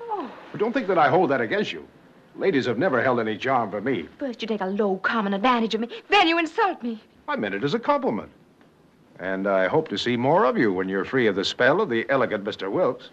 Oh. 0.02 0.30
But 0.52 0.60
don't 0.60 0.74
think 0.74 0.88
that 0.88 0.98
I 0.98 1.10
hold 1.10 1.30
that 1.30 1.42
against 1.42 1.72
you. 1.72 1.88
Ladies 2.36 2.66
have 2.66 2.80
never 2.80 3.02
held 3.02 3.20
any 3.20 3.38
charm 3.38 3.70
for 3.70 3.80
me. 3.80 4.10
First 4.18 4.42
you 4.42 4.48
take 4.48 4.62
a 4.62 4.66
low, 4.66 4.98
common 4.98 5.36
advantage 5.36 5.76
of 5.76 5.82
me, 5.82 5.90
then 6.10 6.28
you 6.28 6.40
insult 6.40 6.82
me. 6.82 7.00
I 7.28 7.36
meant 7.36 7.54
it 7.54 7.64
as 7.64 7.76
a 7.76 7.80
compliment. 7.80 8.32
And 9.20 9.48
I 9.48 9.68
hope 9.68 9.88
to 9.90 9.98
see 9.98 10.18
more 10.18 10.46
of 10.46 10.58
you 10.58 10.74
when 10.74 10.90
you're 10.90 11.06
free 11.06 11.28
of 11.28 11.36
the 11.36 11.46
spell 11.46 11.82
of 11.82 11.90
the 11.90 12.06
elegant 12.10 12.44
Mr. 12.44 12.72
Wilkes. 12.72 13.10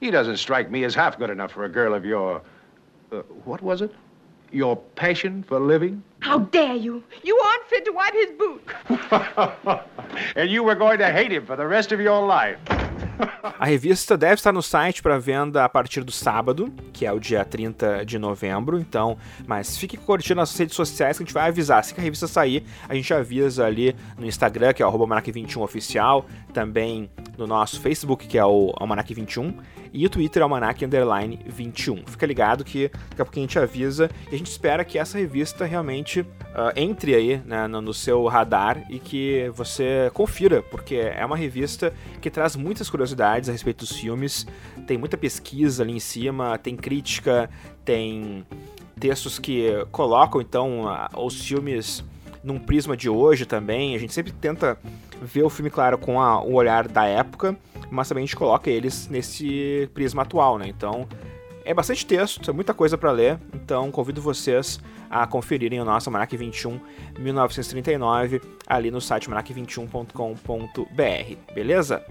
He 0.00 0.10
doesn't 0.10 0.36
strike 0.36 0.70
me 0.70 0.84
as 0.84 0.94
half 0.94 1.18
good 1.18 1.30
enough 1.30 1.52
for 1.52 1.64
a 1.64 1.68
girl 1.68 1.94
of 1.94 2.04
your. 2.04 2.42
Uh, 3.10 3.18
what 3.44 3.62
was 3.62 3.80
it? 3.80 3.94
Your 4.52 4.76
passion 4.76 5.42
for 5.42 5.58
living? 5.58 6.02
How 6.20 6.38
dare 6.38 6.74
you? 6.74 7.02
You 7.22 7.38
aren't 7.38 7.64
fit 7.64 7.84
to 7.84 7.92
wipe 7.92 8.14
his 8.14 8.30
boot. 8.32 9.82
and 10.36 10.50
you 10.50 10.62
were 10.62 10.74
going 10.74 10.98
to 10.98 11.10
hate 11.10 11.32
him 11.32 11.46
for 11.46 11.56
the 11.56 11.66
rest 11.66 11.92
of 11.92 12.00
your 12.00 12.24
life. 12.26 12.58
A 13.58 13.64
revista 13.64 14.16
deve 14.16 14.34
estar 14.34 14.52
no 14.52 14.62
site 14.62 15.02
para 15.02 15.18
venda 15.18 15.64
a 15.64 15.68
partir 15.68 16.02
do 16.02 16.12
sábado, 16.12 16.72
que 16.92 17.06
é 17.06 17.12
o 17.12 17.18
dia 17.18 17.44
30 17.44 18.04
de 18.04 18.18
novembro. 18.18 18.78
Então, 18.78 19.16
mas 19.46 19.78
fique 19.78 19.96
curtindo 19.96 20.40
nas 20.40 20.56
redes 20.56 20.76
sociais 20.76 21.16
que 21.16 21.22
a 21.22 21.26
gente 21.26 21.34
vai 21.34 21.48
avisar. 21.48 21.80
Assim 21.80 21.94
que 21.94 22.00
a 22.00 22.04
revista 22.04 22.26
sair, 22.26 22.64
a 22.88 22.94
gente 22.94 23.12
avisa 23.14 23.64
ali 23.64 23.96
no 24.18 24.26
Instagram, 24.26 24.72
que 24.72 24.82
é 24.82 24.86
o 24.86 24.90
Almanac21 24.90 25.60
Oficial, 25.62 26.26
também 26.52 27.10
no 27.38 27.46
nosso 27.46 27.80
Facebook, 27.80 28.26
que 28.26 28.38
é 28.38 28.44
o 28.44 28.72
Almanac21, 28.80 29.54
e 29.92 30.04
o 30.04 30.10
Twitter 30.10 30.42
Almanac 30.42 30.84
Underline 30.84 31.38
21. 31.46 32.04
Fica 32.06 32.26
ligado 32.26 32.64
que 32.64 32.88
daqui 32.88 33.22
a 33.22 33.24
pouco 33.24 33.38
a 33.38 33.42
gente 33.42 33.58
avisa 33.58 34.10
e 34.30 34.34
a 34.34 34.38
gente 34.38 34.50
espera 34.50 34.84
que 34.84 34.98
essa 34.98 35.16
revista 35.16 35.64
realmente 35.64 36.20
uh, 36.20 36.72
entre 36.76 37.14
aí 37.14 37.40
né, 37.44 37.66
no, 37.66 37.80
no 37.80 37.94
seu 37.94 38.26
radar 38.26 38.84
e 38.90 38.98
que 38.98 39.50
você 39.54 40.10
confira, 40.12 40.62
porque 40.62 40.96
é 40.96 41.24
uma 41.24 41.36
revista 41.36 41.92
que 42.20 42.30
traz 42.30 42.56
muitas 42.56 42.90
curiosidades 42.90 43.05
a 43.14 43.52
respeito 43.52 43.84
dos 43.84 43.92
filmes, 43.92 44.46
tem 44.86 44.96
muita 44.96 45.16
pesquisa 45.16 45.82
ali 45.82 45.92
em 45.92 46.00
cima, 46.00 46.58
tem 46.58 46.76
crítica, 46.76 47.50
tem 47.84 48.46
textos 48.98 49.38
que 49.38 49.86
colocam 49.92 50.40
então 50.40 50.84
os 51.16 51.44
filmes 51.44 52.04
num 52.42 52.58
prisma 52.58 52.96
de 52.96 53.08
hoje 53.08 53.44
também. 53.44 53.94
A 53.94 53.98
gente 53.98 54.12
sempre 54.12 54.32
tenta 54.32 54.78
ver 55.20 55.42
o 55.42 55.50
filme, 55.50 55.70
claro, 55.70 55.98
com 55.98 56.20
a, 56.20 56.42
o 56.42 56.54
olhar 56.54 56.86
da 56.86 57.04
época, 57.04 57.56
mas 57.90 58.08
também 58.08 58.22
a 58.22 58.26
gente 58.26 58.36
coloca 58.36 58.70
eles 58.70 59.08
nesse 59.08 59.90
prisma 59.92 60.22
atual, 60.22 60.58
né? 60.58 60.68
Então 60.68 61.06
é 61.64 61.74
bastante 61.74 62.06
texto, 62.06 62.48
é 62.48 62.54
muita 62.54 62.72
coisa 62.72 62.96
para 62.96 63.10
ler, 63.10 63.38
então 63.52 63.90
convido 63.90 64.22
vocês 64.22 64.78
a 65.10 65.26
conferirem 65.26 65.80
o 65.80 65.84
nosso 65.84 66.10
Manac 66.10 66.36
21 66.36 66.80
1939 67.18 68.40
ali 68.66 68.90
no 68.90 69.00
site 69.00 69.28
manac21.com.br, 69.28 71.54
beleza? 71.54 72.04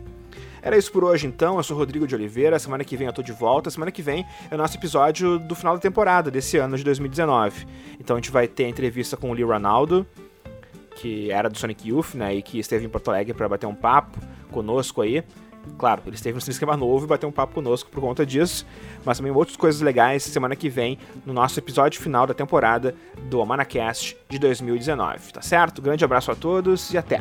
Era 0.66 0.76
isso 0.76 0.92
por 0.92 1.04
hoje 1.04 1.28
então, 1.28 1.58
eu 1.58 1.64
sou 1.64 1.78
Rodrigo 1.78 2.08
de 2.08 2.16
Oliveira, 2.16 2.58
semana 2.58 2.84
que 2.84 2.98
vem 2.98 3.06
eu 3.06 3.14
tô 3.14 3.22
de 3.22 3.32
volta, 3.32 3.70
semana 3.70 3.92
que 3.92 4.02
vem 4.02 4.26
é 4.50 4.56
o 4.56 4.58
nosso 4.58 4.76
episódio 4.76 5.38
do 5.38 5.54
final 5.54 5.76
da 5.76 5.80
temporada 5.80 6.32
desse 6.32 6.58
ano 6.58 6.76
de 6.76 6.84
2019. 6.84 7.68
Então 8.00 8.16
a 8.16 8.20
gente 8.20 8.32
vai 8.32 8.48
ter 8.48 8.66
a 8.66 8.68
entrevista 8.68 9.16
com 9.16 9.30
o 9.30 9.34
Lee 9.36 9.44
Ronaldo, 9.44 10.08
que 10.96 11.30
era 11.30 11.48
do 11.52 11.56
Sonic 11.56 11.88
Youth, 11.88 12.16
né, 12.16 12.34
e 12.34 12.42
que 12.42 12.58
esteve 12.58 12.84
em 12.84 12.90
Porto 12.90 13.10
Alegre 13.10 13.32
para 13.32 13.48
bater 13.48 13.68
um 13.68 13.76
papo 13.76 14.18
conosco 14.52 15.04
aí. 15.04 15.24
Claro, 15.78 16.02
ele 16.08 16.16
esteve 16.16 16.36
no 16.36 16.52
Esquema 16.52 16.76
Novo 16.76 17.06
e 17.06 17.08
bateu 17.08 17.30
um 17.30 17.32
papo 17.32 17.54
conosco 17.54 17.88
por 17.92 18.02
conta 18.02 18.26
disso, 18.26 18.66
mas 19.06 19.18
também 19.18 19.32
outras 19.32 19.56
coisas 19.56 19.82
legais 19.82 20.24
semana 20.24 20.56
que 20.56 20.68
vem 20.68 20.98
no 21.28 21.32
nosso 21.32 21.60
episódio 21.60 22.02
final 22.02 22.26
da 22.26 22.34
temporada 22.34 22.96
do 23.30 23.40
Amanacast 23.40 24.18
de 24.28 24.40
2019, 24.40 25.32
tá 25.32 25.44
certo? 25.44 25.80
Grande 25.80 26.04
abraço 26.04 26.32
a 26.32 26.36
todos 26.36 26.92
e 26.92 26.98
até! 26.98 27.20